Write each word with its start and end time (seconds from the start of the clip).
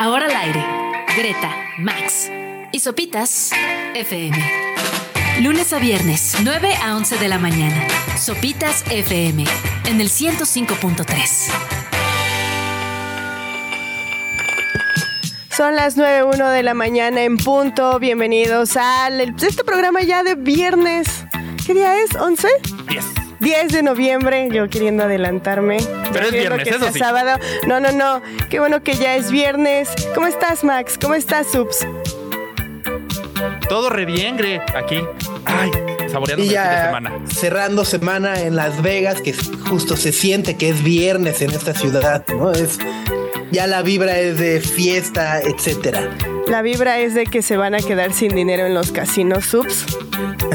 Ahora 0.00 0.26
al 0.26 0.36
aire. 0.36 0.64
Greta, 1.16 1.50
Max 1.76 2.30
y 2.70 2.78
Sopitas 2.78 3.50
FM. 3.96 4.38
Lunes 5.40 5.72
a 5.72 5.80
viernes, 5.80 6.36
9 6.44 6.72
a 6.80 6.94
11 6.94 7.18
de 7.18 7.26
la 7.26 7.40
mañana. 7.40 7.84
Sopitas 8.16 8.84
FM 8.92 9.44
en 9.88 10.00
el 10.00 10.08
105.3. 10.08 11.50
Son 15.50 15.74
las 15.74 15.96
9.01 15.98 16.52
de 16.52 16.62
la 16.62 16.74
mañana 16.74 17.24
en 17.24 17.36
punto. 17.36 17.98
Bienvenidos 17.98 18.76
al 18.76 19.20
este 19.20 19.64
programa 19.64 20.02
ya 20.02 20.22
de 20.22 20.36
viernes. 20.36 21.24
¿Qué 21.66 21.74
día 21.74 22.00
es? 22.00 22.10
¿11? 22.10 22.46
10. 22.86 23.17
10 23.40 23.68
de 23.72 23.82
noviembre, 23.82 24.48
yo 24.52 24.68
queriendo 24.68 25.04
adelantarme. 25.04 25.78
Pero 26.12 26.26
es 26.26 26.32
viernes, 26.32 26.64
que 26.64 26.70
eso 26.70 26.80
sea 26.80 26.92
sí. 26.92 26.98
sábado. 26.98 27.38
No, 27.66 27.80
no, 27.80 27.92
no. 27.92 28.22
Qué 28.50 28.58
bueno 28.58 28.82
que 28.82 28.94
ya 28.94 29.14
es 29.16 29.30
viernes. 29.30 29.88
¿Cómo 30.14 30.26
estás, 30.26 30.64
Max? 30.64 30.98
¿Cómo 31.00 31.14
estás, 31.14 31.46
Subs? 31.52 31.86
Todo 33.68 33.90
re 33.90 34.04
bien, 34.06 34.36
Gre, 34.36 34.60
aquí. 34.74 35.00
Ay, 35.44 35.70
saboreando 36.10 36.26
Y 36.26 36.30
el 36.32 36.36
fin 36.36 36.46
de 36.48 36.52
ya 36.54 36.84
semana. 36.86 37.12
cerrando 37.32 37.84
semana 37.84 38.40
en 38.40 38.56
Las 38.56 38.82
Vegas, 38.82 39.20
que 39.20 39.32
justo 39.34 39.96
se 39.96 40.12
siente 40.12 40.56
que 40.56 40.70
es 40.70 40.82
viernes 40.82 41.40
en 41.42 41.50
esta 41.50 41.74
ciudad, 41.74 42.24
¿no? 42.28 42.50
Es 42.52 42.78
ya 43.50 43.66
la 43.66 43.82
vibra 43.82 44.18
es 44.18 44.38
de 44.38 44.60
fiesta, 44.60 45.40
etcétera. 45.40 46.10
La 46.48 46.62
vibra 46.62 46.98
es 46.98 47.14
de 47.14 47.24
que 47.26 47.42
se 47.42 47.56
van 47.56 47.74
a 47.74 47.78
quedar 47.78 48.12
sin 48.12 48.34
dinero 48.34 48.66
en 48.66 48.74
los 48.74 48.90
casinos, 48.92 49.44
Subs. 49.44 49.84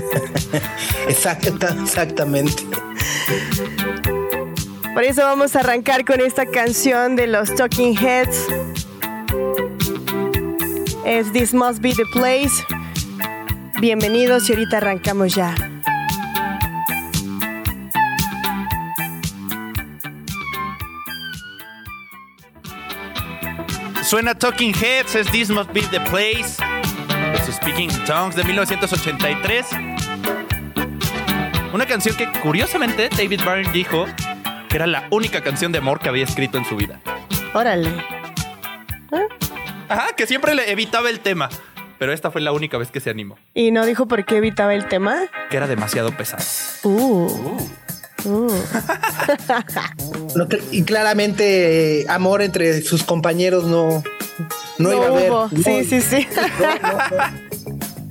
Exacta- 1.07 1.75
exactamente. 1.83 2.63
Por 4.93 5.03
eso 5.03 5.21
vamos 5.23 5.55
a 5.55 5.59
arrancar 5.59 6.05
con 6.05 6.21
esta 6.21 6.45
canción 6.45 7.15
de 7.15 7.27
los 7.27 7.53
Talking 7.55 7.95
Heads. 7.97 8.47
Es 11.05 11.31
This 11.31 11.53
Must 11.53 11.79
Be 11.79 11.93
the 11.93 12.05
Place. 12.13 12.63
Bienvenidos 13.79 14.49
y 14.49 14.53
ahorita 14.53 14.77
arrancamos 14.77 15.35
ya. 15.35 15.53
Suena 24.13 24.35
Talking 24.35 24.75
Heads, 24.75 25.15
es 25.15 25.31
This 25.31 25.49
Must 25.49 25.73
Be 25.73 25.81
the 25.89 25.99
Place. 26.01 26.57
Su 27.43 27.51
Speaking 27.51 27.89
in 27.89 28.05
Tongues 28.05 28.35
de 28.35 28.43
1983. 28.43 29.65
Una 31.73 31.87
canción 31.87 32.15
que 32.15 32.31
curiosamente 32.43 33.09
David 33.09 33.41
Byrne 33.43 33.71
dijo 33.73 34.05
que 34.69 34.75
era 34.75 34.85
la 34.85 35.07
única 35.09 35.41
canción 35.41 35.71
de 35.71 35.79
amor 35.79 35.99
que 35.99 36.09
había 36.09 36.25
escrito 36.25 36.59
en 36.59 36.65
su 36.65 36.75
vida. 36.75 37.01
Órale. 37.55 37.89
Ajá, 39.89 40.09
que 40.15 40.27
siempre 40.27 40.53
le 40.53 40.71
evitaba 40.71 41.09
el 41.09 41.19
tema. 41.19 41.49
Pero 41.97 42.13
esta 42.13 42.29
fue 42.29 42.41
la 42.41 42.51
única 42.51 42.77
vez 42.77 42.91
que 42.91 42.99
se 42.99 43.09
animó. 43.09 43.39
¿Y 43.55 43.71
no 43.71 43.83
dijo 43.83 44.07
por 44.07 44.25
qué 44.25 44.37
evitaba 44.37 44.75
el 44.75 44.87
tema? 44.87 45.21
Que 45.49 45.57
era 45.57 45.65
demasiado 45.65 46.15
pesado. 46.15 46.43
Uh. 46.83 47.25
uh. 47.25 47.82
Cl- 50.35 50.61
y 50.71 50.83
claramente 50.83 52.01
eh, 52.01 52.05
amor 52.09 52.41
entre 52.41 52.81
sus 52.81 53.03
compañeros 53.03 53.65
no, 53.65 54.03
no, 54.77 54.89
No 54.89 54.93
iba 54.93 55.05
a 55.05 55.09
haber. 55.09 55.29
No, 55.29 55.49
Sí, 55.49 55.83
sí, 55.85 56.01
sí. 56.01 56.27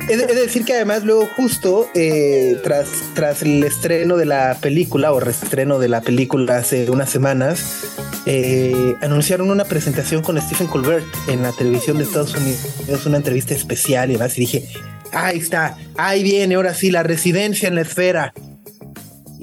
no, 0.09 0.17
de 0.17 0.27
decir 0.35 0.65
que 0.65 0.75
además 0.75 1.05
luego 1.05 1.27
justo 1.37 1.89
eh, 1.95 2.59
tras, 2.65 2.89
tras 3.15 3.43
el 3.43 3.63
estreno 3.65 4.17
de 4.17 4.27
la 4.27 4.57
película 4.61 5.13
o 5.13 5.21
reestreno 5.21 5.79
de 5.79 5.89
la 5.89 6.01
película 6.01 6.59
hace 6.59 6.91
unas 6.91 7.09
semanas, 7.09 7.85
eh, 8.27 8.95
anunciaron 9.01 9.51
una 9.51 9.65
presentación 9.65 10.23
con 10.23 10.41
Stephen 10.41 10.67
Colbert 10.67 11.07
en 11.29 11.43
la 11.43 11.53
televisión 11.53 11.99
de 11.99 12.05
Estados 12.05 12.35
Unidos, 12.35 13.07
una 13.07 13.17
entrevista 13.17 13.55
especial 13.55 14.11
y 14.11 14.15
demás, 14.15 14.37
y 14.37 14.41
dije, 14.43 14.69
ahí 15.13 15.39
está, 15.39 15.77
ahí 15.97 16.23
viene, 16.23 16.57
ahora 16.57 16.75
sí, 16.75 16.91
la 16.91 17.03
residencia 17.03 17.69
en 17.69 17.77
la 17.77 17.83
esfera. 17.83 18.35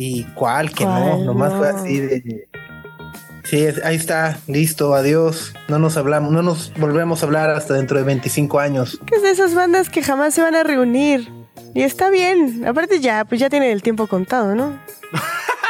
¿Y 0.01 0.23
cuál? 0.33 0.71
Que 0.71 0.85
no, 0.85 1.17
nomás 1.17 1.53
fue 1.55 1.67
así 1.67 1.99
de... 1.99 2.47
Sí, 3.43 3.67
ahí 3.83 3.97
está, 3.97 4.39
listo, 4.47 4.95
adiós. 4.95 5.53
No 5.67 5.77
nos 5.77 5.97
hablamos, 5.97 6.31
no 6.31 6.41
nos 6.41 6.71
volvemos 6.75 7.21
a 7.21 7.25
hablar 7.25 7.49
hasta 7.49 7.73
dentro 7.73 7.97
de 7.97 8.05
25 8.05 8.59
años. 8.59 8.97
Que 9.05 9.17
es 9.17 9.23
de 9.23 9.31
esas 9.31 9.53
bandas 9.55 9.89
que 9.89 10.01
jamás 10.01 10.33
se 10.33 10.41
van 10.41 10.55
a 10.55 10.63
reunir. 10.63 11.29
Y 11.75 11.81
está 11.81 12.09
bien. 12.09 12.65
Aparte 12.65 13.01
ya, 13.01 13.25
pues 13.25 13.41
ya 13.41 13.49
tienen 13.49 13.71
el 13.71 13.81
tiempo 13.81 14.07
contado, 14.07 14.55
¿no? 14.55 14.79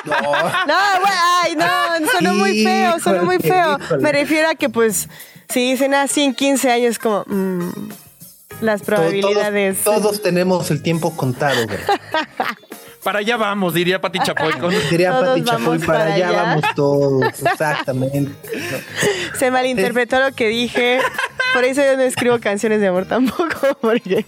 No. 0.06 0.14
No, 0.22 0.76
güey, 1.02 1.14
ay, 1.44 1.56
no, 1.58 2.10
sonó 2.14 2.34
muy 2.34 2.64
feo, 2.64 3.00
sonó 3.00 3.26
muy 3.26 3.38
feo. 3.38 3.78
Me 4.00 4.14
refiero 4.14 4.48
a 4.48 4.56
que, 4.56 4.70
pues, 4.70 5.10
si 5.50 5.72
dicen 5.72 5.94
así 5.94 6.24
en 6.24 6.34
15 6.34 6.72
años, 6.72 7.00
como, 7.00 7.26
mm, 7.28 7.70
las 8.62 8.82
probabilidades. 8.82 9.84
Todos, 9.84 10.02
todos 10.02 10.22
tenemos 10.22 10.72
el 10.72 10.82
tiempo 10.82 11.18
contado, 11.18 11.66
güey. 11.66 11.80
Para 13.04 13.20
allá 13.20 13.38
vamos, 13.38 13.74
diría 13.74 14.02
Pati 14.02 14.20
Chapoy. 14.20 14.54
con- 14.60 14.74
Diría 14.90 15.12
Todos 15.12 15.28
Pati 15.40 15.44
Chapoy, 15.44 15.80
para 15.80 16.00
para 16.00 16.14
allá 16.16 16.30
allá. 16.30 16.42
vamos 16.44 16.66
todos, 16.76 17.24
exactamente. 17.44 18.20
No. 18.22 18.78
Se 19.40 19.52
malinterpretó 19.52 20.20
lo 20.20 20.34
que 20.34 20.48
dije. 20.50 21.00
Por 21.54 21.64
eso 21.64 21.82
yo 21.82 21.96
no 21.98 22.04
escribo 22.04 22.40
canciones 22.40 22.80
de 22.82 22.88
amor 22.88 23.06
tampoco, 23.06 23.78
porque 23.82 24.26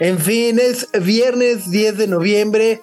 En 0.00 0.18
fin, 0.18 0.58
es 0.60 0.88
viernes 1.02 1.70
10 1.70 1.96
de 1.98 2.06
noviembre. 2.06 2.80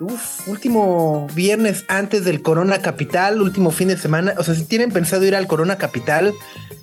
Uf, 0.00 0.48
último 0.48 1.28
viernes 1.34 1.84
antes 1.88 2.24
del 2.24 2.40
Corona 2.40 2.80
Capital, 2.80 3.42
último 3.42 3.70
fin 3.70 3.88
de 3.88 3.98
semana. 3.98 4.34
O 4.38 4.42
sea, 4.42 4.54
si 4.54 4.64
tienen 4.64 4.90
pensado 4.90 5.24
ir 5.26 5.36
al 5.36 5.46
Corona 5.46 5.76
Capital, 5.76 6.32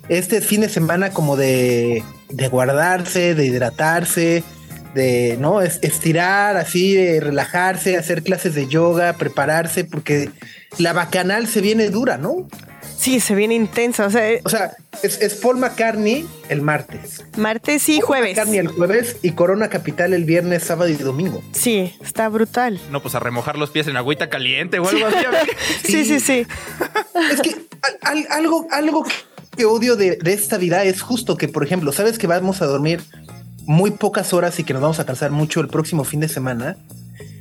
este 0.08 0.40
fin 0.40 0.60
de 0.62 0.68
semana 0.68 1.10
como 1.10 1.36
de, 1.36 2.02
de 2.30 2.48
guardarse, 2.48 3.34
de 3.34 3.46
hidratarse, 3.46 4.42
de 4.94 5.36
no 5.38 5.60
Es- 5.62 5.78
estirar 5.82 6.56
así, 6.56 6.94
de 6.94 7.20
relajarse, 7.20 7.96
hacer 7.96 8.22
clases 8.22 8.54
de 8.54 8.66
yoga, 8.68 9.12
prepararse, 9.14 9.84
porque 9.84 10.30
la 10.78 10.92
bacanal 10.92 11.46
se 11.46 11.60
viene 11.60 11.90
dura, 11.90 12.16
¿no? 12.18 12.48
sí, 12.98 13.20
se 13.20 13.36
viene 13.36 13.54
intensa. 13.54 14.06
O 14.06 14.10
sea, 14.10 14.28
eh, 14.28 14.40
O 14.44 14.48
sea, 14.48 14.72
es, 15.04 15.20
es 15.22 15.34
Paul 15.36 15.58
McCartney 15.58 16.26
el 16.48 16.62
martes. 16.62 17.24
martes 17.36 17.88
y 17.88 17.98
Paul 17.98 18.06
jueves. 18.06 18.30
McCartney 18.32 18.58
el 18.58 18.66
jueves 18.68 19.16
y 19.22 19.30
Corona 19.32 19.68
Capital 19.68 20.14
el 20.14 20.24
viernes, 20.24 20.64
sábado 20.64 20.88
y 20.90 20.94
domingo. 20.94 21.40
Sí, 21.52 21.94
está 22.02 22.28
brutal. 22.28 22.80
No, 22.90 23.00
pues 23.00 23.14
a 23.14 23.20
remojar 23.20 23.56
los 23.56 23.70
pies 23.70 23.86
en 23.86 23.96
agüita 23.96 24.28
caliente 24.28 24.80
o 24.80 24.88
algo 24.88 25.06
así. 25.06 25.16
Sí, 25.84 26.04
sí, 26.04 26.18
sí. 26.18 26.44
Es 27.30 27.40
que 27.40 27.54
al- 27.82 27.98
al- 28.18 28.26
algo, 28.30 28.66
algo 28.72 29.04
que 29.58 29.66
odio 29.66 29.96
de, 29.96 30.16
de 30.16 30.32
esta 30.32 30.56
vida 30.56 30.84
es 30.84 31.02
justo 31.02 31.36
que, 31.36 31.48
por 31.48 31.64
ejemplo, 31.64 31.92
sabes 31.92 32.16
que 32.18 32.26
vamos 32.28 32.62
a 32.62 32.66
dormir 32.66 33.02
muy 33.66 33.90
pocas 33.90 34.32
horas 34.32 34.58
y 34.60 34.64
que 34.64 34.72
nos 34.72 34.80
vamos 34.80 35.00
a 35.00 35.04
cansar 35.04 35.30
mucho 35.32 35.60
el 35.60 35.68
próximo 35.68 36.04
fin 36.04 36.20
de 36.20 36.28
semana. 36.28 36.76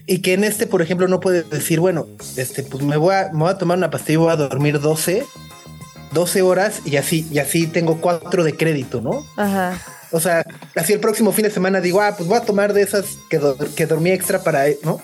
Y 0.07 0.19
que 0.19 0.33
en 0.33 0.43
este, 0.43 0.67
por 0.67 0.81
ejemplo, 0.81 1.07
no 1.07 1.19
puedes 1.19 1.49
decir, 1.49 1.79
bueno, 1.79 2.07
este, 2.37 2.63
pues 2.63 2.83
me 2.83 2.97
voy 2.97 3.13
a, 3.13 3.29
me 3.33 3.39
voy 3.39 3.49
a 3.51 3.57
tomar 3.57 3.77
una 3.77 3.89
pastilla 3.91 4.13
y 4.13 4.17
voy 4.17 4.31
a 4.31 4.35
dormir 4.37 4.79
12, 4.79 5.25
12 6.13 6.41
horas 6.41 6.81
y 6.85 6.95
así, 6.97 7.27
y 7.31 7.39
así 7.39 7.67
tengo 7.67 7.99
cuatro 8.01 8.43
de 8.43 8.55
crédito, 8.55 9.01
¿no? 9.01 9.25
Ajá. 9.35 9.79
O 10.11 10.19
sea, 10.21 10.45
así 10.75 10.93
el 10.93 11.01
próximo 11.01 11.33
fin 11.33 11.43
de 11.43 11.51
semana 11.51 11.81
digo, 11.81 12.01
ah, 12.01 12.15
pues 12.17 12.27
voy 12.29 12.37
a 12.37 12.41
tomar 12.41 12.73
de 12.73 12.81
esas 12.81 13.05
que, 13.29 13.37
do- 13.39 13.57
que 13.75 13.85
dormí 13.85 14.11
extra 14.11 14.41
para, 14.41 14.63
¿no? 14.83 15.01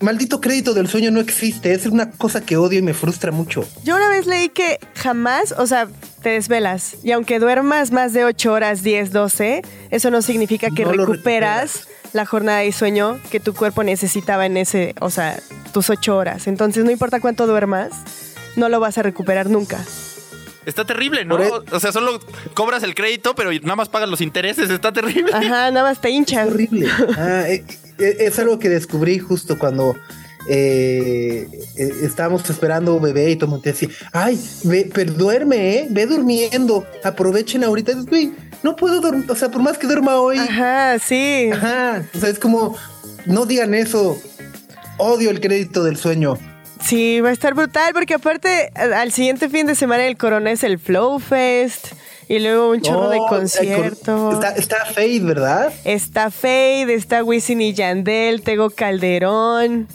Maldito 0.00 0.40
crédito 0.40 0.74
del 0.74 0.88
sueño 0.88 1.10
no 1.10 1.20
existe, 1.20 1.72
es 1.72 1.86
una 1.86 2.10
cosa 2.10 2.40
que 2.40 2.56
odio 2.56 2.78
y 2.78 2.82
me 2.82 2.94
frustra 2.94 3.32
mucho. 3.32 3.66
Yo 3.84 3.96
una 3.96 4.08
vez 4.08 4.26
leí 4.26 4.48
que 4.48 4.78
jamás, 4.94 5.52
o 5.56 5.66
sea, 5.66 5.88
te 6.22 6.30
desvelas 6.30 6.96
y 7.02 7.12
aunque 7.12 7.38
duermas 7.38 7.90
más 7.90 8.12
de 8.12 8.24
8 8.24 8.52
horas, 8.52 8.82
10, 8.82 9.12
12, 9.12 9.62
eso 9.90 10.10
no 10.10 10.22
significa 10.22 10.68
que 10.70 10.84
No 10.84 10.92
lo 10.92 11.06
recuperas 11.06 11.88
la 12.12 12.26
jornada 12.26 12.60
de 12.60 12.72
sueño 12.72 13.18
que 13.30 13.40
tu 13.40 13.54
cuerpo 13.54 13.82
necesitaba 13.82 14.46
en 14.46 14.56
ese, 14.56 14.94
o 15.00 15.10
sea, 15.10 15.38
tus 15.72 15.90
8 15.90 16.16
horas. 16.16 16.46
Entonces, 16.46 16.84
no 16.84 16.90
importa 16.90 17.20
cuánto 17.20 17.46
duermas, 17.46 17.92
no 18.56 18.68
lo 18.68 18.80
vas 18.80 18.98
a 18.98 19.02
recuperar 19.02 19.50
nunca. 19.50 19.84
Está 20.66 20.84
terrible, 20.84 21.24
¿no? 21.24 21.42
E- 21.42 21.50
O 21.72 21.80
sea, 21.80 21.92
solo 21.92 22.20
cobras 22.54 22.82
el 22.82 22.94
crédito, 22.94 23.34
pero 23.34 23.50
nada 23.52 23.76
más 23.76 23.88
pagas 23.88 24.08
los 24.08 24.20
intereses. 24.20 24.70
Está 24.70 24.92
terrible. 24.92 25.32
Ajá, 25.32 25.70
nada 25.70 25.82
más 25.82 26.00
te 26.00 26.10
hinchas. 26.10 26.46
horrible. 26.48 26.88
Ah, 27.16 27.44
eh, 27.48 27.64
eh, 27.98 28.16
es 28.20 28.38
algo 28.38 28.58
que 28.58 28.68
descubrí 28.68 29.18
justo 29.18 29.58
cuando 29.58 29.94
eh, 30.48 31.48
eh, 31.76 31.92
estábamos 32.02 32.48
esperando 32.50 32.98
bebé 33.00 33.30
y 33.30 33.36
todo 33.36 33.46
el 33.46 33.50
mundo 33.52 33.62
decía, 33.64 33.88
ay, 34.12 34.38
ve, 34.64 34.90
pero 34.92 35.12
duerme, 35.12 35.76
¿eh? 35.78 35.86
Ve 35.90 36.06
durmiendo, 36.06 36.86
aprovechen 37.02 37.64
ahorita. 37.64 37.92
Y 37.92 37.94
dices, 37.94 38.10
"Güey, 38.10 38.32
no 38.62 38.76
puedo 38.76 39.00
dormir, 39.00 39.30
o 39.30 39.34
sea, 39.34 39.50
por 39.50 39.62
más 39.62 39.78
que 39.78 39.86
duerma 39.86 40.16
hoy, 40.16 40.38
Ajá, 40.38 40.98
sí. 40.98 41.50
ajá, 41.52 42.02
o 42.14 42.18
sea, 42.18 42.28
es 42.30 42.38
como, 42.38 42.76
no 43.26 43.46
digan 43.46 43.74
eso, 43.74 44.18
odio 44.98 45.30
el 45.30 45.40
crédito 45.40 45.82
del 45.84 45.96
sueño. 45.96 46.38
Sí, 46.84 47.20
va 47.20 47.30
a 47.30 47.32
estar 47.32 47.54
brutal 47.54 47.92
porque 47.94 48.14
aparte 48.14 48.70
a- 48.74 49.00
al 49.00 49.12
siguiente 49.12 49.48
fin 49.48 49.66
de 49.66 49.74
semana 49.74 50.06
el 50.06 50.16
Corona 50.16 50.50
es 50.52 50.62
el 50.64 50.78
Flow 50.78 51.18
Fest 51.18 51.88
y 52.28 52.38
luego 52.40 52.70
un 52.70 52.80
chorro 52.80 53.08
de 53.10 53.18
Oh, 53.20 53.26
conciertos. 53.26 54.34
Está, 54.34 54.50
está 54.50 54.84
Fade, 54.86 55.20
¿verdad? 55.20 55.72
Está 55.84 56.30
Fade, 56.30 56.92
está 56.94 57.22
Wisin 57.24 57.60
y 57.62 57.72
Yandel, 57.74 58.42
Tego 58.42 58.70
Calderón. 58.70 59.88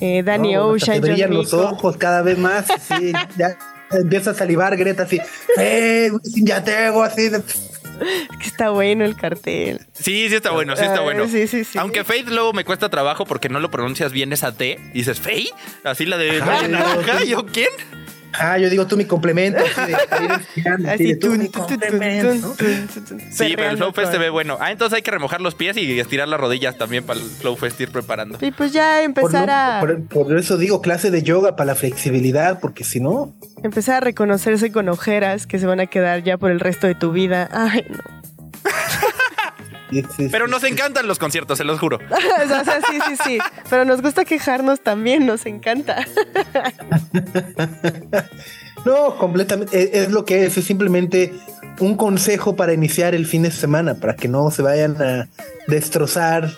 eh, 0.00 0.22
Danny 0.24 0.54
hasta 0.54 0.66
Ocean, 0.66 1.00
Te 1.00 1.08
brillan 1.08 1.32
los 1.32 1.52
ojos 1.54 1.96
cada 1.96 2.22
vez 2.22 2.36
más. 2.38 2.66
Sí, 2.88 3.12
ya 3.38 3.56
empieza 3.92 4.30
a 4.32 4.34
salivar 4.34 4.76
Greta 4.76 5.04
así. 5.04 5.20
¡Eh, 5.56 6.10
Wisin 6.12 6.46
ya 6.46 6.62
tengo! 6.64 7.02
Así 7.02 7.28
de. 7.28 7.42
Que 8.40 8.46
está 8.46 8.70
bueno 8.70 9.04
el 9.04 9.16
cartel. 9.16 9.80
Sí, 9.92 10.28
sí 10.28 10.34
está 10.34 10.50
bueno, 10.50 10.76
sí 10.76 10.84
está 10.84 11.00
bueno. 11.00 11.26
sí, 11.28 11.46
sí, 11.46 11.64
sí. 11.64 11.78
Aunque 11.78 12.04
Faith 12.04 12.28
luego 12.28 12.52
me 12.52 12.64
cuesta 12.64 12.88
trabajo 12.88 13.24
porque 13.24 13.48
no 13.48 13.60
lo 13.60 13.70
pronuncias 13.70 14.12
bien 14.12 14.32
esa 14.32 14.56
T. 14.56 14.78
Y 14.92 14.98
dices, 14.98 15.20
¿Faith? 15.20 15.50
Así 15.84 16.06
la 16.06 16.16
de 16.16 16.38
Naranja. 16.40 17.24
¿Yo 17.26 17.46
quién? 17.46 17.68
Ah, 18.38 18.58
yo 18.58 18.68
digo 18.70 18.86
tú 18.86 18.96
mi 18.96 19.04
complemento. 19.04 19.62
Así 20.88 21.14
tú 21.20 21.30
mi 21.32 21.48
Sí, 23.30 23.52
pero 23.56 23.70
el 23.70 23.76
Flow 23.76 23.92
Fest 23.92 24.12
se 24.12 24.18
ve 24.18 24.30
bueno. 24.30 24.56
Ah, 24.60 24.70
entonces 24.72 24.96
hay 24.96 25.02
que 25.02 25.10
remojar 25.10 25.40
los 25.40 25.54
pies 25.54 25.76
y 25.76 25.98
estirar 25.98 26.28
las 26.28 26.40
rodillas 26.40 26.76
también 26.76 27.04
para 27.04 27.20
el 27.20 27.26
Flow 27.26 27.56
Fest 27.56 27.80
ir 27.80 27.90
preparando. 27.90 28.38
Y 28.40 28.50
pues 28.50 28.72
ya 28.72 28.96
Por, 28.96 29.04
empezar 29.04 29.50
a 29.50 29.80
por- 29.80 30.02
por 30.06 30.36
eso 30.38 30.56
digo 30.56 30.80
clase 30.80 31.10
de 31.10 31.22
yoga 31.22 31.56
para 31.56 31.68
la 31.68 31.74
flexibilidad, 31.74 32.60
porque 32.60 32.84
si 32.84 33.00
no, 33.00 33.34
empezar 33.62 33.96
a 33.96 34.00
reconocerse 34.00 34.72
con 34.72 34.88
ojeras 34.88 35.46
que 35.46 35.58
se 35.58 35.66
van 35.66 35.80
a 35.80 35.86
quedar 35.86 36.22
ya 36.22 36.36
por 36.38 36.50
el 36.50 36.60
resto 36.60 36.86
de 36.86 36.94
tu 36.94 37.12
vida. 37.12 37.48
Ay, 37.52 37.84
no. 37.88 38.23
Pero 40.30 40.46
nos 40.48 40.64
encantan 40.64 41.06
los 41.06 41.18
conciertos, 41.18 41.58
se 41.58 41.64
los 41.64 41.78
juro. 41.78 41.98
o 42.10 42.64
sea, 42.64 42.80
sí, 42.90 42.98
sí, 43.08 43.16
sí. 43.24 43.38
Pero 43.70 43.84
nos 43.84 44.02
gusta 44.02 44.24
quejarnos 44.24 44.80
también, 44.80 45.26
nos 45.26 45.46
encanta. 45.46 46.06
No, 48.84 49.16
completamente. 49.16 49.82
Es, 49.82 50.08
es 50.08 50.12
lo 50.12 50.26
que 50.26 50.44
es, 50.44 50.58
es 50.58 50.64
simplemente 50.66 51.32
un 51.80 51.96
consejo 51.96 52.54
para 52.54 52.72
iniciar 52.72 53.14
el 53.14 53.26
fin 53.26 53.42
de 53.42 53.50
semana, 53.50 53.94
para 53.94 54.14
que 54.14 54.28
no 54.28 54.50
se 54.50 54.62
vayan 54.62 55.00
a 55.00 55.28
destrozar 55.66 56.50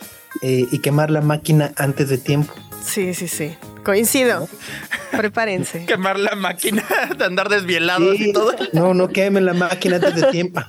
eh, 0.43 0.67
y 0.71 0.79
quemar 0.81 1.11
la 1.11 1.21
máquina 1.21 1.73
antes 1.77 2.09
de 2.09 2.19
tiempo. 2.19 2.53
Sí, 2.85 3.15
sí, 3.15 3.29
sí. 3.29 3.57
Coincido. 3.85 4.49
Prepárense. 5.17 5.85
Quemar 5.87 6.19
la 6.19 6.35
máquina, 6.35 6.85
de 7.17 7.25
andar 7.25 7.49
desvielados 7.49 8.17
Sí, 8.17 8.31
y 8.31 8.33
todo. 8.33 8.53
No, 8.73 8.95
no 8.95 9.09
quemen 9.09 9.45
la 9.45 9.55
máquina 9.55 9.97
antes 9.97 10.15
de 10.15 10.23
tiempo. 10.31 10.61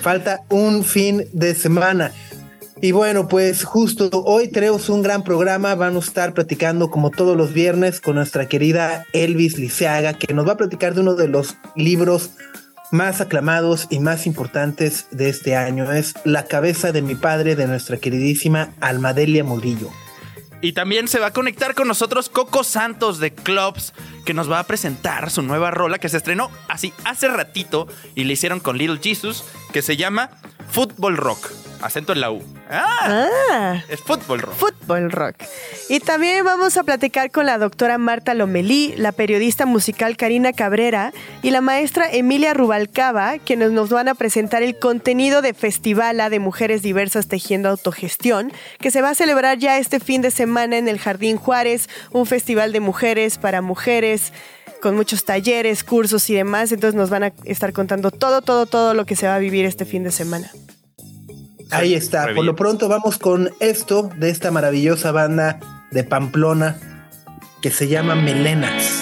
Falta 0.00 0.40
un 0.48 0.84
fin 0.84 1.24
de 1.32 1.54
semana. 1.54 2.12
Y 2.80 2.90
bueno, 2.90 3.28
pues 3.28 3.62
justo 3.62 4.10
hoy 4.12 4.48
tenemos 4.48 4.88
un 4.88 5.02
gran 5.02 5.22
programa. 5.22 5.76
Vamos 5.76 6.06
a 6.06 6.08
estar 6.08 6.34
platicando 6.34 6.90
como 6.90 7.10
todos 7.10 7.36
los 7.36 7.52
viernes 7.52 8.00
con 8.00 8.16
nuestra 8.16 8.46
querida 8.46 9.06
Elvis 9.12 9.56
Liceaga, 9.56 10.14
que 10.14 10.34
nos 10.34 10.48
va 10.48 10.54
a 10.54 10.56
platicar 10.56 10.94
de 10.94 11.02
uno 11.02 11.14
de 11.14 11.28
los 11.28 11.56
libros 11.76 12.30
más 12.90 13.20
aclamados 13.20 13.86
y 13.88 14.00
más 14.00 14.26
importantes 14.26 15.06
de 15.12 15.28
este 15.28 15.54
año. 15.54 15.92
Es 15.92 16.14
La 16.24 16.46
cabeza 16.46 16.90
de 16.90 17.02
mi 17.02 17.14
padre 17.14 17.54
de 17.54 17.68
nuestra 17.68 17.98
queridísima 17.98 18.70
Almadelia 18.80 19.44
Murillo. 19.44 19.90
Y 20.62 20.72
también 20.72 21.08
se 21.08 21.18
va 21.18 21.26
a 21.26 21.32
conectar 21.32 21.74
con 21.74 21.88
nosotros 21.88 22.28
Coco 22.28 22.62
Santos 22.62 23.18
de 23.18 23.34
Clubs, 23.34 23.92
que 24.24 24.32
nos 24.32 24.50
va 24.50 24.60
a 24.60 24.66
presentar 24.66 25.28
su 25.30 25.42
nueva 25.42 25.72
rola 25.72 25.98
que 25.98 26.08
se 26.08 26.16
estrenó 26.16 26.50
así 26.68 26.94
hace 27.04 27.26
ratito 27.26 27.88
y 28.14 28.24
le 28.24 28.34
hicieron 28.34 28.60
con 28.60 28.78
Little 28.78 29.00
Jesus, 29.02 29.44
que 29.72 29.82
se 29.82 29.96
llama 29.96 30.30
Football 30.70 31.16
Rock. 31.16 31.71
Acento 31.82 32.12
en 32.12 32.20
la 32.20 32.30
U. 32.30 32.42
Ah, 32.70 33.28
Ah. 33.50 33.84
es 33.88 34.00
Football 34.00 34.40
Rock. 34.40 34.54
Fútbol 34.54 35.10
rock. 35.10 35.36
Y 35.88 36.00
también 36.00 36.44
vamos 36.44 36.76
a 36.76 36.82
platicar 36.84 37.30
con 37.30 37.46
la 37.46 37.58
doctora 37.58 37.98
Marta 37.98 38.34
Lomelí, 38.34 38.94
la 38.96 39.12
periodista 39.12 39.66
musical 39.66 40.16
Karina 40.16 40.52
Cabrera 40.52 41.12
y 41.42 41.50
la 41.50 41.60
maestra 41.60 42.10
Emilia 42.10 42.54
Rubalcaba, 42.54 43.38
quienes 43.38 43.72
nos 43.72 43.90
van 43.90 44.08
a 44.08 44.14
presentar 44.14 44.62
el 44.62 44.78
contenido 44.78 45.42
de 45.42 45.54
Festivala 45.54 46.30
de 46.30 46.38
Mujeres 46.38 46.82
Diversas 46.82 47.28
Tejiendo 47.28 47.68
Autogestión, 47.68 48.52
que 48.80 48.90
se 48.90 49.02
va 49.02 49.10
a 49.10 49.14
celebrar 49.14 49.58
ya 49.58 49.78
este 49.78 50.00
fin 50.00 50.22
de 50.22 50.30
semana 50.30 50.78
en 50.78 50.88
el 50.88 50.98
Jardín 50.98 51.36
Juárez, 51.36 51.88
un 52.12 52.26
festival 52.26 52.72
de 52.72 52.80
mujeres 52.80 53.38
para 53.38 53.60
mujeres 53.60 54.32
con 54.80 54.96
muchos 54.96 55.24
talleres, 55.24 55.84
cursos 55.84 56.28
y 56.30 56.34
demás. 56.34 56.72
Entonces 56.72 56.96
nos 56.96 57.10
van 57.10 57.24
a 57.24 57.32
estar 57.44 57.72
contando 57.72 58.10
todo, 58.10 58.42
todo, 58.42 58.66
todo 58.66 58.94
lo 58.94 59.04
que 59.06 59.14
se 59.16 59.26
va 59.26 59.36
a 59.36 59.38
vivir 59.38 59.64
este 59.64 59.84
fin 59.84 60.02
de 60.04 60.10
semana. 60.10 60.50
Ahí 61.72 61.94
está. 61.94 62.32
Por 62.34 62.44
lo 62.44 62.54
pronto 62.54 62.88
vamos 62.88 63.18
con 63.18 63.50
esto 63.60 64.10
de 64.16 64.30
esta 64.30 64.50
maravillosa 64.50 65.12
banda 65.12 65.58
de 65.90 66.04
Pamplona 66.04 66.76
que 67.60 67.70
se 67.70 67.88
llama 67.88 68.14
Melenas. 68.14 69.01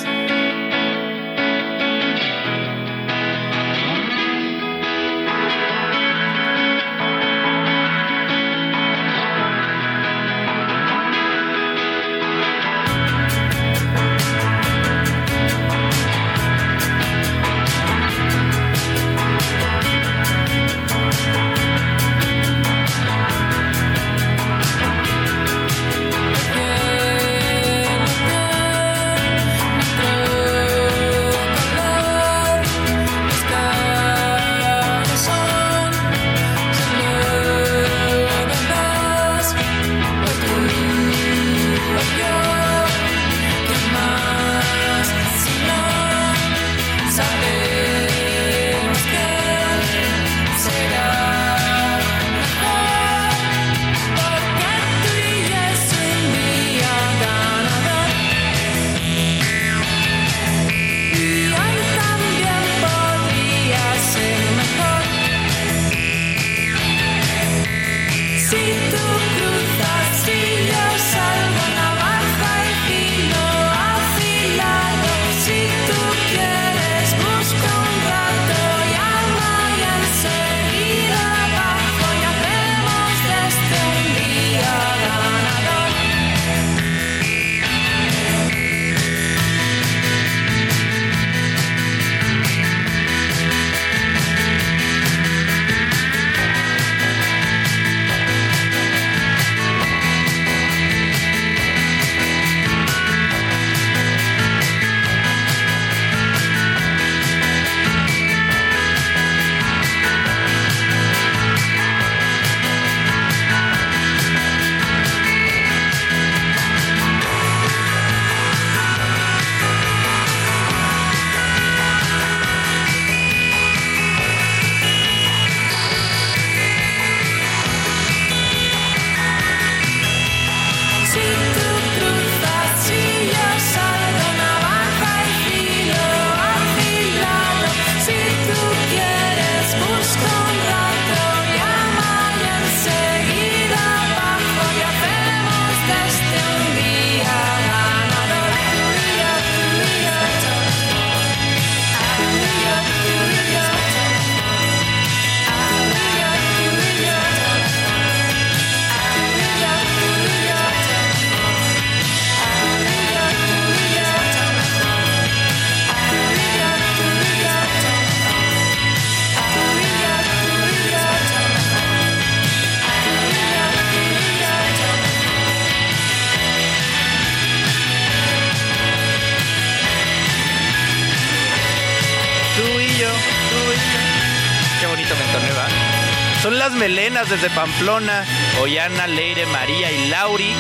Melenas 186.81 187.29
desde 187.29 187.51
Pamplona, 187.51 188.25
Oyana, 188.63 189.07
Leire, 189.07 189.45
María 189.53 189.93
y 189.93 190.09
Lauri. 190.09 190.51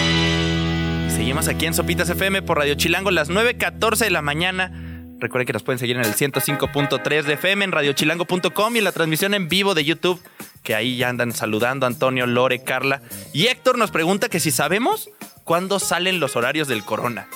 Seguimos 1.09 1.49
aquí 1.49 1.65
en 1.65 1.73
Sopitas 1.73 2.11
FM 2.11 2.43
por 2.43 2.59
Radio 2.59 2.75
Chilango, 2.75 3.11
las 3.11 3.31
9.14 3.31 3.97
de 3.97 4.11
la 4.11 4.21
mañana. 4.21 4.71
Recuerden 5.19 5.47
que 5.47 5.55
nos 5.55 5.63
pueden 5.63 5.79
seguir 5.79 5.97
en 5.97 6.05
el 6.05 6.15
105.3 6.15 7.23
de 7.23 7.33
FM, 7.33 7.65
en 7.65 7.73
radiochilango.com 7.73 8.77
y 8.77 8.79
en 8.79 8.85
la 8.85 8.93
transmisión 8.93 9.33
en 9.33 9.49
vivo 9.49 9.75
de 9.75 9.83
YouTube, 9.83 10.21
que 10.63 10.75
ahí 10.75 10.99
ya 10.99 11.09
andan 11.09 11.33
saludando 11.33 11.87
Antonio, 11.87 12.27
Lore, 12.27 12.63
Carla. 12.63 13.01
Y 13.33 13.47
Héctor 13.47 13.79
nos 13.79 13.91
pregunta 13.91 14.29
que 14.29 14.41
si 14.41 14.51
sabemos 14.51 15.09
cuándo 15.45 15.79
salen 15.79 16.21
los 16.21 16.37
horarios 16.37 16.69
del 16.69 16.85
Corona. 16.85 17.29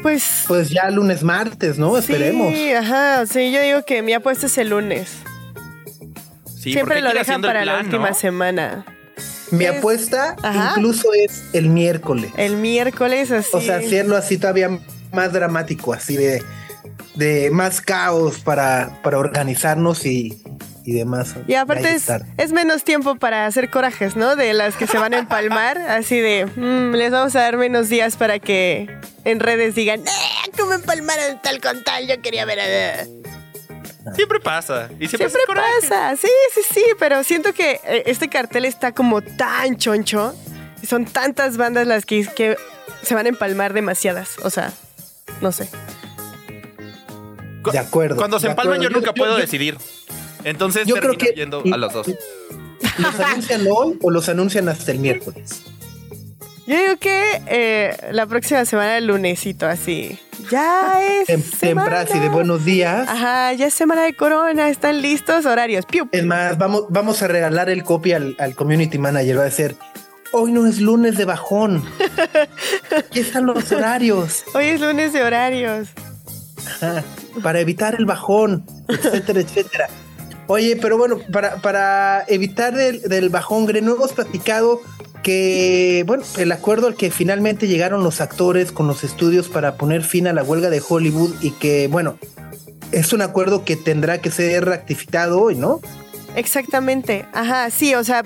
Pues. 0.00 0.44
Pues 0.48 0.70
ya 0.70 0.88
lunes, 0.88 1.22
martes, 1.22 1.78
¿no? 1.78 1.98
Esperemos. 1.98 2.54
Sí, 2.54 2.72
ajá. 2.72 3.26
Sí, 3.26 3.52
yo 3.52 3.60
digo 3.60 3.84
que 3.84 4.00
mi 4.00 4.14
apuesta 4.14 4.46
es 4.46 4.56
el 4.56 4.70
lunes. 4.70 5.18
Sí, 6.62 6.72
Siempre 6.72 7.00
lo 7.00 7.12
dejan 7.12 7.42
para 7.42 7.64
la 7.64 7.80
última 7.80 8.10
¿no? 8.10 8.14
semana. 8.14 8.84
Mi 9.50 9.64
Es- 9.64 9.76
apuesta 9.78 10.36
Ajá. 10.42 10.70
incluso 10.76 11.12
es 11.12 11.42
el 11.52 11.68
miércoles. 11.68 12.30
El 12.36 12.56
miércoles 12.56 13.30
así. 13.32 13.50
O 13.52 13.60
sea, 13.60 13.76
hacerlo 13.76 14.16
así 14.16 14.38
todavía 14.38 14.70
más 15.12 15.32
dramático, 15.32 15.92
así 15.92 16.16
de, 16.16 16.42
de 17.16 17.50
más 17.50 17.80
caos 17.80 18.38
para, 18.38 19.00
para 19.02 19.18
organizarnos 19.18 20.06
y, 20.06 20.40
y 20.84 20.92
demás. 20.92 21.34
Y 21.48 21.54
aparte 21.54 21.94
es 22.38 22.52
menos 22.52 22.84
tiempo 22.84 23.16
para 23.16 23.44
hacer 23.46 23.68
corajes, 23.68 24.16
¿no? 24.16 24.36
De 24.36 24.54
las 24.54 24.76
que 24.76 24.86
se 24.86 24.96
van 24.98 25.12
a 25.14 25.18
empalmar, 25.18 25.76
así 25.88 26.18
de, 26.20 26.46
"Mm, 26.46 26.94
les 26.94 27.10
vamos 27.10 27.34
a 27.36 27.40
dar 27.40 27.56
menos 27.58 27.88
días 27.88 28.16
para 28.16 28.38
que 28.38 28.88
en 29.24 29.40
redes 29.40 29.74
digan, 29.74 30.00
¡eh! 30.00 30.50
¿Cómo 30.56 30.72
empalmaron 30.74 31.40
tal 31.42 31.60
con 31.60 31.82
tal? 31.84 32.06
Yo 32.06 32.22
quería 32.22 32.44
ver 32.46 32.60
a... 32.60 33.04
Siempre 34.14 34.40
pasa. 34.40 34.88
Y 34.98 35.06
siempre, 35.08 35.28
pasa, 35.54 36.16
sí, 36.16 36.28
sí, 36.54 36.60
sí, 36.74 36.84
pero 36.98 37.22
siento 37.24 37.52
que 37.52 37.80
eh, 37.84 38.02
este 38.06 38.28
cartel 38.28 38.64
está 38.64 38.92
como 38.92 39.22
tan 39.22 39.76
choncho 39.76 40.34
y 40.82 40.86
son 40.86 41.04
tantas 41.04 41.56
bandas 41.56 41.86
las 41.86 42.04
que, 42.04 42.26
que 42.26 42.56
se 43.02 43.14
van 43.14 43.26
a 43.26 43.28
empalmar 43.28 43.72
demasiadas, 43.72 44.38
o 44.42 44.50
sea, 44.50 44.72
no 45.40 45.52
sé. 45.52 45.68
De 47.72 47.78
acuerdo, 47.78 48.16
Cuando 48.16 48.40
se 48.40 48.48
empalman 48.48 48.74
acuerdo. 48.76 48.90
yo 48.92 48.98
nunca 48.98 49.10
Yo- 49.10 49.14
puedo 49.14 49.34
yo- 49.36 49.40
decidir. 49.40 49.76
Entonces 50.44 50.86
Yo 50.88 50.96
creo 50.96 51.16
que 51.16 51.32
yendo 51.36 51.62
a 51.72 51.76
los 51.76 51.92
dos. 51.92 52.06
¿Los 52.98 53.20
anuncian 53.20 53.64
hoy 53.70 53.98
o 54.02 54.10
los 54.10 54.28
anuncian 54.28 54.68
hasta 54.68 54.90
el 54.90 54.98
miércoles? 54.98 55.62
Yo 56.66 56.76
digo 56.76 56.96
que 56.98 57.40
eh, 57.46 57.96
la 58.10 58.26
próxima 58.26 58.64
semana, 58.64 58.98
el 58.98 59.06
lunesito, 59.06 59.66
así. 59.66 60.18
Ya 60.50 61.00
es. 61.20 61.28
Tem- 61.28 61.42
semana. 61.42 62.04
Temprano 62.04 62.20
de 62.22 62.28
buenos 62.28 62.64
días. 62.64 63.08
Ajá, 63.08 63.52
ya 63.52 63.66
es 63.66 63.74
semana 63.74 64.02
de 64.02 64.14
corona, 64.14 64.68
están 64.68 65.00
listos 65.02 65.46
horarios. 65.46 65.86
Piu. 65.86 66.08
Es 66.12 66.24
más, 66.24 66.58
vamos, 66.58 66.84
vamos 66.88 67.22
a 67.22 67.28
regalar 67.28 67.70
el 67.70 67.84
copy 67.84 68.12
al, 68.12 68.36
al 68.38 68.54
community 68.54 68.98
manager. 68.98 69.38
Va 69.38 69.42
a 69.42 69.44
decir, 69.46 69.76
hoy 70.32 70.52
no 70.52 70.66
es 70.66 70.80
lunes 70.80 71.16
de 71.16 71.24
bajón. 71.24 71.84
Aquí 72.96 73.20
están 73.20 73.46
los 73.46 73.70
horarios. 73.72 74.44
Hoy 74.54 74.66
es 74.66 74.80
lunes 74.80 75.12
de 75.12 75.22
horarios. 75.22 75.88
Ajá, 76.80 77.02
para 77.42 77.60
evitar 77.60 77.94
el 77.96 78.04
bajón, 78.06 78.64
etcétera, 78.88 79.40
etcétera. 79.42 79.88
Oye, 80.48 80.76
pero 80.76 80.98
bueno, 80.98 81.18
para, 81.32 81.56
para 81.56 82.24
evitar 82.28 82.78
el, 82.78 83.00
del 83.02 83.30
bajón, 83.30 83.64
Gre, 83.66 83.80
no 83.80 83.94
hemos 83.94 84.12
platicado 84.12 84.80
que, 85.22 86.04
bueno, 86.06 86.24
el 86.36 86.52
acuerdo 86.52 86.88
al 86.88 86.94
que 86.94 87.10
finalmente 87.10 87.68
llegaron 87.68 88.02
los 88.02 88.20
actores 88.20 88.72
con 88.72 88.86
los 88.86 89.04
estudios 89.04 89.48
para 89.48 89.76
poner 89.76 90.02
fin 90.02 90.26
a 90.26 90.32
la 90.32 90.42
huelga 90.42 90.70
de 90.70 90.82
Hollywood 90.86 91.34
y 91.40 91.52
que, 91.52 91.88
bueno, 91.88 92.18
es 92.92 93.12
un 93.12 93.22
acuerdo 93.22 93.64
que 93.64 93.76
tendrá 93.76 94.18
que 94.18 94.30
ser 94.30 94.64
rectificado 94.64 95.40
hoy, 95.40 95.54
¿no? 95.54 95.80
Exactamente. 96.36 97.26
Ajá, 97.32 97.70
sí, 97.70 97.94
o 97.94 98.04
sea, 98.04 98.22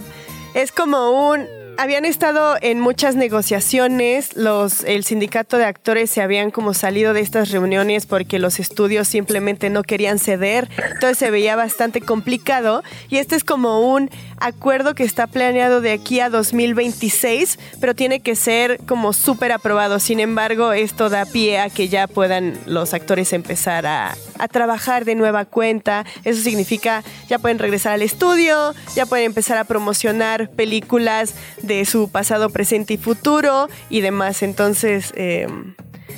es 0.54 0.72
como 0.72 1.30
un. 1.30 1.46
Habían 1.78 2.06
estado 2.06 2.56
en 2.62 2.80
muchas 2.80 3.16
negociaciones, 3.16 4.34
los, 4.34 4.82
el 4.84 5.04
sindicato 5.04 5.58
de 5.58 5.66
actores 5.66 6.08
se 6.08 6.22
habían 6.22 6.50
como 6.50 6.72
salido 6.72 7.12
de 7.12 7.20
estas 7.20 7.50
reuniones 7.50 8.06
porque 8.06 8.38
los 8.38 8.58
estudios 8.60 9.08
simplemente 9.08 9.68
no 9.68 9.82
querían 9.82 10.18
ceder, 10.18 10.70
entonces 10.78 11.18
se 11.18 11.30
veía 11.30 11.54
bastante 11.54 12.00
complicado 12.00 12.82
y 13.10 13.18
este 13.18 13.36
es 13.36 13.44
como 13.44 13.92
un 13.92 14.08
acuerdo 14.38 14.94
que 14.94 15.04
está 15.04 15.26
planeado 15.26 15.80
de 15.80 15.92
aquí 15.92 16.20
a 16.20 16.30
2026, 16.30 17.58
pero 17.80 17.94
tiene 17.94 18.20
que 18.20 18.36
ser 18.36 18.78
como 18.86 19.12
súper 19.12 19.52
aprobado, 19.52 19.98
sin 19.98 20.20
embargo 20.20 20.72
esto 20.72 21.08
da 21.08 21.24
pie 21.24 21.58
a 21.58 21.70
que 21.70 21.88
ya 21.88 22.06
puedan 22.06 22.58
los 22.66 22.94
actores 22.94 23.32
empezar 23.32 23.86
a, 23.86 24.16
a 24.38 24.48
trabajar 24.48 25.04
de 25.04 25.14
nueva 25.14 25.44
cuenta, 25.44 26.04
eso 26.24 26.42
significa 26.42 27.02
ya 27.28 27.38
pueden 27.38 27.58
regresar 27.58 27.92
al 27.92 28.02
estudio, 28.02 28.74
ya 28.94 29.06
pueden 29.06 29.26
empezar 29.26 29.58
a 29.58 29.64
promocionar 29.64 30.50
películas 30.50 31.34
de 31.62 31.84
su 31.84 32.08
pasado, 32.10 32.50
presente 32.50 32.94
y 32.94 32.96
futuro 32.96 33.68
y 33.90 34.00
demás. 34.00 34.42
Entonces, 34.42 35.12
eh, 35.16 35.46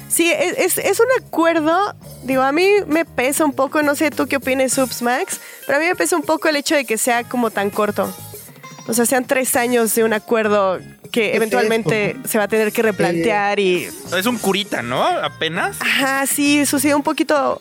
sí, 0.09 0.31
es, 0.31 0.59
es- 0.59 0.79
es 0.85 1.01
un 1.01 1.07
acuerdo. 1.25 1.95
Digo, 2.25 2.43
a 2.43 2.53
mí 2.53 2.67
me 2.87 3.05
pesa 3.05 3.45
un 3.45 3.53
poco, 3.53 3.83
no 3.83 3.95
sé 3.95 4.11
tú 4.11 4.27
qué 4.27 4.37
opinas, 4.37 4.73
Subs 4.73 5.03
Max, 5.03 5.41
pero 5.67 5.79
a 5.79 5.81
mí 5.81 5.87
me 5.87 5.95
pesa 5.97 6.17
un 6.17 6.23
poco 6.23 6.49
el 6.49 6.57
hecho 6.57 6.75
de 6.75 6.85
que 6.85 6.99
sea 6.99 7.25
como 7.25 7.51
tan 7.51 7.71
corto. 7.71 8.13
O 8.87 8.95
sea, 8.95 9.05
sean 9.07 9.27
tres 9.27 9.55
años 9.57 9.95
de 9.95 10.05
un 10.05 10.15
acuerdo 10.15 10.81
que 11.13 11.35
eventualmente 11.37 12.17
se 12.27 12.39
va 12.39 12.45
a 12.45 12.49
tener 12.49 12.73
que 12.73 12.83
replantear 12.83 13.59
y 13.61 13.85
Es 14.17 14.27
un 14.27 14.39
curita, 14.39 14.83
¿no? 14.83 15.03
Apenas. 15.07 15.77
Ajá, 15.81 16.27
sí, 16.27 16.65
sucedió 16.67 16.97
un 16.97 17.03
poquito, 17.03 17.61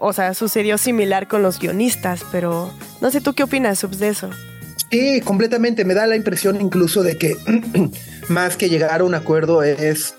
o 0.00 0.12
sea, 0.14 0.32
sucedió 0.34 0.78
similar 0.78 1.28
con 1.28 1.42
los 1.42 1.58
guionistas, 1.58 2.22
pero 2.32 2.72
no 3.02 3.10
sé 3.10 3.20
tú 3.20 3.34
qué 3.34 3.42
opinas, 3.44 3.78
Subs, 3.80 3.98
de 3.98 4.08
eso. 4.08 4.30
Sí, 4.90 5.20
completamente. 5.22 5.84
Me 5.86 5.94
da 5.94 6.06
la 6.06 6.16
impresión 6.16 6.60
incluso 6.60 7.02
de 7.02 7.16
que 7.18 7.36
más 8.28 8.56
que 8.56 8.68
llegar 8.68 9.00
a 9.00 9.04
un 9.04 9.14
acuerdo 9.14 9.62
es 9.62 10.14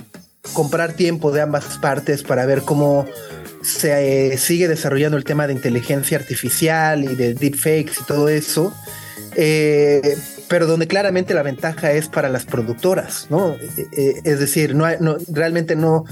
comprar 0.53 0.93
tiempo 0.93 1.31
de 1.31 1.41
ambas 1.41 1.77
partes 1.77 2.23
para 2.23 2.45
ver 2.45 2.61
cómo 2.63 3.05
se 3.61 4.33
eh, 4.33 4.37
sigue 4.37 4.67
desarrollando 4.67 5.17
el 5.17 5.23
tema 5.23 5.47
de 5.47 5.53
inteligencia 5.53 6.17
artificial 6.17 7.03
y 7.05 7.15
de 7.15 7.33
deepfakes 7.33 7.93
y 8.01 8.03
todo 8.05 8.27
eso. 8.27 8.73
Eh, 9.35 10.15
pero 10.49 10.67
donde 10.67 10.85
claramente 10.85 11.33
la 11.33 11.41
ventaja 11.41 11.93
es 11.93 12.09
para 12.09 12.29
las 12.29 12.45
productoras, 12.45 13.27
¿no? 13.29 13.55
Eh, 13.77 14.21
es 14.23 14.39
decir, 14.39 14.75
no, 14.75 14.85
hay- 14.85 14.97
no 14.99 15.17
realmente 15.31 15.75
no 15.75 16.03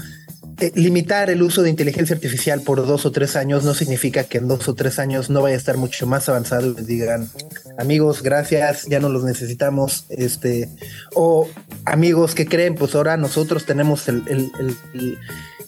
limitar 0.74 1.30
el 1.30 1.42
uso 1.42 1.62
de 1.62 1.70
inteligencia 1.70 2.14
artificial 2.14 2.60
por 2.60 2.86
dos 2.86 3.06
o 3.06 3.12
tres 3.12 3.36
años 3.36 3.64
no 3.64 3.74
significa 3.74 4.24
que 4.24 4.38
en 4.38 4.48
dos 4.48 4.68
o 4.68 4.74
tres 4.74 4.98
años 4.98 5.30
no 5.30 5.42
vaya 5.42 5.54
a 5.56 5.58
estar 5.58 5.76
mucho 5.76 6.06
más 6.06 6.28
avanzado 6.28 6.68
y 6.70 6.74
les 6.74 6.86
digan, 6.86 7.28
amigos, 7.78 8.22
gracias, 8.22 8.84
ya 8.86 9.00
no 9.00 9.08
los 9.08 9.24
necesitamos, 9.24 10.06
este, 10.10 10.68
o 11.14 11.48
amigos 11.84 12.34
que 12.34 12.46
creen, 12.46 12.74
pues 12.74 12.94
ahora 12.94 13.16
nosotros 13.16 13.64
tenemos 13.66 14.08
el, 14.08 14.22
el- 14.28 14.50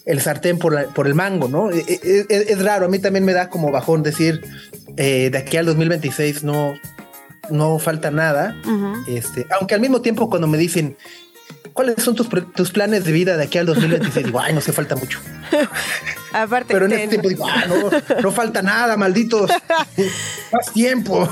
el- 0.07 0.21
sartén 0.21 0.59
por, 0.59 0.75
la- 0.75 0.85
por 0.89 1.07
el 1.07 1.15
mango, 1.15 1.49
¿no? 1.49 1.71
Eh, 1.71 1.85
eh, 1.89 2.27
Es, 2.29 2.51
es 2.51 2.63
raro, 2.63 2.87
a 2.87 2.89
mí 2.89 2.99
también 2.99 3.25
me 3.25 3.33
da 3.33 3.49
como 3.49 3.71
bajón 3.73 4.03
decir, 4.03 4.43
eh, 4.97 5.31
de 5.31 5.39
aquí 5.39 5.57
al 5.57 5.67
2026 5.67 6.45
no, 6.45 6.75
no 7.51 7.79
falta 7.79 8.11
nada, 8.11 8.55
este, 9.09 9.47
aunque 9.59 9.75
al 9.75 9.81
mismo 9.81 10.03
tiempo 10.03 10.29
cuando 10.29 10.47
me 10.47 10.59
dicen, 10.59 10.97
¿cuáles 11.73 12.03
son 12.03 12.15
tus, 12.15 12.29
tus 12.55 12.71
planes 12.71 13.05
de 13.05 13.13
vida 13.13 13.37
de 13.37 13.45
aquí 13.45 13.59
al 13.59 13.67
2026? 13.67 14.27
Digo, 14.27 14.41
ay, 14.41 14.53
no 14.53 14.61
se 14.61 14.73
falta 14.73 14.97
mucho. 14.97 15.21
Aparte, 16.33 16.73
Pero 16.75 16.87
en 16.87 16.91
ten- 16.93 17.01
este 17.01 17.19
tiempo 17.19 17.29
digo, 17.29 17.47
ah, 17.49 17.65
no, 17.69 18.21
no 18.21 18.33
falta 18.33 18.61
nada, 18.63 18.97
malditos. 18.97 19.51
Más 20.53 20.73
tiempo. 20.73 21.29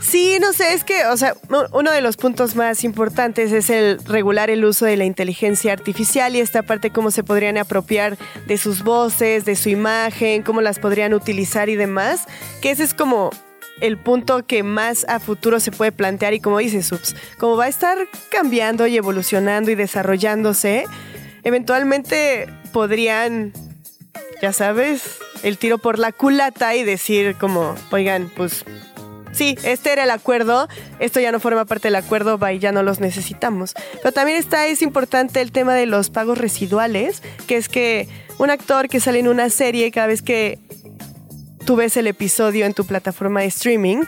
Sí, 0.00 0.38
no 0.40 0.52
sé, 0.52 0.74
es 0.74 0.84
que, 0.84 1.06
o 1.06 1.16
sea, 1.16 1.34
uno 1.72 1.90
de 1.90 2.00
los 2.02 2.16
puntos 2.18 2.56
más 2.56 2.84
importantes 2.84 3.52
es 3.52 3.70
el 3.70 3.98
regular 4.04 4.50
el 4.50 4.62
uso 4.66 4.84
de 4.84 4.98
la 4.98 5.04
inteligencia 5.06 5.72
artificial 5.72 6.36
y 6.36 6.40
esta 6.40 6.62
parte 6.62 6.90
cómo 6.90 7.10
se 7.10 7.24
podrían 7.24 7.56
apropiar 7.56 8.18
de 8.46 8.58
sus 8.58 8.82
voces, 8.82 9.46
de 9.46 9.56
su 9.56 9.70
imagen, 9.70 10.42
cómo 10.42 10.60
las 10.60 10.78
podrían 10.78 11.14
utilizar 11.14 11.70
y 11.70 11.76
demás, 11.76 12.26
que 12.60 12.70
ese 12.70 12.82
es 12.84 12.92
como 12.92 13.30
el 13.80 13.98
punto 13.98 14.46
que 14.46 14.62
más 14.62 15.04
a 15.08 15.20
futuro 15.20 15.60
se 15.60 15.72
puede 15.72 15.92
plantear 15.92 16.34
y 16.34 16.40
como 16.40 16.58
dice 16.58 16.82
Subs, 16.82 17.16
como 17.38 17.56
va 17.56 17.64
a 17.64 17.68
estar 17.68 17.98
cambiando 18.30 18.86
y 18.86 18.96
evolucionando 18.96 19.70
y 19.70 19.74
desarrollándose, 19.74 20.84
eventualmente 21.42 22.48
podrían 22.72 23.52
ya 24.40 24.52
sabes, 24.52 25.18
el 25.42 25.58
tiro 25.58 25.78
por 25.78 25.98
la 25.98 26.12
culata 26.12 26.74
y 26.74 26.84
decir 26.84 27.36
como, 27.36 27.74
oigan, 27.90 28.30
pues 28.36 28.64
sí, 29.32 29.56
este 29.64 29.92
era 29.92 30.04
el 30.04 30.10
acuerdo, 30.10 30.68
esto 30.98 31.20
ya 31.20 31.32
no 31.32 31.40
forma 31.40 31.64
parte 31.64 31.88
del 31.88 31.96
acuerdo, 31.96 32.38
bye, 32.38 32.58
ya 32.58 32.72
no 32.72 32.82
los 32.82 33.00
necesitamos. 33.00 33.74
Pero 34.02 34.12
también 34.12 34.38
está, 34.38 34.66
es 34.66 34.82
importante 34.82 35.40
el 35.40 35.52
tema 35.52 35.74
de 35.74 35.86
los 35.86 36.10
pagos 36.10 36.38
residuales, 36.38 37.22
que 37.46 37.56
es 37.56 37.68
que 37.68 38.08
un 38.38 38.50
actor 38.50 38.88
que 38.88 39.00
sale 39.00 39.18
en 39.20 39.28
una 39.28 39.50
serie, 39.50 39.90
cada 39.90 40.08
vez 40.08 40.22
que 40.22 40.58
tú 41.64 41.76
ves 41.76 41.96
el 41.96 42.06
episodio 42.06 42.66
en 42.66 42.74
tu 42.74 42.84
plataforma 42.84 43.40
de 43.40 43.46
streaming, 43.46 44.02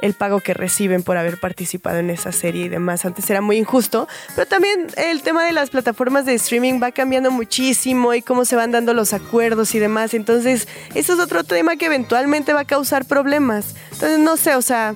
el 0.00 0.14
pago 0.14 0.40
que 0.40 0.54
reciben 0.54 1.02
por 1.02 1.16
haber 1.16 1.38
participado 1.38 1.98
en 1.98 2.08
esa 2.08 2.32
serie 2.32 2.66
y 2.66 2.68
demás. 2.68 3.04
Antes 3.04 3.28
era 3.28 3.40
muy 3.40 3.58
injusto, 3.58 4.08
pero 4.34 4.46
también 4.46 4.86
el 4.96 5.22
tema 5.22 5.44
de 5.44 5.52
las 5.52 5.70
plataformas 5.70 6.24
de 6.24 6.34
streaming 6.34 6.80
va 6.82 6.92
cambiando 6.92 7.30
muchísimo 7.30 8.14
y 8.14 8.22
cómo 8.22 8.44
se 8.44 8.56
van 8.56 8.72
dando 8.72 8.94
los 8.94 9.12
acuerdos 9.12 9.74
y 9.74 9.78
demás. 9.78 10.14
Entonces, 10.14 10.68
eso 10.94 11.14
es 11.14 11.20
otro 11.20 11.44
tema 11.44 11.76
que 11.76 11.86
eventualmente 11.86 12.52
va 12.52 12.60
a 12.60 12.64
causar 12.64 13.04
problemas. 13.04 13.74
Entonces, 13.92 14.18
no 14.18 14.36
sé, 14.36 14.54
o 14.54 14.62
sea, 14.62 14.94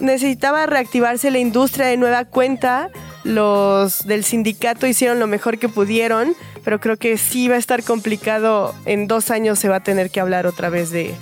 necesitaba 0.00 0.66
reactivarse 0.66 1.30
la 1.30 1.38
industria 1.38 1.86
de 1.86 1.96
nueva 1.96 2.24
cuenta. 2.24 2.90
Los 3.24 4.06
del 4.06 4.24
sindicato 4.24 4.86
hicieron 4.86 5.18
lo 5.18 5.26
mejor 5.26 5.58
que 5.58 5.68
pudieron, 5.68 6.34
pero 6.64 6.80
creo 6.80 6.96
que 6.96 7.16
sí 7.18 7.48
va 7.48 7.56
a 7.56 7.58
estar 7.58 7.82
complicado. 7.82 8.74
En 8.86 9.06
dos 9.08 9.30
años 9.30 9.58
se 9.58 9.68
va 9.68 9.76
a 9.76 9.82
tener 9.82 10.10
que 10.10 10.20
hablar 10.20 10.46
otra 10.46 10.68
vez 10.70 10.90
de, 10.90 11.14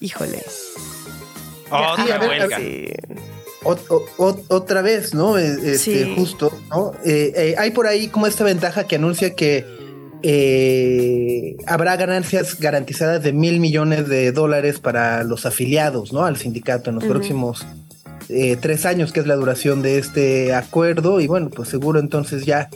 híjole, 0.00 0.42
Otra 1.70 2.04
Sí, 2.04 2.10
a 2.10 2.18
ver, 2.18 2.28
huelga. 2.28 2.56
sí. 2.58 2.88
Ot- 3.62 3.84
o- 3.90 4.06
ot- 4.16 4.44
otra 4.48 4.80
vez, 4.82 5.12
¿no? 5.14 5.36
Eh, 5.38 5.46
Este, 5.74 6.04
Sí. 6.04 6.14
Justo, 6.16 6.50
¿no? 6.70 6.92
Eh, 7.04 7.32
eh, 7.36 7.54
hay 7.58 7.70
por 7.72 7.86
ahí 7.86 8.08
como 8.08 8.26
esta 8.26 8.42
ventaja 8.42 8.84
que 8.88 8.96
anuncia 8.96 9.34
que 9.34 9.64
eh, 10.22 11.56
habrá 11.66 11.96
ganancias 11.96 12.58
garantizadas 12.58 13.22
de 13.22 13.32
mil 13.32 13.60
millones 13.60 14.08
de 14.08 14.32
dólares 14.32 14.78
para 14.78 15.24
los 15.24 15.46
afiliados, 15.46 16.12
¿no? 16.12 16.24
Al 16.24 16.36
sindicato 16.36 16.90
en 16.90 16.96
los 16.96 17.04
próximos 17.04 17.66
eh, 18.28 18.56
tres 18.60 18.84
años, 18.86 19.12
que 19.12 19.20
es 19.20 19.26
la 19.26 19.34
duración 19.36 19.80
de 19.82 19.98
este 19.98 20.54
acuerdo. 20.54 21.20
Y 21.20 21.26
bueno, 21.26 21.50
pues 21.50 21.68
seguro 21.68 22.00
entonces 22.00 22.44
ya 22.46 22.68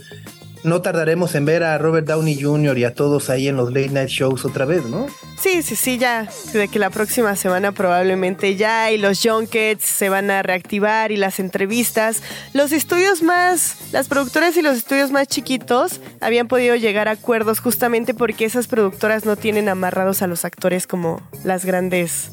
no 0.64 0.80
tardaremos 0.80 1.34
en 1.34 1.44
ver 1.44 1.62
a 1.62 1.76
Robert 1.78 2.06
Downey 2.06 2.40
Jr. 2.40 2.76
y 2.78 2.84
a 2.84 2.94
todos 2.94 3.30
ahí 3.30 3.48
en 3.48 3.56
los 3.56 3.68
late 3.68 3.90
night 3.90 4.08
shows 4.08 4.44
otra 4.44 4.64
vez, 4.64 4.84
¿no? 4.86 5.06
Sí, 5.38 5.62
sí, 5.62 5.76
sí, 5.76 5.98
ya. 5.98 6.26
De 6.52 6.68
que 6.68 6.78
la 6.78 6.90
próxima 6.90 7.36
semana 7.36 7.72
probablemente 7.72 8.56
ya 8.56 8.90
y 8.90 8.98
los 8.98 9.20
junkets 9.22 9.84
se 9.84 10.08
van 10.08 10.30
a 10.30 10.42
reactivar 10.42 11.12
y 11.12 11.16
las 11.16 11.38
entrevistas. 11.38 12.22
Los 12.54 12.72
estudios 12.72 13.22
más, 13.22 13.76
las 13.92 14.08
productoras 14.08 14.56
y 14.56 14.62
los 14.62 14.78
estudios 14.78 15.10
más 15.10 15.28
chiquitos 15.28 16.00
habían 16.20 16.48
podido 16.48 16.76
llegar 16.76 17.08
a 17.08 17.12
acuerdos 17.12 17.60
justamente 17.60 18.14
porque 18.14 18.46
esas 18.46 18.66
productoras 18.66 19.26
no 19.26 19.36
tienen 19.36 19.68
amarrados 19.68 20.22
a 20.22 20.26
los 20.26 20.44
actores 20.46 20.86
como 20.86 21.20
las 21.44 21.66
grandes 21.66 22.30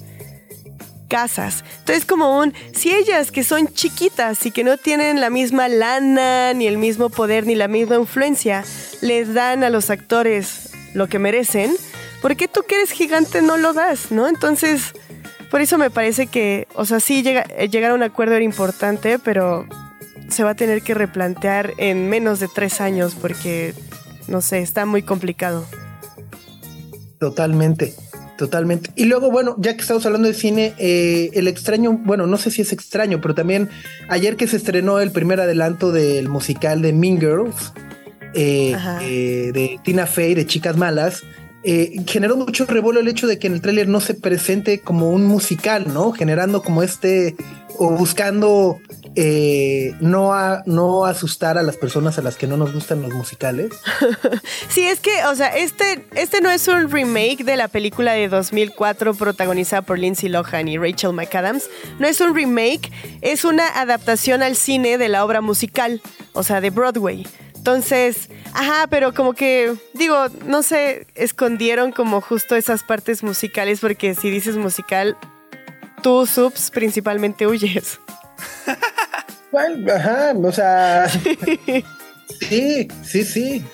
casas. 1.11 1.65
Entonces 1.79 2.05
como 2.05 2.39
un, 2.39 2.53
si 2.73 2.89
ellas 2.95 3.31
que 3.31 3.43
son 3.43 3.67
chiquitas 3.67 4.45
y 4.45 4.51
que 4.51 4.63
no 4.63 4.77
tienen 4.77 5.19
la 5.19 5.29
misma 5.29 5.67
lana, 5.67 6.53
ni 6.53 6.67
el 6.67 6.77
mismo 6.77 7.09
poder, 7.09 7.45
ni 7.45 7.55
la 7.55 7.67
misma 7.67 7.97
influencia, 7.97 8.63
les 9.01 9.33
dan 9.33 9.65
a 9.65 9.69
los 9.69 9.89
actores 9.89 10.69
lo 10.93 11.07
que 11.09 11.19
merecen, 11.19 11.75
¿por 12.21 12.37
qué 12.37 12.47
tú 12.47 12.61
que 12.65 12.75
eres 12.75 12.91
gigante 12.91 13.41
no 13.41 13.57
lo 13.57 13.73
das, 13.73 14.09
no? 14.11 14.29
Entonces, 14.29 14.93
por 15.49 15.59
eso 15.59 15.77
me 15.77 15.89
parece 15.91 16.27
que, 16.27 16.65
o 16.75 16.85
sea, 16.85 17.01
sí 17.01 17.23
llega- 17.23 17.45
eh, 17.57 17.67
llegar 17.67 17.91
a 17.91 17.95
un 17.95 18.03
acuerdo 18.03 18.35
era 18.35 18.45
importante, 18.45 19.19
pero 19.19 19.67
se 20.29 20.45
va 20.45 20.51
a 20.51 20.55
tener 20.55 20.81
que 20.81 20.93
replantear 20.93 21.73
en 21.77 22.07
menos 22.07 22.39
de 22.39 22.47
tres 22.47 22.79
años 22.79 23.15
porque, 23.19 23.73
no 24.29 24.39
sé, 24.41 24.59
está 24.61 24.85
muy 24.85 25.03
complicado. 25.03 25.65
Totalmente, 27.19 27.93
totalmente. 28.41 28.89
Y 28.95 29.05
luego, 29.05 29.29
bueno, 29.29 29.55
ya 29.59 29.75
que 29.75 29.81
estamos 29.81 30.03
hablando 30.07 30.27
de 30.27 30.33
cine, 30.33 30.73
eh, 30.79 31.29
el 31.33 31.47
extraño, 31.47 31.99
bueno, 32.03 32.25
no 32.25 32.37
sé 32.37 32.49
si 32.49 32.63
es 32.63 32.73
extraño, 32.73 33.21
pero 33.21 33.35
también 33.35 33.69
ayer 34.09 34.35
que 34.35 34.47
se 34.47 34.57
estrenó 34.57 34.99
el 34.99 35.11
primer 35.11 35.39
adelanto 35.39 35.91
del 35.91 36.27
musical 36.27 36.81
de 36.81 36.91
Mean 36.91 37.19
Girls, 37.19 37.71
eh, 38.33 38.75
eh, 39.03 39.51
de 39.53 39.79
Tina 39.83 40.07
Fey, 40.07 40.33
de 40.33 40.47
Chicas 40.47 40.75
Malas, 40.75 41.21
generó 42.07 42.35
mucho 42.35 42.65
revuelo 42.65 42.99
el 42.99 43.07
hecho 43.09 43.27
de 43.27 43.37
que 43.37 43.45
en 43.45 43.53
el 43.53 43.61
tráiler 43.61 43.87
no 43.87 43.99
se 43.99 44.15
presente 44.15 44.79
como 44.79 45.11
un 45.11 45.25
musical, 45.25 45.93
¿no? 45.93 46.11
Generando 46.11 46.63
como 46.63 46.81
este, 46.81 47.35
o 47.77 47.91
buscando 47.91 48.79
eh, 49.15 49.93
no, 49.99 50.33
no 50.65 51.05
asustar 51.05 51.57
a 51.57 51.63
las 51.63 51.77
personas 51.77 52.17
a 52.17 52.21
las 52.21 52.37
que 52.37 52.47
no 52.47 52.55
nos 52.57 52.73
gustan 52.73 53.01
los 53.01 53.13
musicales. 53.13 53.71
Sí, 54.69 54.85
es 54.85 55.01
que, 55.01 55.25
o 55.25 55.35
sea, 55.35 55.47
este, 55.47 56.05
este 56.15 56.39
no 56.39 56.49
es 56.49 56.67
un 56.67 56.89
remake 56.89 57.43
de 57.43 57.57
la 57.57 57.67
película 57.67 58.13
de 58.13 58.29
2004 58.29 59.13
protagonizada 59.15 59.81
por 59.81 59.99
Lindsay 59.99 60.29
Lohan 60.29 60.69
y 60.69 60.77
Rachel 60.77 61.11
McAdams. 61.11 61.69
No 61.99 62.07
es 62.07 62.21
un 62.21 62.33
remake, 62.33 62.89
es 63.21 63.43
una 63.43 63.67
adaptación 63.67 64.43
al 64.43 64.55
cine 64.55 64.97
de 64.97 65.09
la 65.09 65.25
obra 65.25 65.41
musical, 65.41 66.01
o 66.31 66.43
sea, 66.43 66.61
de 66.61 66.69
Broadway. 66.69 67.27
Entonces, 67.55 68.29
ajá, 68.53 68.87
pero 68.87 69.13
como 69.13 69.33
que, 69.33 69.73
digo, 69.93 70.27
no 70.45 70.63
sé, 70.63 71.05
escondieron 71.15 71.91
como 71.91 72.21
justo 72.21 72.55
esas 72.55 72.83
partes 72.83 73.23
musicales 73.23 73.81
porque 73.81 74.15
si 74.15 74.29
dices 74.29 74.55
musical, 74.55 75.17
tú, 76.01 76.25
subs, 76.25 76.71
principalmente 76.71 77.45
huyes. 77.45 77.99
Bueno, 79.51 79.93
ajá, 79.93 80.33
o 80.41 80.51
sea. 80.53 81.09
sí, 82.39 82.87
sí, 83.03 83.25
sí. 83.25 83.65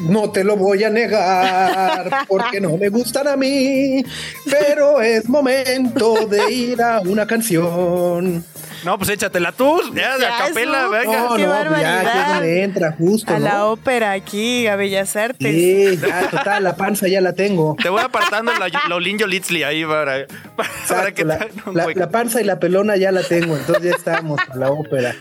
No 0.00 0.30
te 0.30 0.44
lo 0.44 0.56
voy 0.56 0.84
a 0.84 0.90
negar 0.90 2.26
porque 2.28 2.60
no 2.60 2.76
me 2.76 2.90
gustan 2.90 3.28
a 3.28 3.36
mí, 3.36 4.04
pero 4.50 5.00
es 5.00 5.26
momento 5.26 6.26
de 6.26 6.52
ir 6.52 6.82
a 6.82 7.00
una 7.00 7.26
canción. 7.26 8.44
No, 8.84 8.98
pues 8.98 9.10
échatela 9.10 9.52
tú, 9.52 9.80
ya, 9.94 10.18
de 10.18 10.26
acapela, 10.26 10.80
eso. 10.82 10.90
venga. 10.90 11.20
No, 11.20 11.36
qué 11.36 11.46
no, 11.46 11.54
pues 11.68 11.80
ya 11.80 11.96
aquí 11.98 12.06
barbaridad. 12.06 12.34
donde 12.34 12.62
entra, 12.64 12.92
justo. 12.98 13.32
A 13.32 13.38
¿no? 13.38 13.44
la 13.44 13.64
ópera 13.66 14.12
aquí, 14.12 14.66
a 14.66 14.76
Bellas 14.76 15.16
Artes. 15.16 15.50
Sí, 15.54 15.98
ya, 16.06 16.28
total, 16.30 16.64
la 16.64 16.76
panza 16.76 17.08
ya 17.08 17.20
la 17.20 17.32
tengo. 17.32 17.76
Te 17.82 17.88
voy 17.88 18.00
apartando 18.02 18.52
la, 18.52 18.68
la 18.88 18.94
Olinjo 18.94 19.26
Litzli 19.26 19.62
ahí 19.62 19.84
para, 19.84 20.26
para, 20.26 20.26
para 20.56 20.68
Exacto, 21.08 21.14
que 21.14 21.24
la, 21.24 21.38
te 21.38 21.52
la- 21.72 21.86
la 21.94 22.10
panza 22.10 22.40
y 22.40 22.44
la 22.44 22.58
pelona 22.58 22.96
ya 22.96 23.10
la 23.12 23.22
tengo, 23.22 23.56
entonces 23.56 23.84
ya 23.84 23.90
estamos 23.96 24.40
con 24.44 24.60
la 24.60 24.70
ópera. 24.70 25.14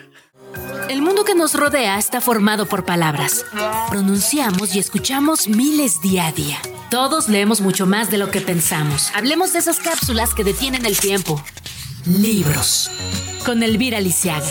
El 0.90 1.02
mundo 1.02 1.24
que 1.24 1.34
nos 1.34 1.56
rodea 1.56 1.98
está 1.98 2.20
formado 2.22 2.66
por 2.68 2.84
palabras. 2.86 3.46
Pronunciamos 3.90 4.76
y 4.76 4.80
escuchamos 4.80 5.48
miles 5.48 6.02
día 6.02 6.28
a 6.28 6.32
día. 6.32 6.58
Todos 6.92 7.30
leemos 7.30 7.62
mucho 7.62 7.86
más 7.88 8.12
de 8.12 8.18
lo 8.18 8.30
que 8.30 8.42
pensamos. 8.42 9.10
Hablemos 9.16 9.54
de 9.54 9.60
esas 9.60 9.80
cápsulas 9.80 10.34
que 10.36 10.44
detienen 10.44 10.86
el 10.86 11.00
tiempo. 11.00 11.42
Libros. 12.06 12.92
Con 13.46 13.64
Elvira 13.64 14.00
Lisiaga. 14.02 14.46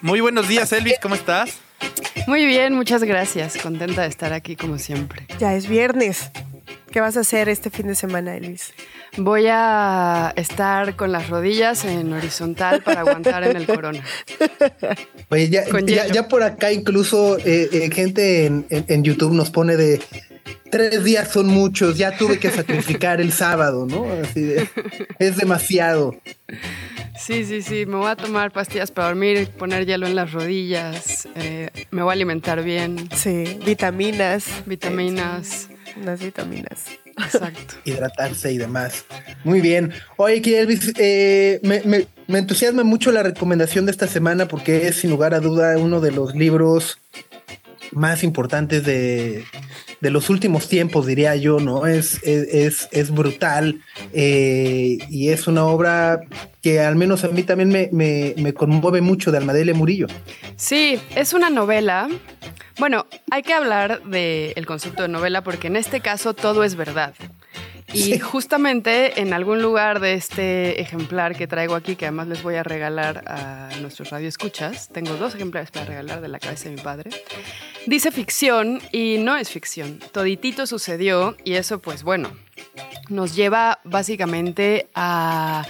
Muy 0.00 0.20
buenos 0.20 0.48
días, 0.48 0.72
Elvis, 0.72 0.94
¿cómo 1.00 1.14
estás? 1.14 1.58
Muy 2.26 2.44
bien, 2.46 2.74
muchas 2.74 3.02
gracias. 3.04 3.56
Contenta 3.58 4.02
de 4.02 4.08
estar 4.08 4.32
aquí 4.32 4.56
como 4.56 4.78
siempre. 4.78 5.26
Ya 5.38 5.54
es 5.54 5.68
viernes. 5.68 6.30
¿Qué 6.90 7.00
vas 7.00 7.16
a 7.16 7.20
hacer 7.20 7.48
este 7.48 7.70
fin 7.70 7.86
de 7.86 7.94
semana, 7.94 8.36
Elvis? 8.36 8.74
Voy 9.16 9.46
a 9.50 10.32
estar 10.36 10.94
con 10.96 11.10
las 11.12 11.28
rodillas 11.30 11.84
en 11.84 12.12
horizontal 12.12 12.82
para 12.82 13.00
aguantar 13.00 13.44
en 13.44 13.56
el 13.56 13.66
corona. 13.66 14.02
Oye, 15.30 15.48
ya, 16.12 16.28
por 16.28 16.42
acá 16.42 16.70
incluso 16.72 17.38
eh, 17.38 17.68
eh, 17.72 17.90
gente 17.92 18.46
en, 18.46 18.66
en- 18.70 18.84
en 18.88 19.04
YouTube 19.04 19.32
nos 19.32 19.50
pone 19.50 19.76
de 19.76 20.00
tres 20.70 21.04
días 21.04 21.30
son 21.30 21.46
muchos, 21.48 21.98
ya 21.98 22.16
tuve 22.16 22.38
que 22.38 22.50
sacrificar 22.50 23.20
el 23.20 23.32
sábado, 23.32 23.86
¿no? 23.86 24.06
Así 24.22 24.40
de, 24.42 24.68
es 25.18 25.36
demasiado. 25.36 26.16
Sí, 27.18 27.44
sí, 27.44 27.62
sí. 27.62 27.86
Me 27.86 27.96
voy 27.96 28.10
a 28.10 28.16
tomar 28.16 28.50
pastillas 28.52 28.90
para 28.90 29.08
dormir, 29.08 29.48
poner 29.58 29.86
hielo 29.86 30.06
en 30.06 30.14
las 30.16 30.32
rodillas. 30.32 31.28
eh, 31.36 31.70
me 31.90 32.02
voy 32.02 32.10
a 32.10 32.14
alimentar 32.14 32.62
bien, 32.62 33.08
Sí, 33.14 33.58
vitaminas. 33.64 34.44
vitaminas. 34.66 35.68
Unas 36.00 36.20
vitaminas. 36.20 36.84
Exacto. 37.22 37.74
hidratarse 37.84 38.50
y 38.52 38.56
demás. 38.58 39.04
Muy 39.44 39.60
bien. 39.60 39.92
Oye, 40.16 40.40
que 40.40 40.60
Elvis, 40.60 40.92
eh, 40.98 41.60
me, 41.62 41.82
me- 41.84 42.06
me 42.28 42.38
entusiasma 42.38 42.82
mucho 42.82 43.12
la 43.12 43.22
recomendación 43.22 43.84
de 43.84 43.92
esta 43.92 44.06
semana 44.06 44.48
porque 44.48 44.88
es 44.88 44.96
sin 44.96 45.10
lugar 45.10 45.34
a 45.34 45.40
duda 45.40 45.76
uno 45.76 46.00
de 46.00 46.12
los 46.12 46.34
libros 46.34 46.98
más 47.92 48.24
importantes 48.24 48.84
de, 48.84 49.44
de 50.00 50.10
los 50.10 50.30
últimos 50.30 50.68
tiempos, 50.68 51.06
diría 51.06 51.36
yo, 51.36 51.60
¿no? 51.60 51.86
Es, 51.86 52.22
es, 52.22 52.88
es, 52.90 53.10
brutal 53.10 53.80
eh, 54.12 54.98
y 55.08 55.28
es 55.28 55.46
una 55.46 55.64
obra 55.64 56.20
que 56.60 56.80
al 56.80 56.96
menos 56.96 57.24
a 57.24 57.28
mí 57.28 57.42
también 57.42 57.68
me, 57.68 57.88
me, 57.92 58.34
me 58.36 58.54
conmueve 58.54 59.00
mucho 59.00 59.30
de 59.30 59.38
Almadele 59.38 59.74
Murillo. 59.74 60.06
Sí, 60.56 61.00
es 61.14 61.32
una 61.32 61.50
novela. 61.50 62.08
Bueno, 62.78 63.06
hay 63.30 63.42
que 63.42 63.52
hablar 63.52 64.02
del 64.04 64.66
concepto 64.66 65.02
de 65.02 65.08
novela 65.08 65.44
porque 65.44 65.68
en 65.68 65.76
este 65.76 66.00
caso 66.00 66.34
todo 66.34 66.64
es 66.64 66.74
verdad. 66.74 67.14
Y 67.92 68.02
Sí. 68.14 68.18
justamente 68.18 69.20
en 69.20 69.32
algún 69.34 69.60
lugar 69.60 70.00
de 70.00 70.14
este 70.14 70.80
ejemplar 70.80 71.36
que 71.36 71.46
traigo 71.46 71.74
aquí, 71.74 71.94
que 71.96 72.06
además 72.06 72.28
les 72.28 72.42
voy 72.42 72.54
a 72.54 72.62
regalar 72.62 73.22
a 73.26 73.68
nuestros 73.80 74.10
radioescuchas, 74.10 74.88
tengo 74.88 75.14
dos 75.16 75.34
ejemplares 75.34 75.70
para 75.70 75.84
regalar 75.86 76.20
de 76.20 76.28
la 76.28 76.38
cabeza 76.38 76.68
de 76.70 76.76
mi 76.76 76.80
padre, 76.80 77.10
dice 77.86 78.10
ficción 78.10 78.80
y 78.92 79.18
no 79.18 79.36
es 79.36 79.50
ficción. 79.50 79.98
Toditito 80.12 80.66
sucedió 80.66 81.36
y 81.44 81.54
eso 81.54 81.80
pues 81.80 82.02
bueno, 82.02 82.30
nos 83.10 83.36
lleva 83.36 83.80
básicamente 83.84 84.88
a 84.94 85.66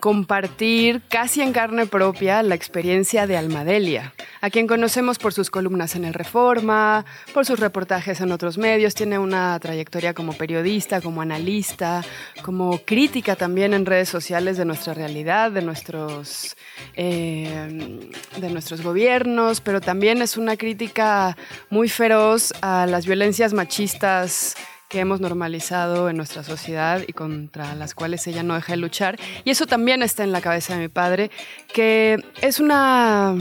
compartir 0.00 1.02
casi 1.08 1.42
en 1.42 1.52
carne 1.52 1.86
propia 1.86 2.42
la 2.42 2.54
experiencia 2.54 3.26
de 3.26 3.36
Almadelia, 3.36 4.14
a 4.40 4.50
quien 4.50 4.66
conocemos 4.66 5.18
por 5.18 5.32
sus 5.32 5.50
columnas 5.50 5.96
en 5.96 6.04
el 6.04 6.14
Reforma, 6.14 7.04
por 7.34 7.44
sus 7.44 7.60
reportajes 7.60 8.20
en 8.20 8.32
otros 8.32 8.58
medios, 8.58 8.94
tiene 8.94 9.18
una 9.18 9.58
trayectoria 9.60 10.14
como 10.14 10.32
periodista, 10.32 11.00
como 11.00 11.22
analista, 11.22 12.04
como 12.42 12.78
crítica 12.78 13.36
también 13.36 13.74
en 13.74 13.86
redes 13.86 14.08
sociales 14.08 14.56
de 14.56 14.64
nuestra 14.64 14.94
realidad, 14.94 15.50
de 15.50 15.62
nuestros, 15.62 16.56
eh, 16.94 18.00
de 18.38 18.50
nuestros 18.50 18.82
gobiernos, 18.82 19.60
pero 19.60 19.80
también 19.80 20.22
es 20.22 20.36
una 20.36 20.56
crítica 20.56 21.36
muy 21.70 21.88
feroz 21.88 22.52
a 22.60 22.86
las 22.86 23.06
violencias 23.06 23.52
machistas 23.52 24.56
que 24.88 25.00
hemos 25.00 25.20
normalizado 25.20 26.08
en 26.08 26.16
nuestra 26.16 26.42
sociedad 26.42 27.02
y 27.06 27.12
contra 27.12 27.74
las 27.74 27.94
cuales 27.94 28.26
ella 28.26 28.42
no 28.42 28.54
deja 28.54 28.72
de 28.72 28.78
luchar. 28.78 29.18
Y 29.44 29.50
eso 29.50 29.66
también 29.66 30.02
está 30.02 30.24
en 30.24 30.32
la 30.32 30.40
cabeza 30.40 30.74
de 30.74 30.80
mi 30.80 30.88
padre, 30.88 31.30
que 31.72 32.18
es 32.40 32.58
una, 32.58 33.34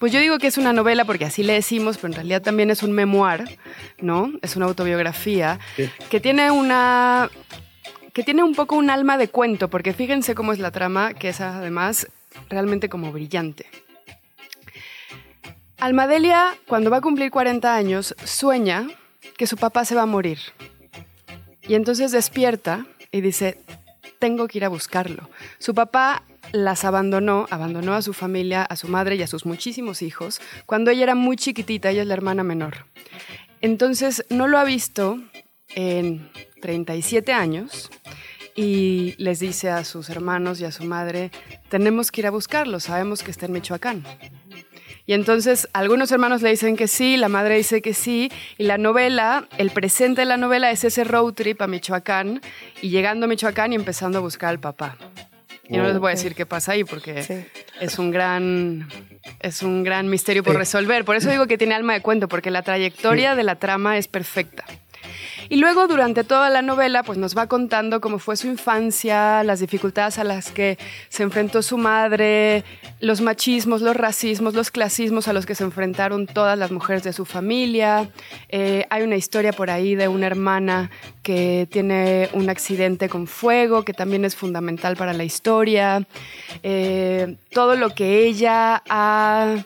pues 0.00 0.12
yo 0.12 0.18
digo 0.18 0.38
que 0.38 0.48
es 0.48 0.58
una 0.58 0.72
novela 0.72 1.04
porque 1.04 1.24
así 1.24 1.44
le 1.44 1.52
decimos, 1.52 1.96
pero 1.96 2.08
en 2.08 2.14
realidad 2.14 2.42
también 2.42 2.70
es 2.70 2.82
un 2.82 2.92
memoir, 2.92 3.58
¿no? 4.00 4.32
Es 4.42 4.56
una 4.56 4.66
autobiografía 4.66 5.60
que 6.10 6.20
tiene 6.20 6.50
una 6.50 7.30
que 8.12 8.24
tiene 8.24 8.42
un 8.42 8.56
poco 8.56 8.74
un 8.74 8.90
alma 8.90 9.16
de 9.16 9.28
cuento, 9.28 9.70
porque 9.70 9.92
fíjense 9.92 10.34
cómo 10.34 10.52
es 10.52 10.58
la 10.58 10.72
trama, 10.72 11.14
que 11.14 11.28
es 11.28 11.40
además 11.40 12.08
realmente 12.48 12.88
como 12.88 13.12
brillante. 13.12 13.66
Almadelia, 15.78 16.56
cuando 16.66 16.90
va 16.90 16.96
a 16.96 17.00
cumplir 17.00 17.30
40 17.30 17.72
años, 17.72 18.16
sueña 18.24 18.88
que 19.36 19.46
su 19.46 19.56
papá 19.56 19.84
se 19.84 19.94
va 19.94 20.02
a 20.02 20.06
morir 20.06 20.40
y 21.66 21.74
entonces 21.74 22.12
despierta 22.12 22.86
y 23.12 23.20
dice, 23.20 23.58
tengo 24.18 24.48
que 24.48 24.58
ir 24.58 24.64
a 24.64 24.68
buscarlo. 24.68 25.28
Su 25.58 25.74
papá 25.74 26.22
las 26.52 26.84
abandonó, 26.84 27.46
abandonó 27.50 27.94
a 27.94 28.02
su 28.02 28.12
familia, 28.12 28.62
a 28.62 28.76
su 28.76 28.88
madre 28.88 29.16
y 29.16 29.22
a 29.22 29.26
sus 29.26 29.46
muchísimos 29.46 30.02
hijos 30.02 30.40
cuando 30.66 30.90
ella 30.90 31.04
era 31.04 31.14
muy 31.14 31.36
chiquitita, 31.36 31.90
ella 31.90 32.02
es 32.02 32.08
la 32.08 32.14
hermana 32.14 32.42
menor. 32.42 32.86
Entonces 33.60 34.24
no 34.30 34.48
lo 34.48 34.58
ha 34.58 34.64
visto 34.64 35.20
en 35.74 36.30
37 36.60 37.32
años 37.32 37.90
y 38.54 39.14
les 39.18 39.40
dice 39.40 39.70
a 39.70 39.84
sus 39.84 40.10
hermanos 40.10 40.60
y 40.60 40.64
a 40.64 40.72
su 40.72 40.84
madre, 40.84 41.30
tenemos 41.68 42.10
que 42.10 42.22
ir 42.22 42.26
a 42.26 42.30
buscarlo, 42.30 42.80
sabemos 42.80 43.22
que 43.22 43.30
está 43.30 43.46
en 43.46 43.52
Michoacán. 43.52 44.04
Y 45.10 45.12
entonces 45.12 45.68
algunos 45.72 46.12
hermanos 46.12 46.40
le 46.40 46.50
dicen 46.50 46.76
que 46.76 46.86
sí, 46.86 47.16
la 47.16 47.28
madre 47.28 47.56
dice 47.56 47.82
que 47.82 47.94
sí, 47.94 48.30
y 48.58 48.62
la 48.62 48.78
novela, 48.78 49.48
el 49.58 49.70
presente 49.70 50.20
de 50.20 50.24
la 50.24 50.36
novela 50.36 50.70
es 50.70 50.84
ese 50.84 51.02
road 51.02 51.32
trip 51.32 51.60
a 51.62 51.66
Michoacán 51.66 52.40
y 52.80 52.90
llegando 52.90 53.26
a 53.26 53.28
Michoacán 53.28 53.72
y 53.72 53.74
empezando 53.74 54.18
a 54.18 54.20
buscar 54.20 54.50
al 54.50 54.60
papá. 54.60 54.96
Y 55.68 55.78
no 55.78 55.88
les 55.88 55.98
voy 55.98 56.10
a 56.10 56.14
decir 56.14 56.36
qué 56.36 56.46
pasa 56.46 56.72
ahí 56.72 56.84
porque 56.84 57.48
es 57.80 57.98
un 57.98 58.12
gran 58.12 58.88
es 59.40 59.64
un 59.64 59.82
gran 59.82 60.08
misterio 60.08 60.44
por 60.44 60.54
resolver. 60.54 61.04
Por 61.04 61.16
eso 61.16 61.28
digo 61.28 61.48
que 61.48 61.58
tiene 61.58 61.74
alma 61.74 61.94
de 61.94 62.02
cuento 62.02 62.28
porque 62.28 62.52
la 62.52 62.62
trayectoria 62.62 63.34
de 63.34 63.42
la 63.42 63.56
trama 63.56 63.98
es 63.98 64.06
perfecta. 64.06 64.64
Y 65.50 65.56
luego 65.56 65.88
durante 65.88 66.22
toda 66.22 66.48
la 66.48 66.62
novela 66.62 67.02
pues 67.02 67.18
nos 67.18 67.36
va 67.36 67.48
contando 67.48 68.00
cómo 68.00 68.20
fue 68.20 68.36
su 68.36 68.46
infancia, 68.46 69.42
las 69.42 69.58
dificultades 69.58 70.16
a 70.20 70.22
las 70.22 70.52
que 70.52 70.78
se 71.08 71.24
enfrentó 71.24 71.60
su 71.60 71.76
madre, 71.76 72.62
los 73.00 73.20
machismos, 73.20 73.82
los 73.82 73.96
racismos, 73.96 74.54
los 74.54 74.70
clasismos 74.70 75.26
a 75.26 75.32
los 75.32 75.46
que 75.46 75.56
se 75.56 75.64
enfrentaron 75.64 76.28
todas 76.28 76.56
las 76.56 76.70
mujeres 76.70 77.02
de 77.02 77.12
su 77.12 77.24
familia. 77.24 78.08
Eh, 78.48 78.86
hay 78.90 79.02
una 79.02 79.16
historia 79.16 79.52
por 79.52 79.70
ahí 79.70 79.96
de 79.96 80.06
una 80.06 80.28
hermana 80.28 80.88
que 81.24 81.66
tiene 81.68 82.28
un 82.32 82.48
accidente 82.48 83.08
con 83.08 83.26
fuego, 83.26 83.84
que 83.84 83.92
también 83.92 84.24
es 84.24 84.36
fundamental 84.36 84.94
para 84.94 85.12
la 85.14 85.24
historia. 85.24 86.06
Eh, 86.62 87.34
todo 87.52 87.74
lo 87.74 87.90
que 87.90 88.24
ella 88.24 88.84
ha 88.88 89.56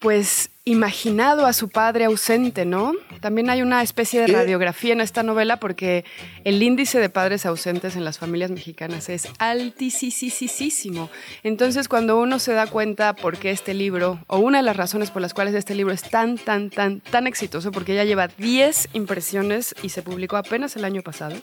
pues 0.00 0.50
imaginado 0.64 1.46
a 1.46 1.54
su 1.54 1.70
padre 1.70 2.04
ausente, 2.04 2.66
¿no? 2.66 2.92
También 3.20 3.50
hay 3.50 3.62
una 3.62 3.82
especie 3.82 4.20
de 4.20 4.26
radiografía 4.28 4.92
en 4.92 5.00
esta 5.00 5.22
novela 5.22 5.58
porque 5.58 6.04
el 6.44 6.62
índice 6.62 6.98
de 6.98 7.10
padres 7.10 7.44
ausentes 7.46 7.96
en 7.96 8.04
las 8.04 8.18
familias 8.18 8.50
mexicanas 8.50 9.08
es 9.08 9.28
altísimo. 9.38 11.10
Entonces, 11.42 11.88
cuando 11.88 12.18
uno 12.18 12.38
se 12.38 12.52
da 12.52 12.66
cuenta 12.66 13.14
por 13.14 13.36
qué 13.36 13.50
este 13.50 13.74
libro, 13.74 14.18
o 14.26 14.38
una 14.38 14.58
de 14.58 14.64
las 14.64 14.76
razones 14.76 15.10
por 15.10 15.20
las 15.20 15.34
cuales 15.34 15.54
este 15.54 15.74
libro 15.74 15.92
es 15.92 16.02
tan, 16.02 16.38
tan, 16.38 16.70
tan, 16.70 17.00
tan 17.00 17.26
exitoso, 17.26 17.72
porque 17.72 17.94
ya 17.94 18.04
lleva 18.04 18.28
10 18.28 18.90
impresiones 18.94 19.74
y 19.82 19.90
se 19.90 20.02
publicó 20.02 20.36
apenas 20.36 20.76
el 20.76 20.84
año 20.84 21.02
pasado, 21.02 21.36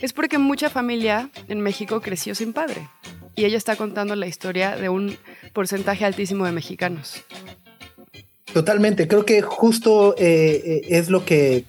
es 0.00 0.12
porque 0.12 0.38
mucha 0.38 0.70
familia 0.70 1.30
en 1.48 1.60
México 1.60 2.00
creció 2.00 2.34
sin 2.34 2.52
padre. 2.52 2.88
Y 3.36 3.44
ella 3.44 3.58
está 3.58 3.76
contando 3.76 4.14
la 4.14 4.26
historia 4.26 4.76
de 4.76 4.88
un 4.88 5.18
porcentaje 5.52 6.04
altísimo 6.04 6.46
de 6.46 6.52
mexicanos. 6.52 7.24
Totalmente, 8.52 9.08
creo 9.08 9.24
que 9.24 9.42
justo 9.42 10.14
eh, 10.18 10.62
eh, 10.64 10.80
es 10.90 11.08
lo 11.08 11.24
que 11.24 11.64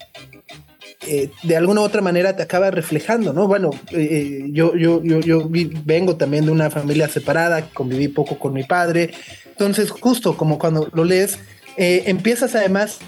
eh, 1.07 1.29
de 1.43 1.55
alguna 1.55 1.81
u 1.81 1.83
otra 1.83 2.01
manera 2.01 2.35
te 2.35 2.43
acaba 2.43 2.69
reflejando, 2.69 3.31
¿no? 3.31 3.47
Bueno, 3.47 3.71
yo, 3.91 4.75
yo, 4.75 5.01
yo, 5.03 5.19
yo 5.19 5.49
vengo 5.49 6.15
también 6.15 6.45
de 6.45 6.51
una 6.51 6.69
familia 6.69 7.07
separada, 7.07 7.69
conviví 7.73 8.07
poco 8.07 8.37
con 8.37 8.53
mi 8.53 8.63
padre, 8.63 9.11
entonces 9.47 9.89
justo 9.89 10.35
como 10.35 10.59
cuando 10.59 10.89
lo 10.93 11.05
lees, 11.05 11.39
empiezas 11.77 12.55
además, 12.55 12.99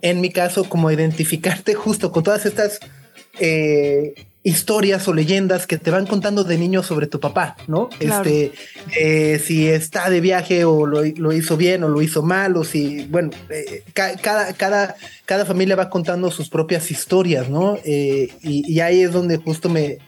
en 0.00 0.20
mi 0.20 0.30
caso, 0.30 0.64
como 0.64 0.88
a 0.88 0.92
identificarte 0.92 1.74
justo 1.74 2.12
con 2.12 2.24
todas 2.24 2.46
estas 2.46 2.80
historias 4.44 5.06
o 5.06 5.14
leyendas 5.14 5.66
que 5.66 5.78
te 5.78 5.90
van 5.90 6.06
contando 6.06 6.42
de 6.42 6.58
niño 6.58 6.82
sobre 6.82 7.06
tu 7.06 7.20
papá, 7.20 7.56
¿no? 7.68 7.90
Este, 8.00 8.52
eh, 8.98 9.38
si 9.38 9.68
está 9.68 10.10
de 10.10 10.20
viaje 10.20 10.64
o 10.64 10.86
lo, 10.86 11.32
hizo 11.32 11.56
bien 11.56 11.84
o 11.84 11.88
lo 11.88 12.02
hizo 12.02 12.22
mal, 12.22 12.56
o 12.56 12.64
si, 12.64 13.04
bueno, 13.06 13.30
eh, 13.50 13.84
cada, 13.94 14.52
cada, 14.54 14.96
cada 15.26 15.46
familia 15.46 15.76
va 15.76 15.90
contando 15.90 16.30
sus 16.30 16.48
propias 16.48 16.90
historias, 16.90 17.48
¿no? 17.48 17.78
Eh, 17.84 18.32
y, 18.42 18.80
ahí 18.80 19.02
es 19.02 19.12
donde 19.12 19.36
justo 19.36 19.68
me, 19.68 19.98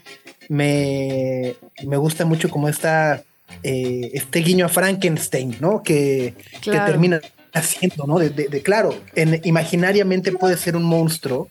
me, 0.48 1.54
me 1.86 1.96
gusta 1.96 2.24
mucho 2.24 2.50
como 2.50 2.68
está 2.68 3.22
este 3.62 4.40
guiño 4.40 4.66
a 4.66 4.68
Frankenstein, 4.68 5.56
¿no? 5.60 5.82
Que, 5.82 6.34
que 6.60 6.72
termina 6.72 7.20
haciendo, 7.54 8.06
¿no? 8.06 8.18
De, 8.18 8.62
claro, 8.62 8.94
en, 9.14 9.40
imaginariamente 9.44 10.32
puede 10.32 10.56
ser 10.56 10.76
un 10.76 10.82
monstruo, 10.82 11.48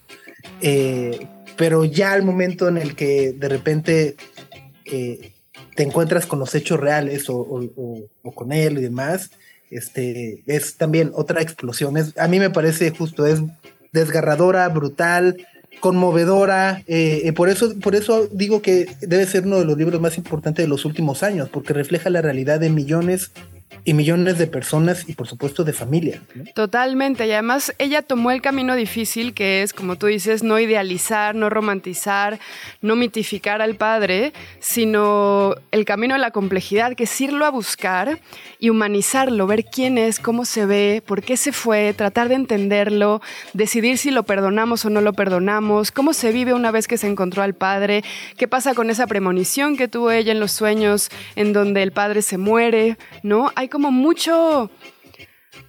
eh, 0.61 1.27
pero 1.57 1.85
ya 1.85 2.13
al 2.13 2.23
momento 2.23 2.67
en 2.67 2.77
el 2.77 2.95
que 2.95 3.33
de 3.33 3.49
repente 3.49 4.15
eh, 4.85 5.33
te 5.75 5.83
encuentras 5.83 6.25
con 6.25 6.39
los 6.39 6.53
hechos 6.55 6.79
reales 6.79 7.25
o, 7.29 7.69
con 8.35 8.51
él 8.51 8.77
y 8.77 8.81
demás, 8.81 9.31
este, 9.69 10.43
es 10.45 10.77
también 10.77 11.11
otra 11.13 11.41
explosión. 11.41 11.95
a 12.17 12.27
mí 12.27 12.39
me 12.39 12.49
parece 12.49 12.91
justo, 12.91 13.25
es 13.25 13.41
desgarradora, 13.91 14.67
brutal, 14.69 15.37
conmovedora. 15.79 16.83
Eh, 16.87 17.31
por, 17.35 17.49
eso, 17.49 17.77
por 17.79 17.95
eso 17.95 18.27
digo 18.31 18.61
que 18.61 18.87
debe 19.01 19.25
ser 19.25 19.45
uno 19.45 19.59
de 19.59 19.65
los 19.65 19.77
libros 19.77 19.99
más 19.99 20.17
importantes 20.17 20.63
de 20.63 20.69
los 20.69 20.85
últimos 20.85 21.23
años, 21.23 21.49
porque 21.49 21.73
refleja 21.73 22.09
la 22.09 22.21
realidad 22.21 22.59
de 22.59 22.69
millones 22.69 23.31
y 23.83 23.93
millones 23.93 24.37
de 24.37 24.47
personas 24.47 25.07
y 25.07 25.13
por 25.13 25.27
supuesto 25.27 25.63
de 25.63 25.73
familia. 25.73 26.21
Totalmente, 26.55 27.27
y 27.27 27.31
además 27.31 27.73
ella 27.77 28.01
tomó 28.01 28.31
el 28.31 28.41
camino 28.41 28.75
difícil 28.75 29.33
que 29.33 29.61
es, 29.61 29.73
como 29.73 29.97
tú 29.97 30.07
dices, 30.07 30.43
no 30.43 30.59
idealizar, 30.59 31.35
no 31.35 31.49
romantizar, 31.49 32.39
no 32.81 32.95
mitificar 32.95 33.61
al 33.61 33.75
padre, 33.75 34.33
sino 34.59 35.55
el 35.71 35.85
camino 35.85 36.15
de 36.15 36.19
la 36.19 36.31
complejidad, 36.31 36.95
que 36.95 37.03
es 37.03 37.21
irlo 37.21 37.45
a 37.45 37.49
buscar 37.49 38.19
y 38.59 38.69
humanizarlo, 38.69 39.47
ver 39.47 39.65
quién 39.65 39.97
es, 39.97 40.19
cómo 40.19 40.45
se 40.45 40.65
ve, 40.65 41.03
por 41.05 41.21
qué 41.21 41.37
se 41.37 41.51
fue, 41.51 41.93
tratar 41.93 42.29
de 42.29 42.35
entenderlo, 42.35 43.21
decidir 43.53 43.97
si 43.97 44.11
lo 44.11 44.23
perdonamos 44.23 44.85
o 44.85 44.89
no 44.89 45.01
lo 45.01 45.13
perdonamos, 45.13 45.91
cómo 45.91 46.13
se 46.13 46.31
vive 46.31 46.53
una 46.53 46.71
vez 46.71 46.87
que 46.87 46.97
se 46.97 47.07
encontró 47.07 47.43
al 47.43 47.53
padre, 47.53 48.03
qué 48.37 48.47
pasa 48.47 48.73
con 48.73 48.89
esa 48.89 49.07
premonición 49.07 49.77
que 49.77 49.87
tuvo 49.87 50.11
ella 50.11 50.31
en 50.31 50.39
los 50.39 50.51
sueños 50.51 51.09
en 51.35 51.53
donde 51.53 51.83
el 51.83 51.91
padre 51.91 52.21
se 52.21 52.37
muere, 52.37 52.97
¿no? 53.21 53.51
Como 53.69 53.91
mucho, 53.91 54.69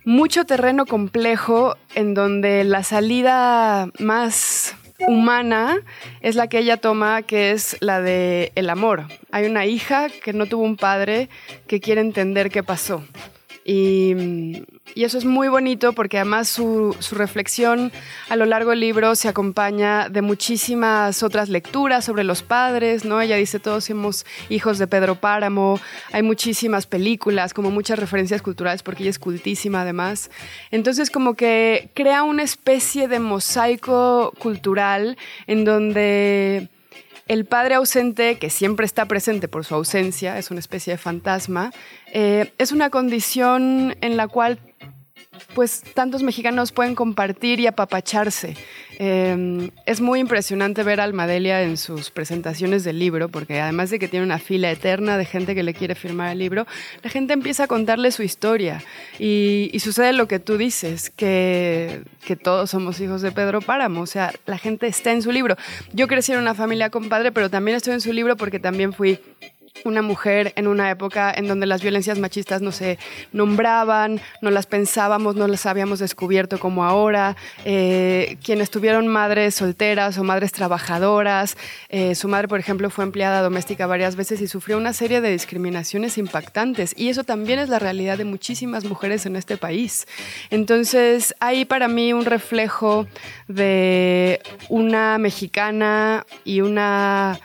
mucho 0.04 0.44
terreno 0.44 0.86
complejo 0.86 1.76
en 1.94 2.14
donde 2.14 2.64
la 2.64 2.82
salida 2.82 3.88
más 3.98 4.74
humana 5.06 5.78
es 6.20 6.36
la 6.36 6.48
que 6.48 6.58
ella 6.58 6.76
toma, 6.76 7.22
que 7.22 7.52
es 7.52 7.76
la 7.80 8.00
de 8.00 8.52
el 8.54 8.70
amor. 8.70 9.04
Hay 9.32 9.46
una 9.46 9.66
hija 9.66 10.08
que 10.08 10.32
no 10.32 10.46
tuvo 10.46 10.64
un 10.64 10.76
padre 10.76 11.28
que 11.66 11.80
quiere 11.80 12.00
entender 12.00 12.50
qué 12.50 12.62
pasó. 12.62 13.02
Y, 13.64 14.62
eso 14.94 15.18
es 15.18 15.24
muy 15.24 15.48
bonito 15.48 15.92
porque 15.94 16.18
además 16.18 16.48
su, 16.48 16.94
reflexión 17.12 17.90
a 18.28 18.36
lo 18.36 18.44
largo 18.44 18.70
del 18.70 18.80
libro 18.80 19.14
se 19.16 19.28
acompaña 19.28 20.08
de 20.08 20.22
muchísimas 20.22 21.22
otras 21.22 21.48
lecturas 21.48 22.04
sobre 22.04 22.22
los 22.22 22.42
padres, 22.42 23.04
¿no? 23.04 23.20
Ella 23.20 23.36
dice, 23.36 23.58
todos 23.58 23.84
somos 23.84 24.26
hijos 24.50 24.78
de 24.78 24.86
Pedro 24.86 25.16
Páramo, 25.16 25.80
hay 26.12 26.22
muchísimas 26.22 26.86
películas, 26.86 27.54
como 27.54 27.70
muchas 27.70 27.98
referencias 27.98 28.42
culturales 28.42 28.82
porque 28.82 29.02
ella 29.02 29.10
es 29.10 29.18
cultísima 29.18 29.82
además. 29.82 30.30
Entonces 30.70 31.10
como 31.10 31.34
que 31.34 31.90
crea 31.94 32.22
una 32.22 32.42
especie 32.42 33.08
de 33.08 33.18
mosaico 33.18 34.32
cultural 34.38 35.16
en 35.46 35.64
donde 35.64 36.68
el 37.26 37.44
padre 37.46 37.74
ausente, 37.74 38.38
que 38.38 38.50
siempre 38.50 38.84
está 38.84 39.06
presente 39.06 39.48
por 39.48 39.64
su 39.64 39.74
ausencia, 39.74 40.38
es 40.38 40.50
una 40.50 40.60
especie 40.60 40.92
de 40.92 40.98
fantasma, 40.98 41.72
eh, 42.12 42.52
es 42.58 42.72
una 42.72 42.90
condición 42.90 43.96
en 44.00 44.16
la 44.16 44.28
cual 44.28 44.58
pues 45.54 45.82
tantos 45.94 46.22
mexicanos 46.22 46.72
pueden 46.72 46.94
compartir 46.94 47.60
y 47.60 47.66
apapacharse. 47.66 48.56
Em, 48.98 49.70
es 49.86 50.00
muy 50.00 50.20
impresionante 50.20 50.82
ver 50.82 51.00
a 51.00 51.04
Almadelia 51.04 51.62
en 51.62 51.76
sus 51.76 52.10
presentaciones 52.10 52.84
del 52.84 52.98
libro, 52.98 53.28
porque 53.28 53.60
además 53.60 53.90
de 53.90 53.98
que 53.98 54.08
tiene 54.08 54.24
una 54.24 54.38
fila 54.38 54.70
eterna 54.70 55.18
de 55.18 55.24
gente 55.24 55.54
que 55.54 55.62
le 55.62 55.74
quiere 55.74 55.94
firmar 55.94 56.32
el 56.32 56.38
libro, 56.38 56.66
la 57.02 57.10
gente 57.10 57.32
empieza 57.32 57.64
a 57.64 57.66
contarle 57.66 58.10
su 58.12 58.22
historia. 58.22 58.82
Y, 59.18 59.70
sucede 59.84 60.14
lo 60.14 60.28
que 60.28 60.38
tú 60.38 60.56
dices, 60.56 61.10
que, 61.10 62.02
que, 62.24 62.36
todos 62.36 62.70
somos 62.70 62.98
hijos 63.00 63.20
de 63.20 63.32
Pedro 63.32 63.60
Páramo, 63.60 64.00
o 64.00 64.06
sea, 64.06 64.32
la 64.46 64.56
gente 64.56 64.86
está 64.86 65.12
en 65.12 65.20
su 65.20 65.30
libro. 65.30 65.56
Yo 65.92 66.08
crecí 66.08 66.32
en 66.32 66.38
una 66.38 66.54
familia 66.54 66.88
con 66.88 67.10
padre, 67.10 67.32
pero 67.32 67.50
también 67.50 67.76
estoy 67.76 67.92
en 67.92 68.00
su 68.00 68.12
libro 68.12 68.36
porque 68.36 68.58
también 68.58 68.94
fui 68.94 69.20
una 69.82 70.02
mujer 70.02 70.52
en 70.56 70.68
una 70.68 70.90
época 70.90 71.32
en 71.34 71.48
donde 71.48 71.66
las 71.66 71.82
violencias 71.82 72.18
machistas 72.18 72.62
no 72.62 72.70
se 72.72 72.98
nombraban, 73.32 74.20
no 74.40 74.50
las 74.50 74.66
pensábamos, 74.66 75.34
no 75.34 75.48
las 75.48 75.66
habíamos 75.66 75.98
descubierto 75.98 76.58
como 76.58 76.84
ahora. 76.84 77.36
Eh, 77.64 78.36
quienes 78.42 78.70
tuvieron 78.70 79.08
madres 79.08 79.56
solteras 79.56 80.16
o 80.18 80.24
madres 80.24 80.52
trabajadoras, 80.52 81.56
eh, 81.88 82.14
su 82.14 82.28
madre, 82.28 82.48
por 82.48 82.60
ejemplo, 82.60 82.88
fue 82.88 83.04
empleada 83.04 83.42
doméstica 83.42 83.86
varias 83.86 84.16
veces 84.16 84.40
y 84.40 84.46
sufrió 84.46 84.78
una 84.78 84.92
serie 84.92 85.20
de 85.20 85.30
discriminaciones 85.30 86.18
impactantes. 86.18 86.94
Y 86.96 87.08
eso 87.08 87.24
también 87.24 87.58
es 87.58 87.68
la 87.68 87.78
realidad 87.78 88.16
de 88.16 88.24
muchísimas 88.24 88.84
mujeres 88.84 89.26
en 89.26 89.36
este 89.36 89.56
país. 89.56 90.06
Entonces, 90.50 91.34
hay 91.40 91.64
para 91.64 91.88
mí 91.88 92.12
un 92.12 92.24
reflejo 92.24 93.06
de 93.48 94.40
una 94.68 95.18
mexicana 95.18 96.24
y 96.44 96.60
una 96.60 97.38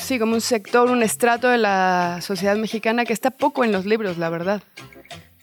sí, 0.00 0.18
como 0.18 0.34
un 0.34 0.40
sector, 0.40 0.90
un 0.90 1.02
estrato 1.02 1.48
de 1.48 1.58
la 1.58 2.20
sociedad 2.22 2.56
mexicana 2.56 3.04
que 3.04 3.12
está 3.12 3.30
poco 3.30 3.64
en 3.64 3.72
los 3.72 3.86
libros, 3.86 4.18
la 4.18 4.30
verdad. 4.30 4.62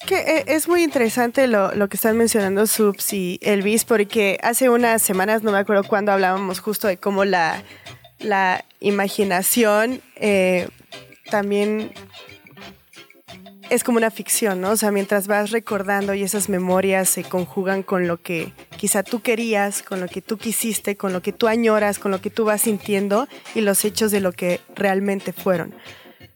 Que 0.07 0.17
eh, 0.17 0.43
es 0.47 0.67
muy 0.67 0.83
interesante 0.83 1.47
lo, 1.47 1.71
que 1.89 1.95
están 1.97 2.17
mencionando 2.17 2.67
Subs 2.67 3.13
y 3.13 3.39
Elvis, 3.41 3.85
porque 3.85 4.39
hace 4.43 4.69
unas 4.69 5.01
semanas, 5.01 5.43
no 5.43 5.51
me 5.51 5.57
acuerdo 5.57 5.83
cuándo, 5.83 6.11
hablábamos 6.11 6.59
justo 6.59 6.87
de 6.87 6.97
cómo 6.97 7.25
la, 7.25 7.63
la 8.19 8.63
imaginación 8.79 10.01
eh, 10.15 10.67
también 11.31 11.91
es 13.69 13.83
como 13.83 13.97
una 13.97 14.11
ficción, 14.11 14.61
¿no? 14.61 14.71
O 14.71 14.77
sea, 14.77 14.91
mientras 14.91 15.27
vas 15.27 15.51
recordando 15.51 16.13
y 16.13 16.23
esas 16.23 16.49
memorias 16.49 17.09
se 17.09 17.23
conjugan 17.23 17.83
con 17.83 18.07
lo 18.07 18.21
que 18.21 18.53
quizá 18.77 19.03
tú 19.03 19.21
querías, 19.21 19.81
con 19.81 19.99
lo 19.99 20.07
que 20.07 20.21
tú 20.21 20.37
quisiste, 20.37 20.95
con 20.95 21.13
lo 21.13 21.21
que 21.21 21.33
tú 21.33 21.47
añoras, 21.47 21.99
con 21.99 22.11
lo 22.11 22.21
que 22.21 22.29
tú 22.29 22.45
vas 22.45 22.61
sintiendo 22.61 23.27
y 23.53 23.61
los 23.61 23.83
hechos 23.85 24.11
de 24.11 24.21
lo 24.21 24.31
que 24.31 24.61
realmente 24.75 25.33
fueron. 25.33 25.73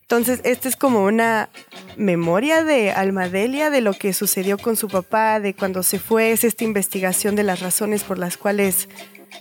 Entonces, 0.02 0.42
esta 0.44 0.68
es 0.68 0.76
como 0.76 1.04
una 1.04 1.50
memoria 1.96 2.64
de 2.64 2.92
Almadelia, 2.92 3.70
de 3.70 3.82
lo 3.82 3.94
que 3.94 4.12
sucedió 4.14 4.58
con 4.58 4.76
su 4.76 4.88
papá, 4.88 5.40
de 5.40 5.54
cuando 5.54 5.84
se 5.84 6.00
fue, 6.00 6.32
es 6.32 6.44
esta 6.44 6.64
investigación 6.64 7.36
de 7.36 7.44
las 7.44 7.60
razones 7.60 8.04
por 8.04 8.18
las 8.18 8.36
cuales 8.36 8.90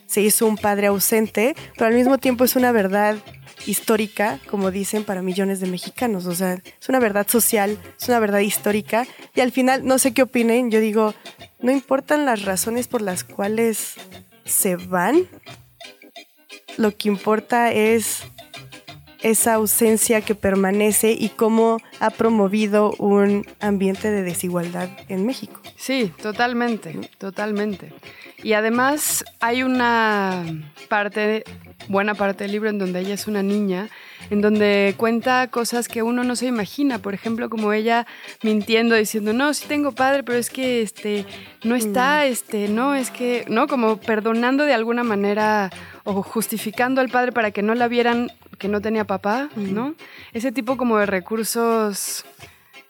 se 0.05 0.21
hizo 0.21 0.47
un 0.47 0.59
padre 0.59 0.89
ausente, 0.89 1.57
pero 1.75 1.87
al 1.87 1.95
mismo 1.95 2.19
tiempo 2.19 2.45
es 2.45 2.55
una 2.55 2.71
verdad 2.71 3.17
histórica, 3.67 4.39
como 4.49 4.71
dicen, 4.71 5.05
para 5.05 5.23
millones 5.23 5.61
de 5.61 5.67
mexicanos. 5.67 6.27
O 6.27 6.35
sea, 6.35 6.55
es 6.55 6.89
una 6.89 6.99
verdad 6.99 7.27
social, 7.29 7.79
es 8.01 8.09
una 8.09 8.19
verdad 8.19 8.41
histórica. 8.41 9.07
Y 9.35 9.41
al 9.41 9.53
final, 9.53 9.85
no 9.85 9.99
sé 9.99 10.13
qué 10.13 10.23
opinen, 10.23 10.71
yo 10.71 10.81
digo, 10.81 11.15
no 11.61 11.73
importan 11.73 12.25
las 12.25 12.45
razones 12.45 12.89
por 12.89 13.03
las 13.03 13.25
cuales 13.25 13.95
se 14.45 14.77
van, 14.77 15.29
lo 16.77 16.97
que 16.97 17.09
importa 17.09 17.73
es 17.73 18.23
esa 19.23 19.55
ausencia 19.55 20.21
que 20.21 20.35
permanece 20.35 21.13
y 21.13 21.31
cómo 21.31 21.79
ha 22.01 22.11
promovido 22.11 22.93
un 22.99 23.47
ambiente 23.61 24.11
de 24.11 24.23
desigualdad 24.23 24.89
en 25.09 25.27
México. 25.27 25.61
Sí, 25.77 26.13
totalmente, 26.23 27.11
totalmente. 27.19 27.93
Y 28.43 28.53
además 28.53 29.25
hay 29.41 29.63
una 29.63 30.45
parte 30.89 31.45
buena 31.89 32.15
parte 32.15 32.45
del 32.45 32.53
libro 32.53 32.69
en 32.69 32.79
donde 32.79 33.01
ella 33.01 33.15
es 33.15 33.27
una 33.27 33.43
niña, 33.43 33.89
en 34.31 34.41
donde 34.41 34.95
cuenta 34.97 35.49
cosas 35.49 35.89
que 35.89 36.03
uno 36.03 36.23
no 36.23 36.37
se 36.37 36.47
imagina, 36.47 36.99
por 36.99 37.15
ejemplo, 37.15 37.49
como 37.49 37.73
ella 37.73 38.07
mintiendo, 38.43 38.95
diciendo, 38.95 39.33
no, 39.33 39.55
sí 39.55 39.67
tengo 39.67 39.93
padre, 39.93 40.23
pero 40.23 40.39
es 40.39 40.51
que 40.51 40.83
este, 40.83 41.25
no 41.65 41.75
está, 41.75 42.23
mm. 42.25 42.33
este, 42.33 42.69
no, 42.69 42.95
es 42.95 43.11
que, 43.11 43.45
no, 43.49 43.67
como 43.67 43.97
perdonando 43.99 44.65
de 44.65 44.75
alguna 44.75 45.03
manera 45.03 45.71
o 46.05 46.23
justificando 46.23 47.01
al 47.01 47.09
padre 47.09 47.33
para 47.33 47.51
que 47.51 47.63
no 47.63 47.75
la 47.75 47.89
vieran 47.89 48.31
que 48.59 48.69
no 48.69 48.81
tenía 48.81 49.05
papá, 49.05 49.49
mm. 49.55 49.75
¿no? 49.75 49.95
Ese 50.33 50.53
tipo 50.53 50.77
como 50.77 50.99
de 50.99 51.07
recursos 51.07 52.25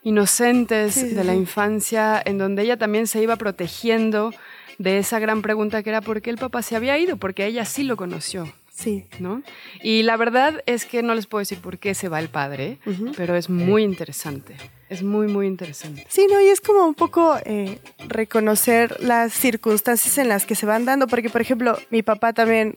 inocentes 0.03 1.15
de 1.15 1.23
la 1.23 1.35
infancia, 1.35 2.21
en 2.23 2.37
donde 2.37 2.63
ella 2.63 2.77
también 2.77 3.07
se 3.07 3.21
iba 3.21 3.35
protegiendo 3.35 4.33
de 4.77 4.97
esa 4.97 5.19
gran 5.19 5.41
pregunta 5.41 5.83
que 5.83 5.89
era 5.89 6.01
por 6.01 6.21
qué 6.21 6.29
el 6.29 6.37
papá 6.37 6.61
se 6.61 6.75
había 6.75 6.97
ido, 6.97 7.17
porque 7.17 7.45
ella 7.45 7.65
sí 7.65 7.83
lo 7.83 7.97
conoció. 7.97 8.51
Sí. 8.71 9.07
¿No? 9.19 9.43
Y 9.83 10.03
la 10.03 10.15
verdad 10.15 10.63
es 10.65 10.85
que 10.85 11.03
no 11.03 11.13
les 11.13 11.27
puedo 11.27 11.41
decir 11.41 11.59
por 11.59 11.79
qué 11.79 11.93
se 11.93 12.07
va 12.07 12.21
el 12.21 12.29
padre, 12.29 12.79
pero 13.17 13.35
es 13.35 13.49
muy 13.49 13.83
interesante. 13.83 14.55
Es 14.87 15.03
muy, 15.03 15.27
muy 15.27 15.47
interesante. 15.47 16.05
Sí, 16.07 16.27
no, 16.31 16.39
y 16.39 16.47
es 16.47 16.61
como 16.61 16.85
un 16.85 16.95
poco 16.95 17.37
eh, 17.43 17.79
reconocer 18.07 18.95
las 19.01 19.33
circunstancias 19.33 20.17
en 20.17 20.29
las 20.29 20.45
que 20.45 20.55
se 20.55 20.65
van 20.65 20.85
dando, 20.85 21.07
porque 21.07 21.29
por 21.29 21.41
ejemplo, 21.41 21.77
mi 21.89 22.03
papá 22.03 22.31
también 22.31 22.75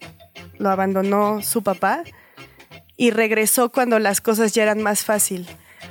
lo 0.58 0.70
abandonó 0.70 1.40
su 1.40 1.62
papá 1.62 2.02
y 2.96 3.10
regresó 3.10 3.70
cuando 3.70 3.98
las 3.98 4.20
cosas 4.20 4.52
ya 4.52 4.62
eran 4.62 4.82
más 4.82 5.04
fácil. 5.04 5.46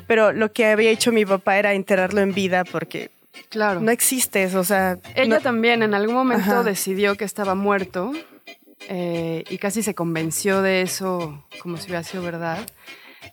Pero 0.08 0.32
lo 0.32 0.52
que 0.52 0.68
había 0.68 0.90
hecho 0.90 1.12
mi 1.12 1.26
papá 1.26 1.58
era 1.58 1.74
enterrarlo 1.74 2.22
en 2.22 2.34
vida 2.34 2.64
porque 2.64 3.12
claro. 3.50 3.82
no 3.82 3.92
existe 3.92 4.44
eso, 4.44 4.60
o 4.60 4.64
sea... 4.64 4.98
Ella 5.16 5.40
también 5.40 5.84
en 5.84 5.94
algún 5.94 6.16
momento 6.16 6.64
decidió 6.64 7.16
que 7.16 7.26
estaba 7.26 7.56
muerto 7.56 8.14
eh, 8.88 9.44
y 9.50 9.58
casi 9.58 9.84
se 9.84 9.96
convenció 9.96 10.62
de 10.62 10.82
eso 10.82 11.46
como 11.62 11.78
si 11.78 11.86
hubiera 11.86 12.04
sido 12.04 12.24
verdad. 12.24 12.60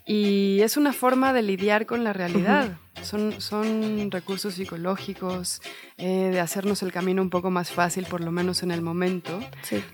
Y 0.04 0.60
es 0.62 0.76
una 0.76 0.92
forma 0.92 1.32
de 1.32 1.42
lidiar 1.42 1.86
con 1.86 2.04
la 2.04 2.12
realidad. 2.12 2.78
Son, 3.02 3.40
son 3.40 4.10
recursos 4.10 4.54
psicológicos, 4.54 5.60
eh, 5.96 6.30
de 6.32 6.40
hacernos 6.40 6.82
el 6.82 6.92
camino 6.92 7.22
un 7.22 7.30
poco 7.30 7.50
más 7.50 7.70
fácil, 7.70 8.06
por 8.06 8.22
lo 8.22 8.30
menos 8.30 8.62
en 8.62 8.70
el 8.70 8.82
momento. 8.82 9.40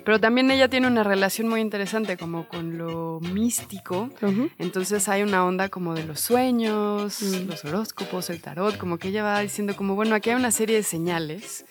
Pero 0.05 0.21
también 0.21 0.51
ella 0.51 0.69
tiene 0.69 0.87
una 0.87 1.05
relación 1.05 1.49
muy 1.49 1.61
interesante 1.61 2.17
como 2.17 2.49
con 2.49 2.79
lo 2.79 3.21
místico. 3.21 4.11
Entonces 4.59 5.09
hay 5.09 5.23
una 5.23 5.45
onda 5.45 5.69
como 5.69 5.95
de 5.95 6.05
los 6.05 6.21
sueños, 6.21 7.23
mm. 7.23 7.49
los 7.49 7.64
horóscopos, 7.64 8.31
el 8.31 8.40
tarot, 8.40 8.77
como 8.77 8.99
que 8.99 9.09
ella 9.09 9.23
va 9.23 9.40
diciendo 9.40 9.77
como, 9.77 9.95
bueno, 9.95 10.14
aquí 10.14 10.31
hay 10.31 10.37
una 10.37 10.51
serie 10.51 10.77
de 10.77 10.83
señales 10.83 11.64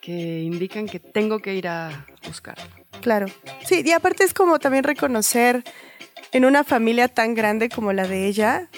que 0.00 0.40
indican 0.42 0.86
que 0.86 0.98
tengo 0.98 1.40
que 1.40 1.54
ir 1.54 1.68
a 1.68 2.06
buscarlo. 2.26 2.64
Claro. 3.00 3.26
Sí, 3.64 3.82
y 3.84 3.92
aparte 3.92 4.24
es 4.24 4.34
como 4.34 4.58
también 4.58 4.84
reconocer 4.84 5.64
en 6.32 6.44
una 6.44 6.64
familia 6.64 7.08
tan 7.08 7.34
grande 7.34 7.68
como 7.68 7.92
la 7.92 8.06
de 8.06 8.26
ella, 8.26 8.68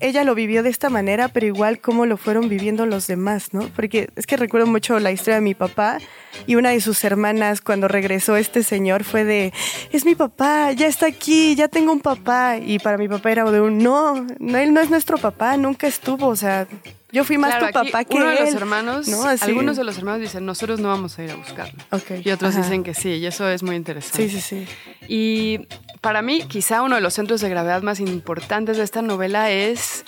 ella 0.00 0.24
lo 0.24 0.34
vivió 0.34 0.62
de 0.62 0.70
esta 0.70 0.90
manera, 0.90 1.28
pero 1.28 1.46
igual 1.46 1.80
como 1.80 2.06
lo 2.06 2.16
fueron 2.16 2.48
viviendo 2.48 2.86
los 2.86 3.06
demás, 3.06 3.54
¿no? 3.54 3.68
Porque 3.74 4.10
es 4.16 4.26
que 4.26 4.36
recuerdo 4.36 4.66
mucho 4.66 4.98
la 4.98 5.10
historia 5.10 5.36
de 5.36 5.40
mi 5.40 5.54
papá 5.54 5.98
y 6.46 6.56
una 6.56 6.70
de 6.70 6.80
sus 6.80 7.02
hermanas 7.04 7.60
cuando 7.60 7.88
regresó 7.88 8.36
este 8.36 8.62
señor 8.62 9.04
fue 9.04 9.24
de, 9.24 9.52
es 9.90 10.04
mi 10.04 10.14
papá, 10.14 10.72
ya 10.72 10.86
está 10.86 11.06
aquí, 11.06 11.54
ya 11.54 11.68
tengo 11.68 11.92
un 11.92 12.00
papá. 12.00 12.58
Y 12.58 12.78
para 12.78 12.98
mi 12.98 13.08
papá 13.08 13.32
era 13.32 13.50
de 13.50 13.60
un, 13.60 13.78
no, 13.78 14.26
no, 14.38 14.58
él 14.58 14.72
no 14.72 14.80
es 14.80 14.90
nuestro 14.90 15.18
papá, 15.18 15.56
nunca 15.56 15.86
estuvo, 15.86 16.26
o 16.26 16.36
sea, 16.36 16.66
yo 17.10 17.24
fui 17.24 17.38
más 17.38 17.58
tu 17.58 17.70
papá 17.72 18.04
que 18.04 18.16
uno 18.16 18.28
de 18.28 18.40
los 18.40 18.54
hermanos, 18.54 19.08
algunos 19.42 19.76
de 19.76 19.84
los 19.84 19.98
hermanos 19.98 20.20
dicen, 20.20 20.44
nosotros 20.44 20.80
no 20.80 20.88
vamos 20.88 21.18
a 21.18 21.24
ir 21.24 21.30
a 21.30 21.36
buscarlo. 21.36 21.78
Y 22.24 22.30
otros 22.30 22.56
dicen 22.56 22.82
que 22.82 22.94
sí, 22.94 23.10
y 23.14 23.26
eso 23.26 23.48
es 23.48 23.62
muy 23.62 23.76
interesante. 23.76 24.28
Sí, 24.28 24.40
sí, 24.40 24.66
sí. 24.66 24.66
Y 25.08 25.66
para 26.00 26.22
mí, 26.22 26.42
quizá 26.42 26.82
uno 26.82 26.96
de 26.96 27.00
los 27.00 27.14
centros 27.14 27.40
de 27.40 27.48
gravedad 27.48 27.82
más 27.82 28.00
importantes 28.00 28.76
de 28.76 28.84
esta 28.84 29.02
novela 29.02 29.50
es 29.50 30.04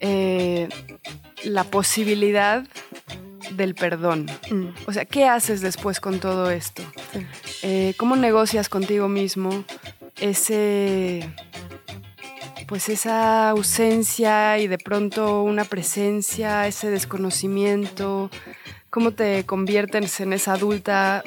eh, 0.00 0.68
la 1.44 1.64
posibilidad 1.64 2.64
del 3.52 3.74
perdón. 3.74 4.26
Mm. 4.50 4.68
O 4.86 4.92
sea, 4.92 5.04
¿qué 5.04 5.26
haces 5.26 5.60
después 5.60 6.00
con 6.00 6.20
todo 6.20 6.50
esto? 6.50 6.82
Eh, 7.62 7.94
¿Cómo 7.96 8.16
negocias 8.16 8.68
contigo 8.68 9.08
mismo 9.08 9.64
ese 10.20 11.32
pues 12.66 12.88
esa 12.88 13.50
ausencia 13.50 14.58
y 14.58 14.66
de 14.66 14.78
pronto 14.78 15.42
una 15.42 15.64
presencia, 15.64 16.66
ese 16.66 16.90
desconocimiento, 16.90 18.30
cómo 18.90 19.12
te 19.12 19.44
conviertes 19.44 20.20
en 20.20 20.32
esa 20.32 20.54
adulta, 20.54 21.22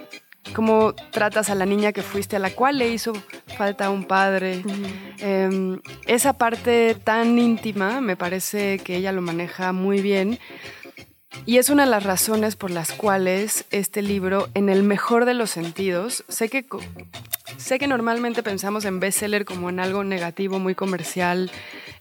cómo 0.54 0.94
tratas 1.12 1.50
a 1.50 1.56
la 1.56 1.66
niña 1.66 1.92
que 1.92 2.02
fuiste, 2.02 2.36
a 2.36 2.40
la 2.40 2.50
cual 2.52 2.78
le 2.78 2.90
hizo 2.90 3.14
falta 3.58 3.90
un 3.90 4.04
padre. 4.04 4.64
Em, 5.20 5.80
esa 6.08 6.34
parte 6.34 6.96
tan 6.96 7.38
íntima 7.38 8.02
me 8.02 8.16
parece 8.16 8.80
que 8.80 8.98
ella 8.98 9.12
lo 9.12 9.22
maneja 9.22 9.72
muy 9.72 10.02
bien. 10.02 10.40
Y 11.46 11.58
es 11.58 11.70
una 11.70 11.86
de 11.86 11.92
las 11.92 12.04
razones 12.04 12.56
por 12.56 12.72
las 12.72 12.92
cuales 12.92 13.66
este 13.72 14.02
libro, 14.02 14.50
en 14.54 14.70
el 14.70 14.84
mejor 14.84 15.26
de 15.26 15.34
los 15.34 15.50
sentidos, 15.52 16.24
sé 16.28 16.50
que 16.50 16.66
sé 17.58 17.80
que 17.80 17.88
normalmente 17.88 18.44
pensamos 18.44 18.86
en 18.86 19.00
bestseller 19.00 19.46
como 19.46 19.70
en 19.70 19.80
algo 19.80 20.04
negativo, 20.04 20.60
muy 20.60 20.76
comercial, 20.76 21.52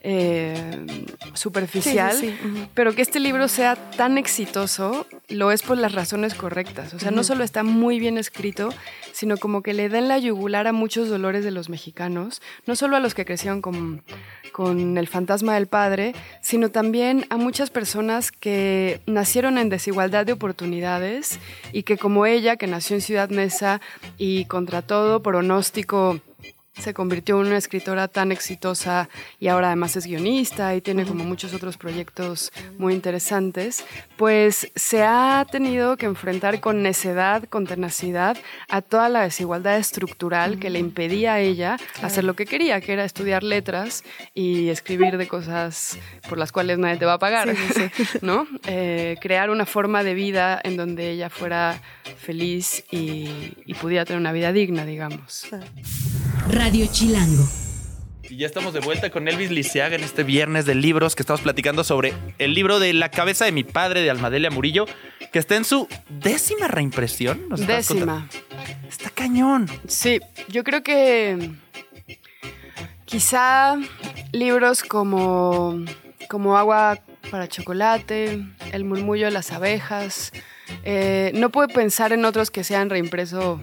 eh, 0.00 0.86
superficial, 1.34 2.12
Sí, 2.16 2.28
sí, 2.30 2.36
sí. 2.40 2.48
Ujú. 2.48 2.68
pero 2.74 2.94
que 2.94 3.02
este 3.02 3.20
libro 3.20 3.48
sea 3.48 3.76
tan 3.76 4.16
exitoso 4.18 5.06
lo 5.28 5.52
es 5.52 5.62
por 5.62 5.76
las 5.76 5.92
razones 5.92 6.34
correctas. 6.34 6.94
O 6.94 6.98
sea, 6.98 7.10
no 7.10 7.22
solo 7.22 7.44
está 7.44 7.62
muy 7.62 7.98
bien 8.00 8.16
escrito, 8.16 8.70
sino 9.12 9.36
como 9.36 9.62
que 9.62 9.74
le 9.74 9.88
da 9.88 9.98
en 9.98 10.08
la 10.08 10.18
yugular 10.18 10.66
a 10.66 10.72
muchos 10.72 11.08
dolores 11.08 11.44
de 11.44 11.50
los 11.50 11.68
mexicanos, 11.68 12.40
no 12.66 12.76
solo 12.76 12.96
a 12.96 13.00
los 13.00 13.14
que 13.14 13.24
crecieron 13.24 13.60
con, 13.60 14.02
con 14.52 14.96
el 14.96 15.06
fantasma 15.06 15.54
del 15.54 15.66
padre, 15.66 16.14
sino 16.40 16.70
también 16.70 17.26
a 17.28 17.36
muchas 17.36 17.70
personas 17.70 18.32
que 18.32 19.00
nacieron 19.06 19.58
en 19.58 19.68
desigualdad 19.68 20.24
de 20.24 20.32
oportunidades 20.32 21.38
y 21.72 21.82
que 21.82 21.98
como 21.98 22.24
ella, 22.24 22.56
que 22.56 22.66
nació 22.66 22.96
en 22.96 23.02
Ciudad 23.02 23.28
Neza 23.28 23.80
y 24.16 24.46
contra 24.46 24.82
todo 24.82 25.22
pronóstico 25.22 26.20
se 26.78 26.94
convirtió 26.94 27.40
en 27.40 27.48
una 27.48 27.56
escritora 27.56 28.08
tan 28.08 28.32
exitosa 28.32 29.08
y 29.38 29.48
ahora 29.48 29.68
además 29.68 29.96
es 29.96 30.06
guionista 30.06 30.74
y 30.74 30.80
tiene 30.80 31.04
como 31.04 31.24
muchos 31.24 31.54
otros 31.54 31.76
proyectos 31.76 32.52
muy 32.78 32.94
interesantes, 32.94 33.84
pues 34.16 34.70
se 34.74 35.02
ha 35.02 35.46
tenido 35.50 35.96
que 35.96 36.06
enfrentar 36.06 36.60
con 36.60 36.82
necedad, 36.82 37.44
con 37.44 37.66
tenacidad, 37.66 38.36
a 38.68 38.82
toda 38.82 39.08
la 39.08 39.22
desigualdad 39.22 39.76
estructural 39.76 40.58
que 40.58 40.70
le 40.70 40.78
impedía 40.78 41.34
a 41.34 41.40
ella 41.40 41.76
hacer 42.02 42.24
lo 42.24 42.34
que 42.34 42.46
quería, 42.46 42.80
que 42.80 42.92
era 42.92 43.04
estudiar 43.04 43.42
letras 43.42 44.04
y 44.34 44.68
escribir 44.68 45.16
de 45.16 45.26
cosas 45.26 45.98
por 46.28 46.38
las 46.38 46.52
cuales 46.52 46.78
nadie 46.78 46.96
te 46.96 47.04
va 47.04 47.14
a 47.14 47.18
pagar, 47.18 47.48
¿no? 48.22 48.46
Eh, 48.66 49.16
crear 49.20 49.50
una 49.50 49.66
forma 49.66 50.02
de 50.02 50.14
vida 50.14 50.60
en 50.62 50.76
donde 50.76 51.10
ella 51.10 51.30
fuera 51.30 51.80
feliz 52.18 52.84
y, 52.90 53.54
y 53.66 53.74
pudiera 53.74 54.04
tener 54.04 54.20
una 54.20 54.32
vida 54.32 54.52
digna, 54.52 54.84
digamos. 54.84 55.46
Radio 56.68 56.86
Chilango. 56.92 57.48
Y 58.28 58.36
ya 58.36 58.46
estamos 58.46 58.74
de 58.74 58.80
vuelta 58.80 59.08
con 59.08 59.26
Elvis 59.26 59.50
Liceaga 59.50 59.96
en 59.96 60.04
este 60.04 60.22
viernes 60.22 60.66
de 60.66 60.74
libros 60.74 61.16
que 61.16 61.22
estamos 61.22 61.40
platicando 61.40 61.82
sobre 61.82 62.12
el 62.38 62.52
libro 62.52 62.78
de 62.78 62.92
La 62.92 63.10
cabeza 63.10 63.46
de 63.46 63.52
mi 63.52 63.64
padre 63.64 64.02
de 64.02 64.10
Almadelia 64.10 64.50
Murillo, 64.50 64.84
que 65.32 65.38
está 65.38 65.56
en 65.56 65.64
su 65.64 65.88
décima 66.10 66.68
reimpresión. 66.68 67.48
¿Nos 67.48 67.62
estabas 67.62 67.88
Décima. 67.88 68.28
Está 68.86 69.08
cañón. 69.08 69.66
Sí, 69.86 70.20
yo 70.48 70.62
creo 70.62 70.82
que 70.82 71.52
quizá 73.06 73.78
libros 74.32 74.82
como, 74.82 75.82
como 76.28 76.58
Agua 76.58 77.00
para 77.30 77.48
chocolate, 77.48 78.44
El 78.72 78.84
murmullo 78.84 79.24
de 79.24 79.30
las 79.30 79.52
abejas, 79.52 80.32
eh, 80.84 81.32
no 81.34 81.48
puedo 81.48 81.68
pensar 81.68 82.12
en 82.12 82.26
otros 82.26 82.50
que 82.50 82.62
se 82.62 82.76
han 82.76 82.90
reimpreso 82.90 83.58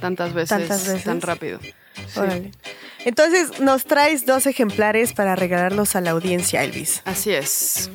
tantas 0.00 0.32
veces, 0.34 0.48
Tantas 0.48 0.84
veces. 0.88 1.04
tan 1.04 1.20
rápido. 1.20 1.60
Órale. 2.16 2.50
Entonces, 3.04 3.60
nos 3.60 3.84
traes 3.84 4.26
dos 4.26 4.46
ejemplares 4.46 5.12
para 5.12 5.36
regalarlos 5.36 5.96
a 5.96 6.00
la 6.00 6.10
audiencia, 6.10 6.62
Elvis. 6.62 7.02
Así 7.04 7.32
es. 7.32 7.90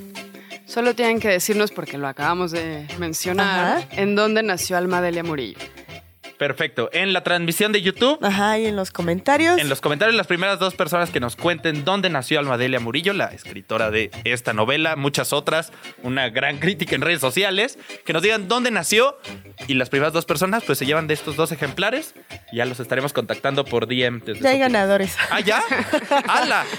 Solo 0.65 0.95
tienen 0.95 1.19
que 1.19 1.27
decirnos, 1.29 1.71
porque 1.71 1.97
lo 1.97 2.07
acabamos 2.07 2.51
de 2.51 2.87
mencionar, 2.97 3.77
Ajá. 3.77 3.87
en 3.91 4.15
dónde 4.15 4.41
nació 4.43 4.77
Alma 4.77 5.01
Delia 5.01 5.23
Murillo. 5.23 5.59
Perfecto. 6.37 6.89
En 6.93 7.13
la 7.13 7.23
transmisión 7.23 7.71
de 7.71 7.81
YouTube, 7.81 8.19
Ajá, 8.23 8.57
y 8.59 8.65
en 8.65 8.75
los 8.75 8.91
comentarios. 8.91 9.57
en 9.59 9.69
los 9.69 9.81
comentarios, 9.81 10.15
las 10.15 10.27
primeras 10.27 10.59
dos 10.59 10.75
personas 10.75 11.09
que 11.09 11.19
nos 11.19 11.35
cuenten 11.35 11.85
dónde 11.85 12.09
nació 12.09 12.39
Almadelia 12.39 12.79
Murillo, 12.79 13.13
la 13.13 13.27
escritora 13.27 13.89
de 13.91 14.11
esta 14.25 14.53
novela, 14.53 14.95
muchas 14.95 15.31
otras, 15.33 15.71
una 16.03 16.29
gran 16.29 16.57
crítica 16.57 16.95
en 16.95 17.01
redes 17.01 17.21
sociales, 17.21 17.79
que 18.05 18.13
nos 18.13 18.21
digan 18.21 18.47
dónde 18.47 18.71
nació. 18.71 19.17
Y 19.67 19.75
las 19.75 19.89
primeras 19.89 20.13
dos 20.13 20.25
personas, 20.25 20.63
pues 20.65 20.77
se 20.77 20.85
llevan 20.85 21.07
de 21.07 21.13
estos 21.13 21.35
dos 21.35 21.51
ejemplares. 21.51 22.13
Y 22.51 22.57
ya 22.57 22.65
los 22.65 22.79
estaremos 22.79 23.13
contactando 23.13 23.63
por 23.65 23.87
DM. 23.87 24.19
desde 24.25 24.41
Ya 24.41 24.49
hay 24.49 24.59
ganadores. 24.59 25.15
¿Ah, 25.31 25.39
ya? 25.39 25.61
¡Hala! 26.27 26.65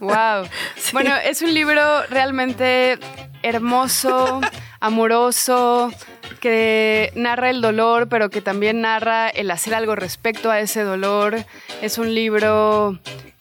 Wow. 0.00 0.48
Bueno, 0.92 1.14
es 1.24 1.40
un 1.42 1.52
libro 1.54 2.02
realmente 2.08 2.98
hermoso, 3.42 4.40
amoroso, 4.80 5.92
que 6.40 7.12
narra 7.14 7.50
el 7.50 7.60
dolor, 7.60 8.08
pero 8.08 8.30
que 8.30 8.40
también 8.40 8.80
narra 8.80 9.28
el 9.28 9.50
hacer 9.50 9.74
algo 9.74 9.94
respecto 9.94 10.50
a 10.50 10.60
ese 10.60 10.82
dolor. 10.82 11.44
Es 11.82 11.98
un 11.98 12.14
libro 12.14 12.98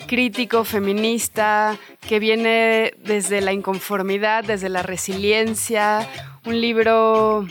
crítico, 0.08 0.64
feminista, 0.64 1.78
que 2.08 2.20
viene 2.20 2.94
desde 2.98 3.42
la 3.42 3.54
inconformidad, 3.54 4.44
desde 4.44 4.70
la 4.70 4.84
resiliencia. 4.84 6.08
Un 6.46 6.62
libro 6.62 7.48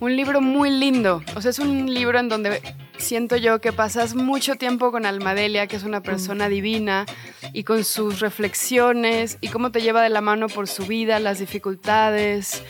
un 0.00 0.16
libro 0.16 0.40
muy 0.40 0.70
lindo. 0.70 1.22
O 1.36 1.40
sea, 1.40 1.50
es 1.50 1.58
un 1.58 1.92
libro 1.92 2.18
en 2.18 2.28
donde 2.28 2.60
siento 3.02 3.36
yo 3.36 3.60
que 3.60 3.72
pasas 3.72 4.14
mucho 4.14 4.54
tiempo 4.54 4.90
con 4.90 5.04
Almadelia, 5.04 5.66
que 5.66 5.76
es 5.76 5.82
una 5.82 6.02
persona 6.02 6.48
divina, 6.48 7.04
y 7.52 7.64
con 7.64 7.84
sus 7.84 8.20
reflexiones 8.20 9.38
y 9.40 9.48
cómo 9.48 9.70
te 9.70 9.82
lleva 9.82 10.02
de 10.02 10.08
la 10.08 10.20
mano 10.20 10.48
por 10.48 10.68
su 10.68 10.86
vida, 10.86 11.18
las 11.18 11.38
dificultades, 11.38 12.62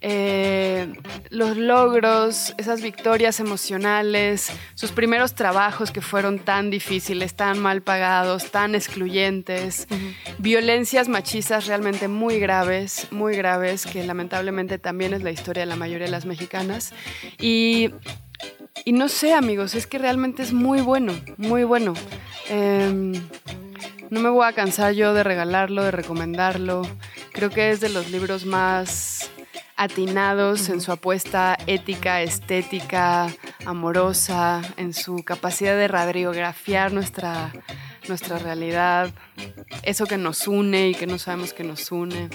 eh, 0.00 0.92
los 1.28 1.56
logros, 1.56 2.54
esas 2.56 2.80
victorias 2.80 3.40
emocionales, 3.40 4.50
sus 4.74 4.92
primeros 4.92 5.34
trabajos 5.34 5.90
que 5.90 6.00
fueron 6.00 6.38
tan 6.38 6.70
difíciles, 6.70 7.34
tan 7.34 7.58
mal 7.58 7.82
pagados, 7.82 8.50
tan 8.50 8.74
excluyentes, 8.74 9.86
violencias 10.38 11.08
machistas 11.08 11.66
realmente 11.66 12.08
muy 12.08 12.38
graves, 12.38 13.08
muy 13.10 13.36
graves, 13.36 13.84
que 13.84 14.04
lamentablemente 14.04 14.78
también 14.78 15.12
es 15.12 15.22
la 15.22 15.32
historia 15.32 15.62
de 15.62 15.66
la 15.66 15.76
mayoría 15.76 16.06
de 16.06 16.12
las 16.12 16.24
mexicanas. 16.24 16.94
Y, 17.38 17.90
y 18.84 18.92
no 18.92 19.08
sé, 19.08 19.34
amigos, 19.34 19.74
es 19.74 19.86
que 19.86 19.98
realmente 19.98 20.42
es 20.42 20.52
muy 20.52 20.80
bueno, 20.80 21.12
muy 21.36 21.64
bueno. 21.64 21.94
Em, 22.48 23.12
no 24.10 24.20
me 24.20 24.28
voy 24.28 24.46
a 24.46 24.52
cansar 24.52 24.94
yo 24.94 25.14
de 25.14 25.22
regalarlo, 25.22 25.84
de 25.84 25.90
recomendarlo. 25.90 26.82
Creo 27.32 27.50
que 27.50 27.70
es 27.70 27.80
de 27.80 27.88
los 27.88 28.10
libros 28.10 28.44
más 28.44 29.30
atinados 29.80 30.68
en 30.68 30.82
su 30.82 30.92
apuesta 30.92 31.56
ética, 31.66 32.20
estética, 32.20 33.28
amorosa, 33.64 34.60
en 34.76 34.92
su 34.92 35.24
capacidad 35.24 35.74
de 35.74 35.88
radiografiar 35.88 36.92
nuestra, 36.92 37.50
nuestra 38.06 38.38
realidad, 38.38 39.08
eso 39.82 40.04
que 40.04 40.18
nos 40.18 40.46
une 40.46 40.90
y 40.90 40.94
que 40.94 41.06
no 41.06 41.16
sabemos 41.16 41.54
que 41.54 41.64
nos 41.64 41.90
une. 41.92 42.28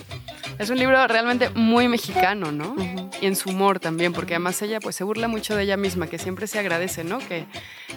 Es 0.57 0.71
un 0.71 0.79
libro 0.79 1.05
realmente 1.05 1.51
muy 1.51 1.87
mexicano, 1.87 2.51
¿no? 2.51 2.75
Y 3.21 3.27
en 3.27 3.35
su 3.35 3.51
humor 3.51 3.79
también, 3.79 4.11
porque 4.11 4.33
además 4.33 4.59
ella 4.63 4.79
pues 4.79 4.95
se 4.95 5.03
burla 5.03 5.27
mucho 5.27 5.55
de 5.55 5.65
ella 5.65 5.77
misma, 5.77 6.07
que 6.07 6.17
siempre 6.17 6.47
se 6.47 6.57
agradece, 6.57 7.03
¿no? 7.03 7.19
Que, 7.19 7.45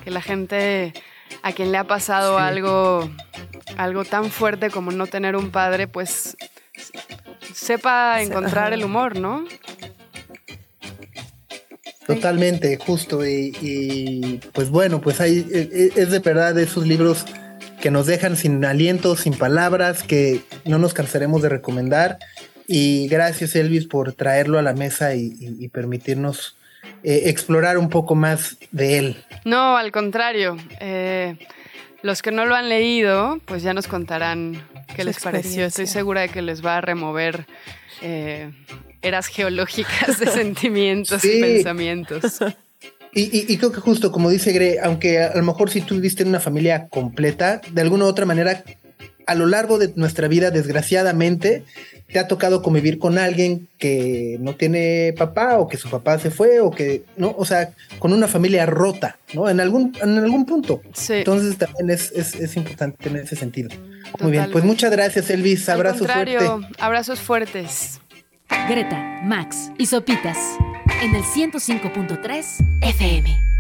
que 0.04 0.10
la 0.10 0.20
gente 0.20 0.92
a 1.42 1.52
quien 1.52 1.72
le 1.72 1.78
ha 1.78 1.84
pasado 1.84 2.36
algo, 2.36 3.08
algo 3.78 4.04
tan 4.04 4.30
fuerte 4.30 4.68
como 4.68 4.90
no 4.90 5.06
tener 5.06 5.36
un 5.36 5.50
padre, 5.50 5.88
pues 5.88 6.36
sepa 7.54 8.20
encontrar 8.22 8.72
el 8.72 8.84
humor, 8.84 9.16
¿no? 9.18 9.44
Totalmente, 12.06 12.76
justo. 12.78 13.26
Y, 13.26 13.54
y, 13.60 14.40
pues 14.52 14.70
bueno, 14.70 15.00
pues 15.00 15.20
hay, 15.20 15.46
e- 15.52 15.68
e- 15.96 16.00
es 16.00 16.10
de 16.10 16.18
verdad 16.20 16.54
de 16.54 16.62
esos 16.62 16.86
libros 16.86 17.26
que 17.80 17.90
nos 17.90 18.06
dejan 18.06 18.36
sin 18.36 18.64
aliento, 18.64 19.14
sin 19.16 19.34
palabras, 19.36 20.02
que 20.02 20.40
no 20.64 20.78
nos 20.78 20.94
cansaremos 20.94 21.42
de 21.42 21.48
recomendar. 21.50 22.18
Y 22.66 23.08
gracias 23.08 23.54
Elvis 23.56 23.86
por 23.86 24.12
traerlo 24.14 24.58
a 24.58 24.62
la 24.62 24.72
mesa 24.72 25.14
y, 25.14 25.34
y- 25.38 25.56
y 25.64 25.68
permitirnos 25.68 26.56
eh, 27.02 27.22
explorar 27.26 27.76
un 27.78 27.88
poco 27.90 28.14
más 28.14 28.56
de 28.72 28.98
él. 28.98 29.24
No, 29.44 29.76
al 29.76 29.92
contrario. 29.92 30.56
eh, 30.80 31.36
los 32.02 32.22
que 32.22 32.30
no 32.30 32.46
lo 32.46 32.54
han 32.54 32.68
leído, 32.68 33.40
pues 33.44 33.62
ya 33.62 33.74
nos 33.74 33.86
contarán 33.88 34.62
qué 34.94 35.02
Su 35.02 35.08
les 35.08 35.18
pareció. 35.20 35.64
Estoy 35.66 35.86
segura 35.86 36.20
de 36.22 36.28
que 36.28 36.42
les 36.42 36.64
va 36.64 36.76
a 36.76 36.80
remover 36.80 37.46
eh, 38.02 38.50
eras 39.02 39.26
geológicas 39.26 40.18
de 40.18 40.26
sentimientos 40.30 41.24
y 41.24 41.40
pensamientos. 41.40 42.38
Y, 43.12 43.22
y- 43.36 43.46
y 43.52 43.56
creo 43.56 43.72
que 43.72 43.80
justo 43.80 44.12
como 44.12 44.30
dice 44.30 44.52
Gre, 44.52 44.78
aunque 44.82 45.18
a 45.22 45.34
lo 45.34 45.42
mejor 45.42 45.70
si 45.70 45.80
tú 45.80 45.94
viviste 45.96 46.22
en 46.22 46.28
una 46.28 46.40
familia 46.40 46.88
completa, 46.88 47.60
de 47.72 47.80
alguna 47.82 48.04
u 48.04 48.08
otra 48.08 48.26
manera, 48.26 48.62
a 49.28 49.34
lo 49.34 49.46
largo 49.46 49.78
de 49.78 49.92
nuestra 49.94 50.26
vida, 50.26 50.50
desgraciadamente, 50.50 51.62
te 52.10 52.18
ha 52.18 52.26
tocado 52.26 52.62
convivir 52.62 52.98
con 52.98 53.18
alguien 53.18 53.68
que 53.76 54.38
no 54.40 54.54
tiene 54.54 55.14
papá 55.18 55.58
o 55.58 55.68
que 55.68 55.76
su 55.76 55.90
papá 55.90 56.18
se 56.18 56.30
fue 56.30 56.60
o 56.60 56.70
que, 56.70 57.04
¿no? 57.18 57.34
O 57.36 57.44
sea, 57.44 57.74
con 57.98 58.14
una 58.14 58.26
familia 58.26 58.64
rota, 58.64 59.18
¿no? 59.34 59.50
En 59.50 59.60
algún, 59.60 59.94
en 60.00 60.16
algún 60.16 60.46
punto. 60.46 60.80
Sí. 60.94 61.12
Entonces 61.12 61.58
también 61.58 61.90
es, 61.90 62.10
es, 62.12 62.36
es 62.36 62.56
importante 62.56 63.06
en 63.06 63.16
ese 63.16 63.36
sentido. 63.36 63.68
Muy 64.18 64.32
bien, 64.32 64.48
pues 64.50 64.64
muchas 64.64 64.90
gracias 64.90 65.28
Elvis, 65.28 65.68
abrazo 65.68 66.06
fuerte. 66.06 66.38
abrazos 66.78 67.20
fuertes. 67.20 68.00
Greta, 68.66 69.20
Max 69.24 69.70
y 69.76 69.84
Sopitas 69.84 70.38
en 71.02 71.14
el 71.14 71.22
105.3 71.22 72.44
FM. 72.80 73.57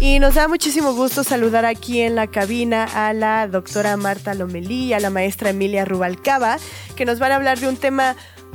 Y 0.00 0.20
nos 0.20 0.36
da 0.36 0.46
muchísimo 0.46 0.94
gusto 0.94 1.24
saludar 1.24 1.64
aquí 1.64 2.00
en 2.02 2.14
la 2.14 2.28
cabina 2.28 2.84
a 2.84 3.12
la 3.12 3.48
doctora 3.48 3.96
Marta 3.96 4.32
Lomelí 4.32 4.84
y 4.84 4.92
a 4.92 5.00
la 5.00 5.10
maestra 5.10 5.50
Emilia 5.50 5.84
Rubalcaba, 5.84 6.58
que 6.94 7.04
nos 7.04 7.18
van 7.18 7.32
a 7.32 7.36
hablar 7.36 7.58
de 7.58 7.66
un 7.66 7.76
tema 7.76 8.14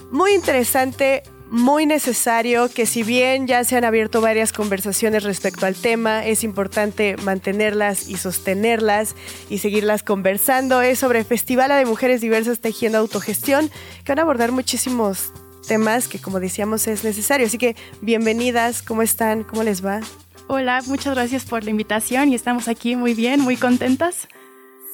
muy 0.10 0.32
interesante, 0.32 1.22
muy 1.52 1.86
necesario 1.86 2.70
que 2.70 2.86
si 2.86 3.04
bien 3.04 3.46
ya 3.46 3.66
se 3.66 3.76
han 3.76 3.84
abierto 3.84 4.22
varias 4.22 4.54
conversaciones 4.54 5.24
respecto 5.24 5.66
al 5.66 5.76
tema, 5.76 6.26
es 6.26 6.46
importante 6.46 7.18
mantenerlas 7.24 8.08
y 8.08 8.16
sostenerlas 8.16 9.14
y 9.50 9.58
seguirlas 9.58 10.02
conversando. 10.02 10.82
Es 10.82 11.00
sobre 11.00 11.26
Festival 11.26 11.72
de 11.72 11.86
Mujeres 11.86 12.22
Diversas 12.22 12.60
Tejiendo 12.60 13.00
Autogestión, 13.00 13.70
que 14.06 14.14
van 14.14 14.20
a 14.20 14.22
abordar 14.22 14.54
muchísimos 14.54 15.34
temas 15.68 16.08
que 16.08 16.20
como 16.20 16.40
decíamos 16.40 16.88
es 16.88 17.04
necesario. 17.04 17.48
Así 17.48 17.58
que 17.58 17.76
bienvenidas, 18.00 18.82
¿cómo 18.82 19.02
están? 19.02 19.44
¿Cómo 19.44 19.64
les 19.64 19.86
va? 19.86 20.00
Hola, 20.48 20.82
muchas 20.86 21.16
gracias 21.16 21.46
por 21.46 21.64
la 21.64 21.70
invitación 21.70 22.30
y 22.30 22.36
estamos 22.36 22.68
aquí 22.68 22.96
muy 22.96 23.14
bien, 23.14 23.40
muy 23.40 23.56
contentas. 23.56 24.28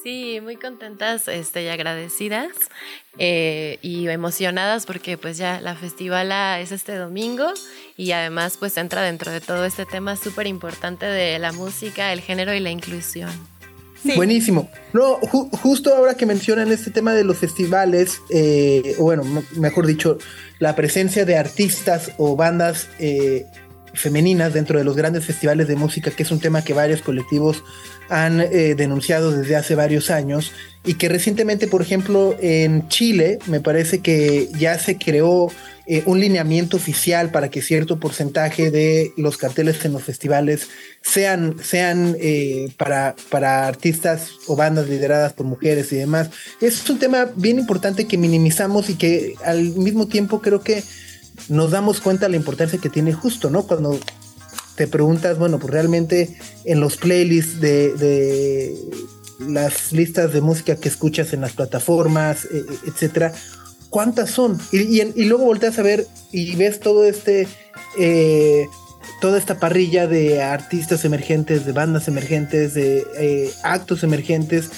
Sí, 0.02 0.38
muy 0.42 0.56
contentas 0.56 1.28
este, 1.28 1.64
y 1.64 1.68
agradecidas 1.68 2.48
eh, 3.18 3.78
y 3.82 4.08
emocionadas 4.08 4.86
porque 4.86 5.18
pues 5.18 5.36
ya 5.36 5.60
la 5.60 5.74
festivala 5.74 6.58
es 6.60 6.72
este 6.72 6.94
domingo 6.94 7.46
y 7.96 8.12
además 8.12 8.56
pues 8.58 8.76
entra 8.78 9.02
dentro 9.02 9.30
de 9.30 9.40
todo 9.42 9.66
este 9.66 9.84
tema 9.84 10.16
súper 10.16 10.46
importante 10.46 11.04
de 11.04 11.38
la 11.38 11.52
música, 11.52 12.12
el 12.12 12.20
género 12.20 12.54
y 12.54 12.60
la 12.60 12.70
inclusión. 12.70 13.30
Buenísimo. 14.16 14.70
No, 14.94 15.16
justo 15.16 15.94
ahora 15.94 16.14
que 16.14 16.24
mencionan 16.24 16.72
este 16.72 16.90
tema 16.90 17.12
de 17.12 17.24
los 17.24 17.36
festivales, 17.36 18.22
eh, 18.30 18.94
o 18.98 19.02
bueno, 19.02 19.24
mejor 19.56 19.86
dicho, 19.86 20.16
la 20.58 20.74
presencia 20.74 21.26
de 21.26 21.36
artistas 21.36 22.12
o 22.16 22.36
bandas 22.36 22.88
eh, 22.98 23.44
femeninas 23.94 24.54
dentro 24.54 24.78
de 24.78 24.84
los 24.84 24.96
grandes 24.96 25.24
festivales 25.24 25.68
de 25.68 25.76
música, 25.76 26.10
que 26.10 26.22
es 26.22 26.30
un 26.30 26.40
tema 26.40 26.62
que 26.62 26.74
varios 26.74 27.02
colectivos 27.02 27.62
han 28.08 28.40
eh, 28.40 28.74
denunciado 28.74 29.30
desde 29.30 29.56
hace 29.56 29.74
varios 29.74 30.10
años 30.10 30.52
y 30.84 30.94
que 30.94 31.08
recientemente, 31.08 31.68
por 31.68 31.82
ejemplo, 31.82 32.36
en 32.40 32.88
Chile, 32.88 33.38
me 33.46 33.60
parece 33.60 34.00
que 34.00 34.48
ya 34.58 34.78
se 34.78 34.96
creó 34.96 35.52
eh, 35.86 36.02
un 36.06 36.20
lineamiento 36.20 36.76
oficial 36.76 37.30
para 37.30 37.50
que 37.50 37.62
cierto 37.62 38.00
porcentaje 38.00 38.70
de 38.70 39.12
los 39.16 39.36
carteles 39.36 39.84
en 39.84 39.92
los 39.92 40.02
festivales 40.02 40.68
sean, 41.02 41.56
sean 41.62 42.16
eh, 42.18 42.68
para, 42.76 43.14
para 43.28 43.66
artistas 43.66 44.30
o 44.46 44.56
bandas 44.56 44.88
lideradas 44.88 45.32
por 45.34 45.46
mujeres 45.46 45.92
y 45.92 45.96
demás. 45.96 46.30
Es 46.60 46.88
un 46.88 46.98
tema 46.98 47.30
bien 47.36 47.58
importante 47.58 48.06
que 48.06 48.16
minimizamos 48.16 48.88
y 48.88 48.94
que 48.94 49.34
al 49.44 49.62
mismo 49.76 50.08
tiempo 50.08 50.40
creo 50.40 50.62
que 50.62 50.82
nos 51.48 51.70
damos 51.70 52.00
cuenta 52.00 52.26
de 52.26 52.30
la 52.30 52.36
importancia 52.36 52.78
que 52.78 52.90
tiene 52.90 53.12
justo, 53.12 53.50
¿no? 53.50 53.62
Cuando 53.64 53.98
te 54.76 54.86
preguntas, 54.86 55.38
bueno, 55.38 55.58
pues 55.58 55.72
realmente 55.72 56.38
en 56.64 56.80
los 56.80 56.96
playlists 56.96 57.60
de, 57.60 58.74
las 59.40 59.92
listas 59.92 60.32
de 60.32 60.40
música 60.40 60.76
que 60.76 60.88
escuchas 60.88 61.32
en 61.32 61.40
las 61.40 61.52
plataformas, 61.52 62.46
e, 62.46 62.58
e, 62.58 62.64
etcétera, 62.88 63.32
¿cuántas 63.90 64.30
son? 64.30 64.58
Y, 64.72 65.24
luego 65.24 65.44
volteas 65.44 65.78
a 65.78 65.82
ver 65.82 66.06
y 66.32 66.56
ves 66.56 66.80
todo 66.80 67.04
este, 67.04 67.46
eh, 67.98 68.66
toda 69.20 69.38
esta 69.38 69.58
parrilla 69.58 70.06
de 70.06 70.42
artistas 70.42 71.04
emergentes, 71.04 71.66
de 71.66 71.72
bandas 71.72 72.08
emergentes, 72.08 72.74
de 72.74 73.06
eh, 73.18 73.50
actos 73.62 74.02
emergentes 74.02 74.70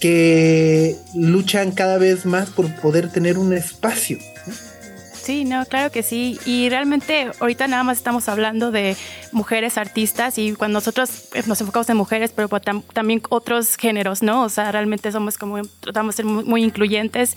que 0.00 0.96
luchan 1.14 1.72
cada 1.72 1.98
vez 1.98 2.24
más 2.24 2.50
por 2.50 2.72
poder 2.76 3.10
tener 3.10 3.38
un 3.38 3.52
espacio. 3.52 4.18
Sí, 5.28 5.44
no, 5.44 5.66
claro 5.66 5.92
que 5.92 6.02
sí. 6.02 6.38
Y 6.46 6.70
realmente 6.70 7.30
ahorita 7.38 7.68
nada 7.68 7.84
más 7.84 7.98
estamos 7.98 8.30
hablando 8.30 8.70
de 8.70 8.96
mujeres 9.30 9.76
artistas 9.76 10.38
y 10.38 10.54
cuando 10.54 10.78
nosotros 10.78 11.28
eh, 11.34 11.42
nos 11.44 11.60
enfocamos 11.60 11.90
en 11.90 11.98
mujeres, 11.98 12.32
pero 12.34 12.48
pues 12.48 12.62
también 12.94 13.20
otros 13.28 13.76
géneros, 13.76 14.22
¿no? 14.22 14.42
O 14.44 14.48
sea, 14.48 14.72
realmente 14.72 15.12
somos 15.12 15.36
como, 15.36 15.60
tratamos 15.80 16.16
de 16.16 16.22
ser 16.22 16.24
muy, 16.24 16.64
incluyentes. 16.64 17.36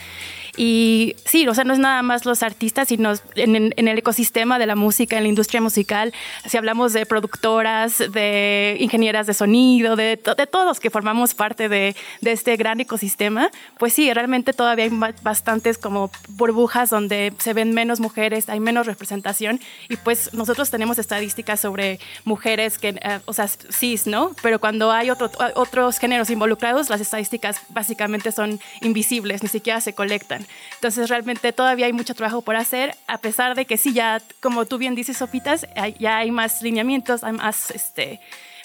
Y 0.57 1.15
sí, 1.25 1.47
o 1.47 1.53
sea, 1.53 1.63
no 1.63 1.73
es 1.73 1.79
nada 1.79 2.01
más 2.01 2.25
los 2.25 2.43
artistas, 2.43 2.89
sino 2.89 3.13
en, 3.35 3.73
el 3.75 3.97
ecosistema 3.97 4.59
de 4.59 4.65
la 4.65 4.75
música, 4.75 5.17
en 5.17 5.23
la 5.23 5.29
industria 5.29 5.61
musical, 5.61 6.13
si 6.45 6.57
hablamos 6.57 6.93
de 6.93 7.05
productoras, 7.05 7.97
de 7.97 8.75
ingenieras 8.79 9.27
de 9.27 9.33
sonido, 9.33 9.95
de, 9.95 10.17
de 10.37 10.47
todos 10.47 10.79
que 10.79 10.89
formamos 10.89 11.33
parte 11.33 11.69
de, 11.69 11.95
de 12.21 12.31
este 12.31 12.57
gran 12.57 12.79
ecosistema, 12.79 13.49
pues 13.77 13.93
sí, 13.93 14.11
realmente 14.13 14.53
todavía 14.53 14.85
hay 14.85 14.91
bastantes 15.21 15.77
como 15.77 16.11
burbujas 16.29 16.89
donde 16.89 17.33
se 17.39 17.53
ven 17.53 17.73
menos 17.73 17.99
mujeres, 17.99 18.49
hay 18.49 18.59
menos 18.59 18.87
representación 18.87 19.59
y 19.89 19.95
pues 19.97 20.33
nosotros 20.33 20.69
tenemos 20.69 20.99
estadísticas 20.99 21.59
sobre 21.59 21.99
mujeres 22.25 22.77
que, 22.77 22.89
eh, 22.89 23.19
o 23.25 23.33
sea, 23.33 23.47
cis, 23.47 24.07
¿no? 24.07 24.35
Pero 24.41 24.59
cuando 24.59 24.91
hay 24.91 25.09
otro, 25.09 25.31
otros 25.55 25.99
géneros 25.99 26.29
involucrados, 26.29 26.89
las 26.89 27.01
estadísticas 27.01 27.61
básicamente 27.69 28.31
son 28.31 28.59
invisibles, 28.81 29.43
ni 29.43 29.49
siquiera 29.49 29.81
se 29.81 29.93
colectan. 29.93 30.40
Entonces 30.75 31.09
realmente 31.09 31.53
todavía 31.53 31.85
hay 31.85 31.93
mucho 31.93 32.13
trabajo 32.13 32.41
por 32.41 32.55
hacer, 32.55 32.95
a 33.07 33.17
pesar 33.17 33.55
de 33.55 33.65
que 33.65 33.77
sí, 33.77 33.93
ya, 33.93 34.21
como 34.39 34.65
tú 34.65 34.77
bien 34.77 34.95
dices, 34.95 35.17
Sopitas, 35.17 35.67
ya 35.99 36.17
hay 36.17 36.31
más 36.31 36.61
lineamientos, 36.61 37.23
hay 37.23 37.33
más, 37.33 37.71
este, 37.71 38.19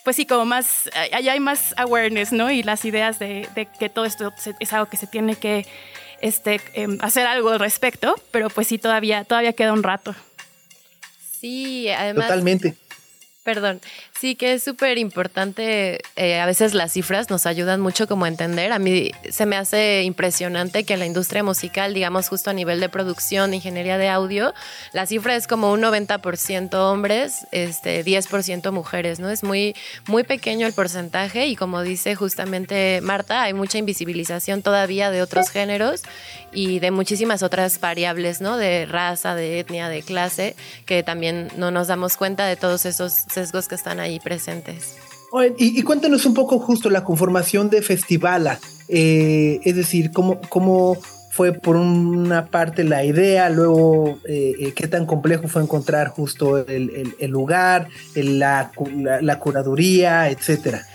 pues 0.05 0.17
sí, 0.17 0.27
como 0.27 0.45
más, 0.45 0.91
ya 1.23 1.33
hay 1.33 1.41
más 1.41 1.75
awareness, 1.77 2.33
¿no? 2.33 2.51
Y 2.51 2.63
las 2.63 2.85
ideas 2.85 3.19
de, 3.19 3.49
de 3.55 3.67
que 3.67 3.89
todo 3.89 4.05
esto 4.05 4.33
es 4.61 4.73
algo 4.73 4.87
que 4.87 4.97
se 4.97 5.07
tiene 5.07 5.37
que 5.37 5.67
este, 6.21 6.61
em, 6.75 6.99
hacer 7.01 7.27
algo 7.27 7.51
al 7.51 7.61
respecto, 7.61 8.15
pero 8.31 8.49
pues 8.51 8.69
sí, 8.69 8.79
todavía, 8.79 9.25
todavía 9.25 9.53
queda 9.53 9.73
un 9.73 9.83
rato. 9.83 10.15
Sí, 11.41 11.89
además. 11.91 12.27
Totalmente. 12.27 12.75
Perdón, 13.45 13.81
sí 14.19 14.35
que 14.35 14.55
es 14.55 14.63
súper 14.63 14.99
importante, 14.99 16.01
eh, 16.17 16.41
a 16.41 16.47
veces 16.47 16.75
las 16.75 16.93
cifras 16.93 17.31
nos 17.31 17.47
ayudan 17.47 17.81
mucho 17.81 18.07
como 18.07 18.25
a 18.25 18.29
entender, 18.29 18.73
a 18.73 18.79
mí 18.79 19.11
se 19.31 19.47
me 19.47 19.57
hace 19.57 20.03
impresionante 20.03 20.85
que 20.85 20.95
en 20.95 21.01
la 21.01 21.07
industria 21.07 21.43
musical, 21.43 21.93
digamos 21.95 22.29
justo 22.29 22.51
a 22.51 22.53
nivel 22.53 22.81
de 22.81 22.89
producción, 22.89 23.53
ingeniería 23.53 23.99
de 23.99 24.09
audio, 24.09 24.55
la 24.93 25.07
cifra 25.07 25.37
es 25.37 25.47
como 25.47 25.73
un 25.73 25.83
90% 25.83 26.75
hombres, 26.75 27.47
este, 27.53 28.05
10% 28.05 28.73
mujeres, 28.73 29.21
¿no? 29.21 29.29
Es 29.31 29.43
muy, 29.43 29.75
muy 30.07 30.25
pequeño 30.25 30.67
el 30.67 30.73
porcentaje 30.73 31.47
y 31.47 31.57
como 31.57 31.83
dice 31.83 32.15
justamente 32.15 33.01
Marta, 33.03 33.43
hay 33.43 33.53
mucha 33.53 33.79
invisibilización 33.79 34.63
todavía 34.63 35.11
de 35.11 35.23
otros 35.23 35.51
géneros 35.51 36.03
y 36.53 36.79
de 36.79 36.91
muchísimas 36.91 37.43
otras 37.43 37.81
variables, 37.81 38.41
¿no? 38.41 38.57
De 38.57 38.87
raza, 38.87 39.35
de 39.35 39.61
etnia, 39.61 39.89
de 39.89 40.03
clase, 40.03 40.57
que 40.87 41.03
también 41.03 41.49
no 41.57 41.71
nos 41.71 41.89
damos 41.89 42.17
cuenta 42.17 42.47
de 42.47 42.57
todos 42.57 42.87
esos 42.87 43.13
sesgos 43.13 43.69
que 43.69 43.75
están 43.75 44.01
ahí 44.07 44.21
presentes. 44.21 44.97
Y, 45.59 45.83
cuéntanos 45.83 46.25
un 46.25 46.35
poco 46.35 46.59
justo 46.59 46.89
la 46.89 47.05
conformación 47.05 47.69
de 47.69 47.83
Festivala, 47.83 48.59
eh, 48.89 49.61
es 49.65 49.77
decir, 49.77 50.11
cómo, 50.11 50.41
cómo 50.49 50.97
fue 51.31 51.53
por 51.53 51.77
una 51.77 52.47
parte 52.47 52.85
la 52.85 53.05
idea, 53.05 53.51
luego 53.51 54.19
eh, 54.25 54.55
eh, 54.59 54.73
qué 54.75 54.89
tan 54.89 55.05
complejo 55.05 55.49
fue 55.49 55.61
encontrar 55.61 56.09
justo 56.09 56.67
el, 56.67 57.15
lugar, 57.29 57.89
la, 58.15 58.73
la, 59.21 59.39
curaduría, 59.39 60.31
etcétera. 60.31 60.87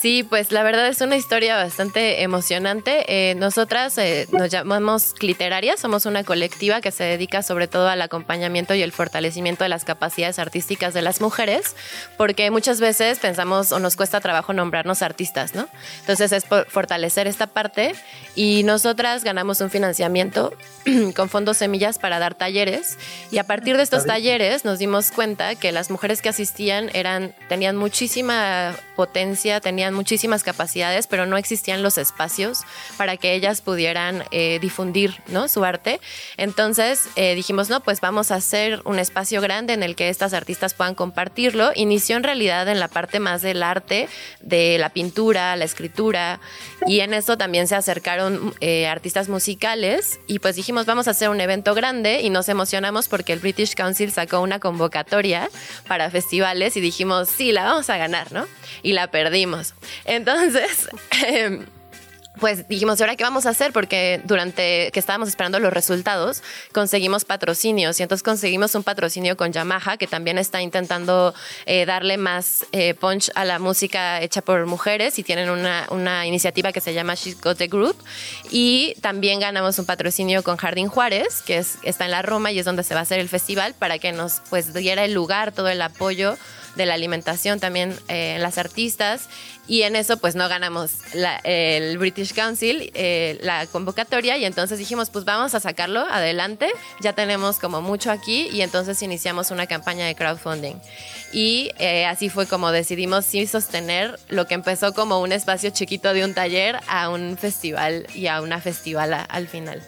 Sí, 0.00 0.22
pues 0.22 0.50
la 0.50 0.62
verdad 0.62 0.88
es 0.88 1.02
una 1.02 1.16
historia 1.16 1.56
bastante 1.56 2.22
emocionante. 2.22 3.04
Eh, 3.06 3.34
nosotras 3.34 3.98
eh, 3.98 4.26
nos 4.32 4.48
llamamos 4.48 5.12
Cliterarias, 5.12 5.78
somos 5.78 6.06
una 6.06 6.24
colectiva 6.24 6.80
que 6.80 6.90
se 6.90 7.04
dedica 7.04 7.42
sobre 7.42 7.68
todo 7.68 7.86
al 7.86 8.00
acompañamiento 8.00 8.74
y 8.74 8.80
el 8.80 8.92
fortalecimiento 8.92 9.62
de 9.62 9.68
las 9.68 9.84
capacidades 9.84 10.38
artísticas 10.38 10.94
de 10.94 11.02
las 11.02 11.20
mujeres, 11.20 11.76
porque 12.16 12.50
muchas 12.50 12.80
veces 12.80 13.18
pensamos 13.18 13.72
o 13.72 13.78
nos 13.78 13.96
cuesta 13.96 14.20
trabajo 14.20 14.54
nombrarnos 14.54 15.02
artistas, 15.02 15.54
¿no? 15.54 15.68
Entonces 16.00 16.32
es 16.32 16.44
por 16.46 16.64
fortalecer 16.70 17.26
esta 17.26 17.46
parte 17.48 17.94
y 18.34 18.62
nosotras 18.62 19.22
ganamos 19.22 19.60
un 19.60 19.68
financiamiento 19.68 20.54
con 21.14 21.28
fondos 21.28 21.58
semillas 21.58 21.98
para 21.98 22.18
dar 22.18 22.34
talleres 22.34 22.96
y 23.30 23.36
a 23.36 23.44
partir 23.44 23.76
de 23.76 23.82
estos 23.82 24.06
talleres 24.06 24.64
nos 24.64 24.78
dimos 24.78 25.10
cuenta 25.10 25.56
que 25.56 25.72
las 25.72 25.90
mujeres 25.90 26.22
que 26.22 26.30
asistían 26.30 26.88
eran 26.94 27.34
tenían 27.50 27.76
muchísima 27.76 28.74
potencia, 28.96 29.60
tenían 29.60 29.89
muchísimas 29.94 30.42
capacidades, 30.42 31.06
pero 31.06 31.26
no 31.26 31.36
existían 31.36 31.82
los 31.82 31.98
espacios 31.98 32.60
para 32.96 33.16
que 33.16 33.34
ellas 33.34 33.60
pudieran 33.60 34.24
eh, 34.30 34.58
difundir 34.60 35.16
¿no? 35.28 35.48
su 35.48 35.64
arte. 35.64 36.00
Entonces 36.36 37.08
eh, 37.16 37.34
dijimos, 37.34 37.68
no, 37.70 37.80
pues 37.80 38.00
vamos 38.00 38.30
a 38.30 38.36
hacer 38.36 38.82
un 38.84 38.98
espacio 38.98 39.40
grande 39.40 39.72
en 39.72 39.82
el 39.82 39.96
que 39.96 40.08
estas 40.08 40.32
artistas 40.32 40.74
puedan 40.74 40.94
compartirlo. 40.94 41.72
Inició 41.74 42.16
en 42.16 42.22
realidad 42.22 42.68
en 42.68 42.80
la 42.80 42.88
parte 42.88 43.20
más 43.20 43.42
del 43.42 43.62
arte, 43.62 44.08
de 44.40 44.78
la 44.78 44.90
pintura, 44.90 45.56
la 45.56 45.64
escritura, 45.64 46.40
y 46.86 47.00
en 47.00 47.14
eso 47.14 47.36
también 47.36 47.68
se 47.68 47.74
acercaron 47.74 48.54
eh, 48.60 48.86
artistas 48.86 49.28
musicales 49.28 50.20
y 50.26 50.38
pues 50.38 50.56
dijimos, 50.56 50.86
vamos 50.86 51.08
a 51.08 51.12
hacer 51.12 51.28
un 51.28 51.40
evento 51.40 51.74
grande 51.74 52.20
y 52.22 52.30
nos 52.30 52.48
emocionamos 52.48 53.08
porque 53.08 53.32
el 53.32 53.40
British 53.40 53.74
Council 53.74 54.10
sacó 54.12 54.40
una 54.40 54.58
convocatoria 54.58 55.50
para 55.86 56.10
festivales 56.10 56.76
y 56.76 56.80
dijimos, 56.80 57.28
sí, 57.28 57.52
la 57.52 57.64
vamos 57.64 57.90
a 57.90 57.96
ganar, 57.96 58.32
¿no? 58.32 58.46
Y 58.82 58.92
la 58.92 59.10
perdimos. 59.10 59.74
Entonces, 60.04 60.88
em, 61.26 61.66
pues 62.38 62.68
dijimos, 62.68 63.00
ahora 63.00 63.16
qué 63.16 63.24
vamos 63.24 63.44
a 63.46 63.50
hacer? 63.50 63.72
Porque 63.72 64.20
durante 64.24 64.90
que 64.92 65.00
estábamos 65.00 65.28
esperando 65.28 65.58
los 65.58 65.72
resultados, 65.72 66.42
conseguimos 66.72 67.24
patrocinios 67.24 68.00
y 68.00 68.02
entonces 68.02 68.22
conseguimos 68.22 68.74
un 68.74 68.82
patrocinio 68.82 69.36
con 69.36 69.52
Yamaha, 69.52 69.96
que 69.96 70.06
también 70.06 70.38
está 70.38 70.62
intentando 70.62 71.34
eh, 71.66 71.86
darle 71.86 72.16
más 72.16 72.64
eh, 72.72 72.94
punch 72.94 73.30
a 73.34 73.44
la 73.44 73.58
música 73.58 74.22
hecha 74.22 74.42
por 74.42 74.64
mujeres 74.66 75.18
y 75.18 75.22
tienen 75.22 75.50
una, 75.50 75.86
una 75.90 76.26
iniciativa 76.26 76.72
que 76.72 76.80
se 76.80 76.94
llama 76.94 77.14
She's 77.14 77.40
Got 77.40 77.58
the 77.58 77.66
Group. 77.66 77.96
Y 78.50 78.94
también 79.00 79.40
ganamos 79.40 79.78
un 79.78 79.84
patrocinio 79.84 80.42
con 80.42 80.56
Jardín 80.56 80.88
Juárez, 80.88 81.42
que 81.42 81.58
es, 81.58 81.78
está 81.82 82.04
en 82.04 82.12
la 82.12 82.22
Roma 82.22 82.52
y 82.52 82.58
es 82.58 82.64
donde 82.64 82.84
se 82.84 82.94
va 82.94 83.00
a 83.00 83.02
hacer 83.02 83.18
el 83.18 83.28
festival, 83.28 83.74
para 83.74 83.98
que 83.98 84.12
nos 84.12 84.40
pues 84.48 84.72
diera 84.72 85.04
el 85.04 85.12
lugar, 85.12 85.52
todo 85.52 85.68
el 85.68 85.82
apoyo 85.82 86.38
de 86.76 86.86
la 86.86 86.94
alimentación 86.94 87.60
también 87.60 87.96
eh, 88.08 88.34
en 88.36 88.42
las 88.42 88.58
artistas. 88.58 89.28
Y 89.66 89.82
en 89.82 89.94
eso 89.94 90.16
pues 90.16 90.34
no 90.34 90.48
ganamos 90.48 90.90
el 91.44 91.96
British 91.98 92.34
Council, 92.34 92.90
eh, 92.94 93.38
la 93.42 93.66
convocatoria. 93.66 94.36
Y 94.36 94.44
entonces 94.44 94.78
dijimos 94.78 95.10
pues 95.10 95.24
vamos 95.24 95.54
a 95.54 95.60
sacarlo 95.60 96.00
adelante, 96.00 96.68
ya 97.00 97.12
tenemos 97.12 97.58
como 97.58 97.80
mucho 97.80 98.10
aquí. 98.10 98.48
Y 98.52 98.62
entonces 98.62 99.00
iniciamos 99.02 99.50
una 99.50 99.66
campaña 99.66 100.06
de 100.06 100.14
crowdfunding. 100.14 100.74
Y 101.32 101.70
eh, 101.78 102.06
así 102.06 102.30
fue 102.30 102.46
como 102.46 102.72
decidimos 102.72 103.24
sí 103.24 103.46
sostener 103.46 104.18
lo 104.28 104.46
que 104.46 104.54
empezó 104.54 104.92
como 104.92 105.20
un 105.20 105.30
espacio 105.30 105.70
chiquito 105.70 106.12
de 106.12 106.24
un 106.24 106.34
taller 106.34 106.80
a 106.88 107.08
un 107.08 107.36
festival 107.38 108.06
y 108.14 108.26
a 108.26 108.40
una 108.40 108.60
festival 108.60 109.26
al 109.28 109.46
final. 109.46 109.80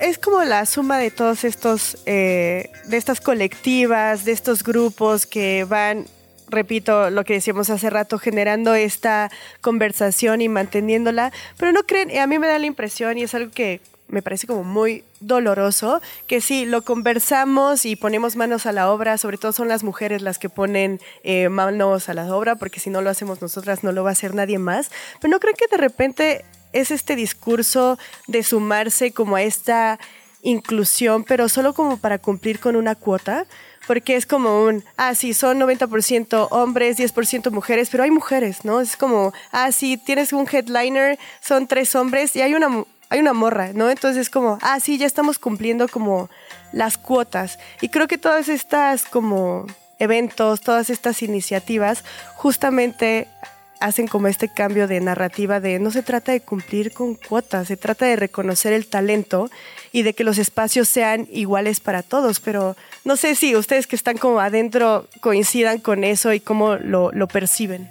Es 0.00 0.18
como 0.18 0.42
la 0.44 0.66
suma 0.66 0.98
de 0.98 1.10
todos 1.10 1.44
estos, 1.44 1.98
eh, 2.06 2.70
de 2.86 2.96
estas 2.96 3.20
colectivas, 3.20 4.24
de 4.24 4.32
estos 4.32 4.62
grupos 4.62 5.26
que 5.26 5.64
van, 5.64 6.06
repito 6.48 7.10
lo 7.10 7.24
que 7.24 7.34
decíamos 7.34 7.70
hace 7.70 7.88
rato, 7.88 8.18
generando 8.18 8.74
esta 8.74 9.30
conversación 9.60 10.42
y 10.42 10.48
manteniéndola. 10.48 11.32
Pero 11.56 11.72
no 11.72 11.84
creen, 11.84 12.16
a 12.18 12.26
mí 12.26 12.38
me 12.38 12.46
da 12.46 12.58
la 12.58 12.66
impresión 12.66 13.16
y 13.18 13.22
es 13.22 13.34
algo 13.34 13.50
que 13.50 13.80
me 14.08 14.22
parece 14.22 14.46
como 14.46 14.62
muy 14.62 15.04
doloroso, 15.20 16.00
que 16.26 16.40
sí, 16.40 16.64
lo 16.64 16.82
conversamos 16.82 17.84
y 17.84 17.96
ponemos 17.96 18.36
manos 18.36 18.66
a 18.66 18.72
la 18.72 18.90
obra, 18.90 19.18
sobre 19.18 19.38
todo 19.38 19.52
son 19.52 19.68
las 19.68 19.82
mujeres 19.82 20.22
las 20.22 20.38
que 20.38 20.48
ponen 20.48 21.00
eh, 21.24 21.48
manos 21.48 22.08
a 22.08 22.14
la 22.14 22.32
obra, 22.34 22.56
porque 22.56 22.78
si 22.78 22.90
no 22.90 23.02
lo 23.02 23.10
hacemos 23.10 23.42
nosotras 23.42 23.82
no 23.82 23.92
lo 23.92 24.04
va 24.04 24.10
a 24.10 24.12
hacer 24.12 24.34
nadie 24.34 24.58
más, 24.58 24.90
pero 25.20 25.32
no 25.32 25.40
creen 25.40 25.56
que 25.56 25.66
de 25.68 25.76
repente 25.76 26.44
es 26.80 26.90
este 26.90 27.16
discurso 27.16 27.98
de 28.26 28.42
sumarse 28.42 29.12
como 29.12 29.36
a 29.36 29.42
esta 29.42 29.98
inclusión, 30.42 31.24
pero 31.24 31.48
solo 31.48 31.74
como 31.74 31.96
para 31.96 32.18
cumplir 32.18 32.60
con 32.60 32.76
una 32.76 32.94
cuota, 32.94 33.46
porque 33.86 34.16
es 34.16 34.26
como 34.26 34.64
un, 34.64 34.84
ah, 34.96 35.14
sí, 35.14 35.34
son 35.34 35.58
90% 35.60 36.48
hombres, 36.50 36.98
10% 36.98 37.50
mujeres, 37.50 37.88
pero 37.90 38.02
hay 38.04 38.10
mujeres, 38.10 38.64
¿no? 38.64 38.80
Es 38.80 38.96
como, 38.96 39.32
ah, 39.52 39.72
sí, 39.72 39.96
tienes 39.96 40.32
un 40.32 40.46
headliner, 40.50 41.18
son 41.40 41.66
tres 41.66 41.94
hombres 41.94 42.34
y 42.36 42.42
hay 42.42 42.54
una, 42.54 42.84
hay 43.08 43.20
una 43.20 43.32
morra, 43.32 43.72
¿no? 43.72 43.90
Entonces 43.90 44.22
es 44.22 44.30
como, 44.30 44.58
ah, 44.62 44.80
sí, 44.80 44.98
ya 44.98 45.06
estamos 45.06 45.38
cumpliendo 45.38 45.88
como 45.88 46.28
las 46.72 46.98
cuotas. 46.98 47.58
Y 47.80 47.88
creo 47.88 48.08
que 48.08 48.18
todas 48.18 48.48
estas 48.48 49.04
como 49.04 49.66
eventos, 49.98 50.60
todas 50.60 50.90
estas 50.90 51.22
iniciativas, 51.22 52.04
justamente 52.34 53.28
hacen 53.80 54.06
como 54.08 54.28
este 54.28 54.48
cambio 54.48 54.86
de 54.88 55.00
narrativa 55.00 55.60
de 55.60 55.78
no 55.78 55.90
se 55.90 56.02
trata 56.02 56.32
de 56.32 56.40
cumplir 56.40 56.92
con 56.92 57.14
cuotas, 57.14 57.68
se 57.68 57.76
trata 57.76 58.06
de 58.06 58.16
reconocer 58.16 58.72
el 58.72 58.86
talento 58.86 59.50
y 59.92 60.02
de 60.02 60.14
que 60.14 60.24
los 60.24 60.38
espacios 60.38 60.88
sean 60.88 61.26
iguales 61.30 61.80
para 61.80 62.02
todos, 62.02 62.40
pero 62.40 62.76
no 63.04 63.16
sé 63.16 63.34
si 63.34 63.56
ustedes 63.56 63.86
que 63.86 63.96
están 63.96 64.18
como 64.18 64.40
adentro 64.40 65.08
coincidan 65.20 65.78
con 65.78 66.04
eso 66.04 66.32
y 66.32 66.40
cómo 66.40 66.76
lo, 66.76 67.10
perciben. 67.28 67.88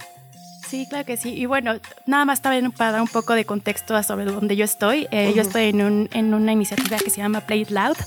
Sí, 0.67 0.87
claro 0.89 1.05
que 1.05 1.17
sí. 1.17 1.33
Y 1.33 1.45
bueno, 1.45 1.79
nada 2.05 2.25
más 2.25 2.41
también 2.41 2.71
para 2.71 2.93
dar 2.93 3.01
un 3.01 3.07
poco 3.07 3.33
de 3.33 3.45
contexto 3.45 4.01
sobre 4.03 4.25
donde 4.25 4.55
yo 4.55 4.65
estoy. 4.65 5.07
Eh, 5.11 5.33
yo 5.35 5.41
estoy 5.41 5.65
en, 5.65 5.81
un, 5.81 6.09
en, 6.13 6.33
una 6.33 6.51
iniciativa 6.51 6.97
que 6.97 7.09
se 7.09 7.17
llama 7.17 7.41
Play 7.41 7.61
It 7.61 7.69
Loud 7.69 7.97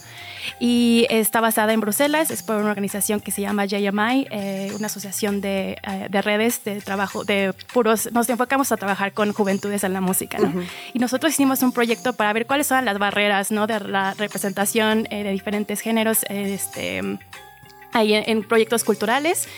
y 0.58 1.06
está 1.10 1.40
basada 1.40 1.72
en 1.72 1.80
Bruselas, 1.80 2.30
es 2.30 2.42
por 2.42 2.56
una 2.56 2.70
organización 2.70 3.20
que 3.20 3.30
se 3.30 3.42
llama 3.42 3.66
JMI, 3.66 4.26
eh, 4.30 4.72
una 4.76 4.86
asociación 4.86 5.40
de, 5.40 5.78
eh, 5.82 6.06
de, 6.08 6.22
redes 6.22 6.64
de 6.64 6.80
trabajo, 6.80 7.24
de 7.24 7.54
puros, 7.72 8.10
nos 8.12 8.28
enfocamos 8.28 8.72
a 8.72 8.76
trabajar 8.76 9.12
con 9.12 9.32
juventudes 9.32 9.84
en 9.84 9.92
la 9.92 10.00
música, 10.00 10.38
¿no? 10.38 10.52
Y 10.92 10.98
nosotros 10.98 11.32
hicimos 11.32 11.62
un 11.62 11.72
proyecto 11.72 12.12
para 12.12 12.32
ver 12.32 12.46
cuáles 12.46 12.66
son 12.66 12.84
las 12.84 12.98
barreras, 12.98 13.50
¿no? 13.50 13.66
De 13.66 13.80
la 13.80 14.14
representación 14.14 15.06
eh, 15.10 15.22
de 15.22 15.30
diferentes 15.30 15.80
géneros, 15.80 16.24
este 16.28 17.02
ahí 17.92 18.14
en, 18.14 18.42
proyectos 18.42 18.84
culturales. 18.84 19.48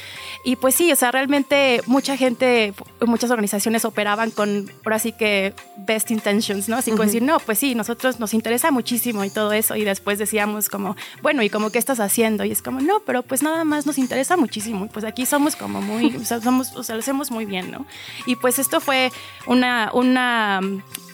Y 0.43 0.57
pues 0.57 0.74
sí, 0.74 0.91
o 0.91 0.97
sea, 0.97 1.11
realmente 1.11 1.83
mucha 1.87 2.16
gente, 2.16 2.72
muchas 3.07 3.31
organizaciones 3.31 3.85
operaban 3.85 4.31
con, 4.31 4.70
ahora 4.85 4.99
sí 4.99 5.12
que, 5.12 5.53
best 5.76 6.11
intentions, 6.11 6.66
¿no? 6.66 6.76
Así 6.76 6.91
como 6.93 7.03
decir, 7.03 7.22
no, 7.22 7.39
pues 7.41 7.59
sí, 7.59 7.74
nosotros 7.74 8.18
nos 8.18 8.33
interesa 8.33 8.70
muchísimo 8.70 9.22
y 9.22 9.28
todo 9.28 9.53
eso. 9.53 9.76
Y 9.76 9.85
después 9.85 10.18
decíamos 10.18 10.70
como, 10.70 10.97
bueno, 11.20 11.43
¿y 11.43 11.51
como 11.51 11.70
qué 11.70 11.78
estás 11.78 12.01
haciendo? 12.01 12.45
Y 12.45 12.53
es 12.53 12.62
como, 12.62 12.81
no, 12.81 13.01
pero 13.01 13.22
pues 13.22 13.43
nada 13.43 13.64
más 13.64 13.85
nos 13.85 13.99
interesa 13.99 14.39
muchísimo. 14.39 14.87
Y 14.87 14.89
pues 14.89 15.05
aquí 15.05 15.26
somos 15.26 15.57
como 15.57 15.83
muy, 15.83 16.16
o 16.16 16.24
sea, 16.24 16.41
somos, 16.41 16.74
o 16.74 16.83
sea, 16.83 16.95
lo 16.95 17.01
hacemos 17.01 17.31
muy 17.31 17.45
bien, 17.45 17.70
¿no? 17.70 17.85
Y 18.24 18.37
pues 18.37 18.59
esto 18.59 18.81
fue 18.81 19.12
una, 19.47 19.91
una 19.93 20.61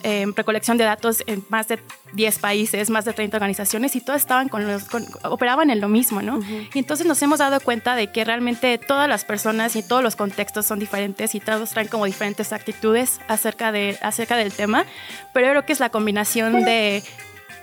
eh, 0.03 0.25
recolección 0.35 0.77
de 0.77 0.83
datos 0.83 1.23
en 1.27 1.43
más 1.49 1.67
de 1.67 1.79
10 2.13 2.39
países, 2.39 2.89
más 2.89 3.05
de 3.05 3.13
30 3.13 3.35
organizaciones 3.37 3.95
y 3.95 4.01
todas 4.01 4.21
estaban 4.21 4.47
con 4.47 4.65
los, 4.65 4.83
operaban 5.23 5.69
en 5.69 5.81
lo 5.81 5.89
mismo, 5.89 6.21
¿no? 6.21 6.39
Y 6.73 6.79
entonces 6.79 7.06
nos 7.07 7.21
hemos 7.21 7.39
dado 7.39 7.59
cuenta 7.59 7.95
de 7.95 8.07
que 8.07 8.23
realmente 8.23 8.77
todas 8.77 9.07
las 9.07 9.25
personas 9.25 9.75
y 9.75 9.83
todos 9.83 10.03
los 10.03 10.15
contextos 10.15 10.65
son 10.65 10.79
diferentes 10.79 11.35
y 11.35 11.39
todos 11.39 11.71
traen 11.71 11.87
como 11.87 12.05
diferentes 12.05 12.53
actitudes 12.53 13.19
acerca, 13.27 13.71
de, 13.71 13.97
acerca 14.01 14.35
del 14.35 14.51
tema, 14.51 14.85
pero 15.33 15.47
yo 15.47 15.53
creo 15.53 15.65
que 15.65 15.73
es 15.73 15.79
la 15.79 15.89
combinación 15.89 16.65
de 16.65 17.03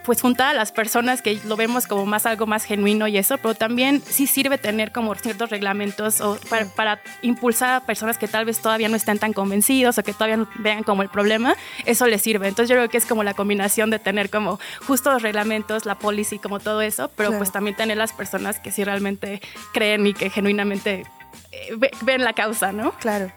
pues 0.05 0.21
juntar 0.21 0.49
a 0.49 0.55
las 0.55 0.71
personas 0.71 1.23
que 1.23 1.41
lo 1.45 1.57
vemos 1.57 1.87
como 1.87 2.07
más 2.07 2.27
algo 2.27 2.47
más 2.47 2.65
genuino 2.65 3.09
y 3.09 3.17
eso, 3.17 3.39
pero 3.39 3.55
también 3.55 4.03
sí 4.07 4.27
sirve 4.27 4.59
tener 4.59 4.93
como 4.93 5.15
ciertos 5.15 5.51
reglamentos 5.51 6.21
o 6.21 6.39
para, 6.77 7.01
impulsar 7.23 7.75
a 7.75 7.81
personas 7.81 8.19
que 8.19 8.29
tal 8.29 8.45
vez 8.45 8.61
todavía 8.61 8.89
no 8.89 8.97
estén 8.97 9.19
tan 9.19 9.33
convencidos 9.33 9.99
o 9.99 10.03
que 10.03 10.13
todavía 10.13 10.37
no 10.37 10.49
vean 10.59 10.83
como 10.83 11.03
el 11.03 11.09
problema, 11.09 11.57
eso 11.87 12.07
les 12.07 12.23
sirve. 12.23 12.49
Entonces 12.49 12.69
yo 12.69 12.77
creo 12.77 12.89
que 12.89 12.99
es 12.99 13.07
como 13.07 13.25
la 13.25 13.35
combinación 13.35 13.91
de 13.91 13.99
tener 13.99 14.31
como 14.31 14.61
justo 14.87 15.11
los 15.11 15.23
reglamentos, 15.23 15.87
la 15.87 15.99
policy, 15.99 16.39
como 16.39 16.61
todo 16.61 16.83
eso, 16.83 17.11
pero 17.17 17.37
pues 17.37 17.51
también 17.51 17.77
tener 17.77 17.97
las 17.97 18.13
personas 18.13 18.61
que 18.61 18.71
sí 18.71 18.85
realmente 18.85 19.41
creen 19.73 20.07
y 20.07 20.15
que 20.15 20.31
genuinamente 20.31 21.05
eh, 21.53 21.77
ven 22.03 22.23
la 22.23 22.35
causa, 22.35 22.73
¿no? 22.73 22.93
Claro. 22.99 23.33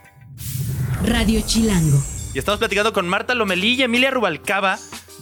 Radio 1.03 1.41
Chilango. 1.45 2.03
Y 2.33 2.39
estamos 2.39 2.59
platicando 2.59 2.91
con 2.93 3.07
Marta 3.07 3.33
Lomelí 3.33 3.75
y 3.75 3.83
Emilia 3.83 4.11
Rubalcaba 4.11 4.77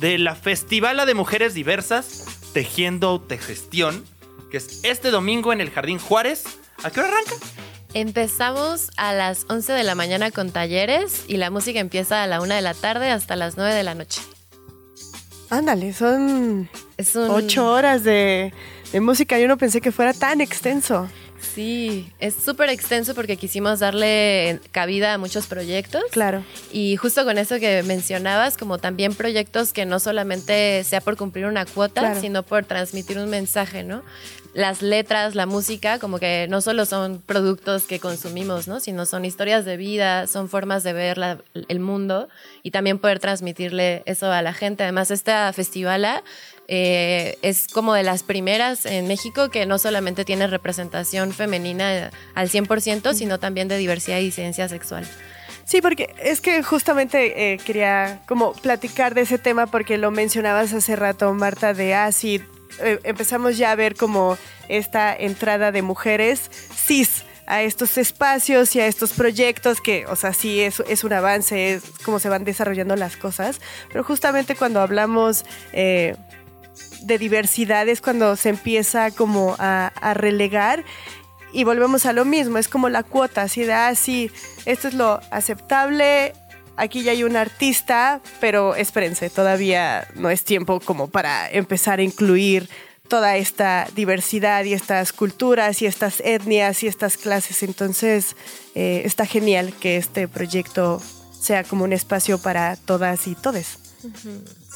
de 0.05 0.19
la 0.19 0.35
Festivala 0.35 1.07
de 1.07 1.15
Mujeres 1.15 1.55
Diversas, 1.55 2.25
Tejiendo 2.53 3.07
Autogestión, 3.07 4.05
que 4.51 4.57
es 4.57 4.81
este 4.83 5.09
domingo 5.09 5.51
en 5.51 5.61
el 5.61 5.71
Jardín 5.71 5.97
Juárez. 5.97 6.43
¿A 6.83 6.91
qué 6.91 6.99
hora 6.99 7.09
arranca? 7.09 7.33
Empezamos 7.95 8.91
a 8.97 9.13
las 9.13 9.47
11 9.49 9.73
de 9.73 9.83
la 9.83 9.95
mañana 9.95 10.29
con 10.29 10.51
talleres 10.51 11.25
y 11.27 11.37
la 11.37 11.49
música 11.49 11.79
empieza 11.79 12.21
a 12.21 12.27
la 12.27 12.39
1 12.39 12.53
de 12.53 12.61
la 12.61 12.75
tarde 12.75 13.09
hasta 13.09 13.35
las 13.35 13.57
9 13.57 13.73
de 13.73 13.81
la 13.81 13.95
noche. 13.95 14.21
Ándale, 15.49 15.91
son 15.91 16.69
ocho 17.27 17.71
horas 17.71 18.03
de, 18.03 18.53
de 18.91 19.01
música. 19.01 19.39
Yo 19.39 19.47
no 19.47 19.57
pensé 19.57 19.81
que 19.81 19.91
fuera 19.91 20.13
tan 20.13 20.39
extenso. 20.39 21.09
Sí, 21.53 22.11
es 22.19 22.35
súper 22.35 22.69
extenso 22.69 23.15
porque 23.15 23.37
quisimos 23.37 23.79
darle 23.79 24.59
cabida 24.71 25.13
a 25.13 25.17
muchos 25.17 25.47
proyectos. 25.47 26.03
Claro. 26.11 26.43
Y 26.71 26.95
justo 26.97 27.23
con 27.23 27.37
eso 27.37 27.59
que 27.59 27.83
mencionabas, 27.83 28.57
como 28.57 28.77
también 28.77 29.13
proyectos 29.15 29.71
que 29.71 29.85
no 29.85 29.99
solamente 29.99 30.83
sea 30.83 31.01
por 31.01 31.17
cumplir 31.17 31.45
una 31.45 31.65
cuota, 31.65 32.19
sino 32.19 32.43
por 32.43 32.65
transmitir 32.65 33.17
un 33.19 33.29
mensaje, 33.29 33.83
¿no? 33.83 34.03
Las 34.53 34.81
letras, 34.81 35.35
la 35.35 35.45
música, 35.45 35.99
como 35.99 36.17
que 36.17 36.47
no 36.49 36.61
solo 36.61 36.85
son 36.85 37.21
productos 37.25 37.83
que 37.83 37.99
consumimos, 37.99 38.69
¿no? 38.69 38.79
Sino 38.79 39.05
son 39.05 39.25
historias 39.25 39.65
de 39.65 39.75
vida, 39.75 40.27
son 40.27 40.47
formas 40.47 40.83
de 40.83 40.93
ver 40.93 41.19
el 41.67 41.79
mundo 41.81 42.29
y 42.63 42.71
también 42.71 42.97
poder 42.97 43.19
transmitirle 43.19 44.01
eso 44.05 44.31
a 44.31 44.41
la 44.41 44.53
gente. 44.53 44.83
Además, 44.83 45.11
esta 45.11 45.51
festivala 45.51 46.23
eh, 46.67 47.37
es 47.41 47.67
como 47.67 47.93
de 47.93 48.03
las 48.03 48.23
primeras 48.23 48.85
en 48.85 49.07
México 49.07 49.49
que 49.49 49.65
no 49.65 49.77
solamente 49.77 50.25
tiene 50.25 50.47
representación 50.47 51.31
femenina 51.31 52.11
al 52.33 52.49
100%, 52.49 53.13
sino 53.13 53.39
también 53.39 53.67
de 53.67 53.77
diversidad 53.77 54.19
y 54.19 54.25
disidencia 54.25 54.67
sexual. 54.67 55.07
Sí, 55.65 55.81
porque 55.81 56.13
es 56.21 56.41
que 56.41 56.61
justamente 56.61 57.53
eh, 57.53 57.57
quería 57.57 58.21
como 58.27 58.53
platicar 58.53 59.15
de 59.15 59.21
ese 59.21 59.39
tema 59.39 59.65
porque 59.65 59.97
lo 59.97 60.11
mencionabas 60.11 60.73
hace 60.73 60.95
rato, 60.95 61.33
Marta, 61.33 61.73
de 61.73 61.95
así 61.95 62.41
ah, 62.43 62.83
eh, 62.83 62.99
empezamos 63.03 63.57
ya 63.57 63.71
a 63.71 63.75
ver 63.75 63.95
como 63.95 64.37
esta 64.69 65.15
entrada 65.15 65.71
de 65.71 65.81
mujeres 65.81 66.51
cis 66.75 67.23
a 67.47 67.61
estos 67.61 67.97
espacios 67.97 68.75
y 68.75 68.79
a 68.79 68.87
estos 68.87 69.13
proyectos 69.13 69.81
que, 69.81 70.05
o 70.07 70.15
sea, 70.15 70.33
sí 70.33 70.61
es, 70.61 70.81
es 70.87 71.03
un 71.03 71.13
avance, 71.13 71.73
es 71.73 71.83
cómo 72.03 72.19
se 72.19 72.29
van 72.29 72.43
desarrollando 72.43 72.95
las 72.95 73.17
cosas, 73.17 73.61
pero 73.89 74.03
justamente 74.03 74.55
cuando 74.55 74.81
hablamos 74.81 75.45
de 77.05 77.17
diversidad 77.17 77.87
es 77.87 78.01
cuando 78.01 78.35
se 78.35 78.49
empieza 78.49 79.11
como 79.11 79.55
a, 79.59 79.91
relegar 80.15 80.83
y 81.53 81.63
volvemos 81.63 82.05
a 82.05 82.13
lo 82.13 82.25
mismo, 82.25 82.57
es 82.57 82.67
como 82.67 82.89
la 82.89 83.03
cuota, 83.03 83.43
así 83.43 83.63
de, 83.63 83.73
ah, 83.73 83.95
sí, 83.95 84.29
esto 84.65 84.89
es 84.89 84.93
lo 84.93 85.21
aceptable, 85.31 86.33
aquí 86.75 87.03
ya 87.03 87.13
hay 87.13 87.23
un 87.23 87.37
artista, 87.37 88.19
pero 88.41 88.75
espérense, 88.75 89.29
todavía 89.29 90.07
no 90.15 90.29
es 90.29 90.43
tiempo 90.43 90.81
como 90.81 91.07
para 91.07 91.49
empezar 91.49 91.99
a 91.99 92.03
incluir 92.03 92.69
toda 93.07 93.37
esta 93.37 93.87
diversidad 93.95 94.65
y 94.65 94.73
estas 94.73 95.13
culturas 95.13 95.81
y 95.81 95.85
estas 95.85 96.19
etnias 96.21 96.83
y 96.83 96.87
estas 96.87 97.17
clases. 97.17 97.63
Entonces, 97.63 98.35
eh, 98.73 99.03
está 99.05 99.25
genial 99.25 99.73
que 99.79 99.97
este 99.97 100.27
proyecto 100.27 101.01
sea 101.39 101.63
como 101.63 101.83
un 101.83 101.93
espacio 101.93 102.39
para 102.39 102.75
todas 102.75 103.27
y 103.27 103.35
todes. 103.35 103.77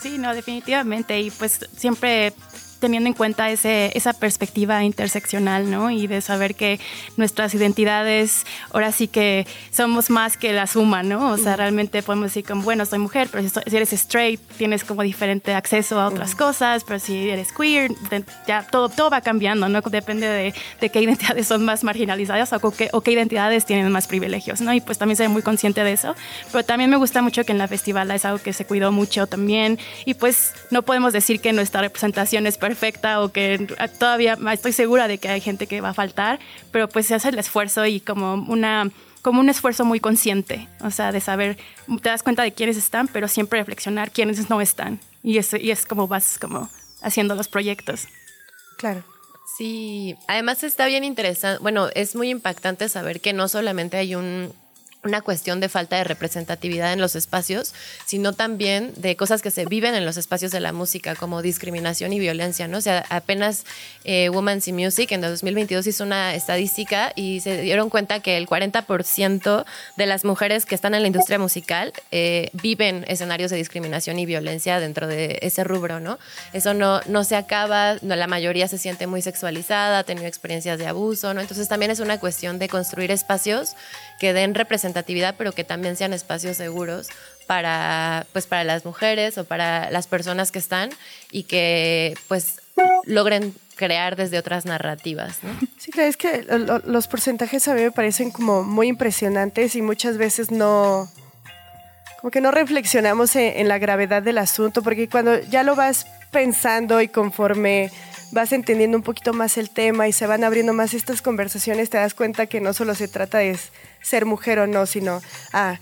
Sí, 0.02 0.18
no, 0.18 0.34
definitivamente. 0.34 1.20
Y 1.20 1.32
pues 1.32 1.68
siempre 1.76 2.34
teniendo 2.80 3.08
en 3.08 3.14
cuenta 3.14 3.50
ese, 3.50 3.92
esa 3.96 4.14
perspectiva 4.14 4.84
interseccional, 4.84 5.70
¿no? 5.70 5.92
Y 5.92 6.08
de 6.08 6.22
saber 6.22 6.56
que 6.56 6.80
nuestras 7.18 7.54
identidades 7.54 8.46
ahora 8.72 8.92
sí 8.92 9.08
que 9.08 9.46
somos 9.72 10.10
más 10.10 10.38
que 10.38 10.54
la 10.54 10.66
suma, 10.66 11.04
¿no? 11.04 11.32
O 11.32 11.38
sea, 11.38 11.56
realmente 11.56 12.02
podemos 12.02 12.28
decir 12.28 12.46
como, 12.46 12.64
bueno, 12.64 12.86
soy 12.86 13.00
mujer, 13.00 13.28
pero 13.32 13.48
si, 13.48 13.76
eres 13.76 13.94
straight 13.94 14.40
tienes 14.58 14.84
como 14.84 15.04
diferente 15.04 15.54
acceso 15.54 16.00
a 16.00 16.08
otras 16.08 16.36
cosas, 16.36 16.84
pero 16.84 17.00
si 17.00 17.30
eres 17.30 17.52
queer, 17.52 17.92
ya 18.48 18.64
todo, 18.64 18.90
todo 18.90 19.10
va 19.10 19.22
cambiando, 19.22 19.68
¿no? 19.70 19.82
Depende 19.82 20.28
de, 20.28 20.54
de 20.80 20.90
qué 20.90 21.02
identidades 21.02 21.48
son 21.48 21.66
más 21.66 21.84
marginalizadas 21.84 22.52
o 22.54 22.72
qué, 22.72 22.90
o 22.94 23.02
qué 23.02 23.12
identidades 23.12 23.66
tienen 23.66 23.92
más 23.92 24.08
privilegios, 24.08 24.62
¿no? 24.62 24.74
Y 24.74 24.82
pues 24.82 24.98
también 24.98 25.18
soy 25.18 25.28
muy 25.28 25.42
consciente 25.42 25.84
de 25.84 25.92
eso, 25.92 26.16
pero 26.52 26.64
también 26.64 26.90
me 26.90 26.98
gusta 26.98 27.22
mucho 27.22 27.44
que 27.44 27.52
en 27.52 27.58
la 27.58 27.68
festival 27.68 28.10
es 28.12 28.26
algo 28.26 28.40
que 28.40 28.54
se 28.54 28.66
cuidó 28.66 28.92
mucho 28.92 29.28
también 29.28 29.78
y 30.06 30.14
pues 30.14 30.54
no 30.72 30.84
podemos 30.84 31.14
decir 31.14 31.42
que 31.42 31.52
nuestra 31.54 31.82
representación 31.82 32.48
es 32.48 32.58
perfecta 32.58 32.69
o 33.20 33.32
que 33.32 33.68
todavía 34.00 34.38
estoy 34.52 34.74
segura 34.74 35.08
de 35.08 35.18
que 35.18 35.30
hay 35.30 35.42
gente 35.42 35.68
que 35.68 35.82
va 35.82 35.90
a 35.90 35.94
faltar, 35.94 36.40
pero 36.72 36.88
pues 36.88 37.08
se 37.08 37.16
hace 37.16 37.30
el 37.30 37.40
esfuerzo 37.40 37.86
y 37.86 38.00
como 38.00 38.34
una 38.34 38.92
como 39.22 39.42
un 39.42 39.50
esfuerzo 39.50 39.86
muy 39.86 40.00
consciente, 40.00 40.68
o 40.82 40.92
sea, 40.92 41.12
de 41.12 41.20
saber, 41.20 41.58
te 42.02 42.10
das 42.10 42.24
cuenta 42.24 42.44
de 42.44 42.54
quiénes 42.54 42.78
están, 42.78 43.08
pero 43.08 43.28
siempre 43.28 43.60
reflexionar 43.60 44.12
quiénes 44.12 44.50
no 44.50 44.62
están. 44.62 45.00
Y 45.24 45.38
es, 45.38 45.54
y 45.54 45.72
es 45.72 45.86
como 45.86 46.08
vas 46.08 46.38
como 46.40 46.70
haciendo 47.02 47.36
los 47.36 47.50
proyectos. 47.50 48.08
Claro. 48.78 49.04
Sí, 49.58 50.16
además 50.28 50.64
está 50.64 50.86
bien 50.86 51.04
interesante, 51.04 51.62
bueno, 51.62 51.90
es 51.96 52.16
muy 52.16 52.30
impactante 52.30 52.88
saber 52.88 53.20
que 53.20 53.34
no 53.34 53.50
solamente 53.50 53.98
hay 53.98 54.16
un 54.16 54.54
una 55.04 55.22
cuestión 55.22 55.62
de 55.62 55.70
falta 55.70 55.96
de 55.96 56.04
representatividad 56.04 56.92
en 56.92 57.00
los 57.00 57.16
espacios, 57.16 57.74
sino 58.06 58.34
también 58.34 58.92
de 58.98 59.16
cosas 59.16 59.42
que 59.42 59.50
se 59.50 59.66
viven 59.66 59.96
en 59.96 60.06
los 60.06 60.18
espacios 60.18 60.52
de 60.52 60.60
la 60.60 60.74
música, 60.74 61.16
como 61.16 61.42
discriminación 61.42 62.12
y 62.12 62.20
violencia, 62.20 62.68
¿no? 62.68 62.80
O 62.80 62.82
sea, 62.82 63.06
apenas 63.10 63.64
eh, 64.04 64.30
Women's 64.30 64.68
in 64.68 64.76
Music 64.76 65.12
en 65.14 65.22
2022 65.22 65.88
hizo 65.88 66.04
una 66.04 66.36
estadística 66.36 67.14
y 67.16 67.40
se 67.40 67.62
dieron 67.62 67.90
cuenta 67.90 68.20
que 68.20 68.36
el 68.36 68.46
40% 68.46 69.66
de 69.96 70.06
las 70.06 70.26
mujeres 70.26 70.66
que 70.66 70.76
están 70.76 70.94
en 70.94 71.02
la 71.02 71.08
industria 71.08 71.40
musical 71.40 71.94
eh, 72.12 72.50
viven 72.52 73.06
escenarios 73.08 73.52
de 73.52 73.58
discriminación 73.58 74.20
y 74.20 74.26
violencia 74.26 74.82
dentro 74.82 75.08
de 75.08 75.40
ese 75.42 75.64
rubro, 75.64 76.02
¿no? 76.02 76.20
Eso 76.52 76.74
no, 76.74 77.00
no 77.08 77.24
se 77.24 77.38
acaba, 77.38 77.96
no, 78.02 78.18
la 78.18 78.28
mayoría 78.28 78.68
se 78.68 78.78
siente 78.78 79.08
muy 79.08 79.22
sexualizada, 79.22 80.00
ha 80.00 80.04
tenido 80.04 80.28
experiencias 80.28 80.78
de 80.78 80.88
abuso, 80.88 81.34
¿no? 81.34 81.40
Entonces 81.40 81.70
también 81.70 81.90
es 81.90 82.02
una 82.02 82.20
cuestión 82.20 82.60
de 82.60 82.68
construir 82.68 83.12
espacios 83.12 83.76
que 84.20 84.34
den 84.34 84.54
representatividad, 84.90 85.36
pero 85.38 85.52
que 85.52 85.64
también 85.64 85.96
sean 85.96 86.14
espacios 86.14 86.58
seguros 86.58 87.10
para, 87.48 88.26
pues, 88.34 88.48
para 88.48 88.64
las 88.64 88.86
mujeres 88.86 89.38
o 89.38 89.46
para 89.46 89.90
las 89.92 90.08
personas 90.08 90.52
que 90.52 90.60
están 90.60 90.90
y 91.32 91.44
que 91.44 92.16
pues 92.28 92.62
logren 93.06 93.54
crear 93.76 94.16
desde 94.16 94.38
otras 94.38 94.66
narrativas. 94.66 95.40
¿no? 95.44 95.50
Sí, 95.78 95.92
es 95.98 96.18
que 96.18 96.46
los 96.86 97.08
porcentajes 97.08 97.68
a 97.68 97.74
mí 97.74 97.82
me 97.82 97.92
parecen 97.92 98.32
como 98.32 98.64
muy 98.64 98.88
impresionantes 98.88 99.76
y 99.76 99.82
muchas 99.82 100.18
veces 100.18 100.52
no, 100.52 101.10
como 102.20 102.32
que 102.32 102.42
no 102.42 102.52
reflexionamos 102.52 103.36
en, 103.36 103.58
en, 103.58 103.68
la 103.68 103.78
gravedad 103.78 104.22
del 104.22 104.38
asunto, 104.38 104.82
porque 104.82 105.08
cuando 105.08 105.40
ya 105.40 105.64
lo 105.64 105.76
vas 105.76 106.06
pensando 106.32 107.02
y 107.02 107.08
conforme 107.08 107.92
vas 108.32 108.52
entendiendo 108.52 108.98
un 108.98 109.04
poquito 109.04 109.34
más 109.34 109.58
el 109.58 109.70
tema 109.70 110.08
y 110.08 110.14
se 110.14 110.28
van 110.28 110.44
abriendo 110.44 110.74
más 110.74 110.94
estas 110.94 111.22
conversaciones, 111.22 111.90
te 111.90 111.98
das 111.98 112.14
cuenta 112.14 112.46
que 112.46 112.62
no 112.62 112.74
solo 112.74 112.94
se 112.96 113.08
trata 113.08 113.40
de 113.40 113.58
ser 114.02 114.26
mujer 114.26 114.60
o 114.60 114.68
no, 114.68 114.86
sino, 114.86 115.22
ah, 115.54 115.80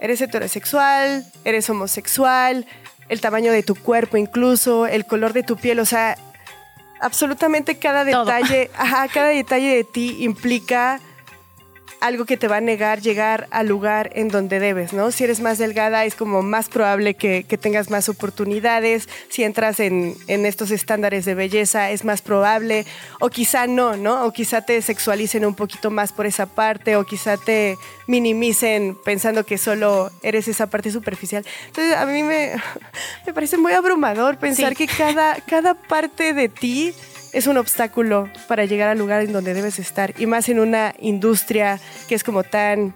eres 0.00 0.20
heterosexual, 0.20 1.24
eres 1.44 1.68
homosexual, 1.70 2.66
el 3.08 3.20
tamaño 3.20 3.52
de 3.52 3.62
tu 3.62 3.74
cuerpo 3.74 4.16
incluso, 4.16 4.86
el 4.86 5.06
color 5.06 5.32
de 5.32 5.42
tu 5.42 5.56
piel, 5.56 5.80
o 5.80 5.86
sea, 5.86 6.16
absolutamente 7.00 7.78
cada 7.78 8.04
detalle, 8.04 8.70
ajá, 8.76 9.08
cada 9.08 9.28
detalle 9.28 9.74
de 9.76 9.84
ti 9.84 10.16
implica 10.20 11.00
algo 12.00 12.24
que 12.24 12.36
te 12.36 12.48
va 12.48 12.56
a 12.56 12.60
negar 12.60 13.00
llegar 13.00 13.48
al 13.50 13.66
lugar 13.66 14.10
en 14.14 14.28
donde 14.28 14.60
debes, 14.60 14.92
¿no? 14.92 15.10
Si 15.10 15.24
eres 15.24 15.40
más 15.40 15.58
delgada 15.58 16.04
es 16.04 16.14
como 16.14 16.42
más 16.42 16.68
probable 16.68 17.14
que, 17.14 17.44
tengas 17.60 17.90
más 17.90 18.08
oportunidades, 18.08 19.08
si 19.28 19.42
entras 19.42 19.80
en, 19.80 20.16
estos 20.28 20.70
estándares 20.70 21.24
de 21.24 21.34
belleza 21.34 21.90
es 21.90 22.04
más 22.04 22.22
probable, 22.22 22.86
o 23.20 23.28
quizá 23.30 23.66
no, 23.66 23.96
¿no? 23.96 24.24
O 24.24 24.32
quizá 24.32 24.62
te 24.62 24.80
sexualicen 24.80 25.44
un 25.44 25.54
poquito 25.54 25.90
más 25.90 26.12
por 26.12 26.26
esa 26.26 26.46
parte, 26.46 26.96
o 26.96 27.04
quizá 27.04 27.36
te 27.36 27.76
minimicen 28.06 28.96
pensando 29.04 29.44
que 29.44 29.58
solo 29.58 30.10
eres 30.22 30.48
esa 30.48 30.68
parte 30.68 30.90
superficial. 30.90 31.44
Entonces 31.66 31.96
a 31.96 32.06
mí 32.06 32.22
me, 32.22 32.52
me 33.26 33.34
parece 33.34 33.56
muy 33.56 33.72
abrumador 33.72 34.38
pensar 34.38 34.76
que 34.76 34.86
cada, 34.86 35.36
cada 35.46 35.74
parte 35.74 36.32
de 36.32 36.48
ti 36.48 36.94
es 37.32 37.46
un 37.46 37.56
obstáculo 37.56 38.28
para 38.46 38.64
llegar 38.64 38.88
al 38.88 38.98
lugar 38.98 39.22
en 39.22 39.32
donde 39.32 39.54
debes 39.54 39.78
estar. 39.78 40.14
Y 40.18 40.26
más 40.26 40.48
en 40.48 40.60
una 40.60 40.94
industria 40.98 41.80
que 42.08 42.14
es 42.14 42.24
como 42.24 42.42
tan 42.42 42.94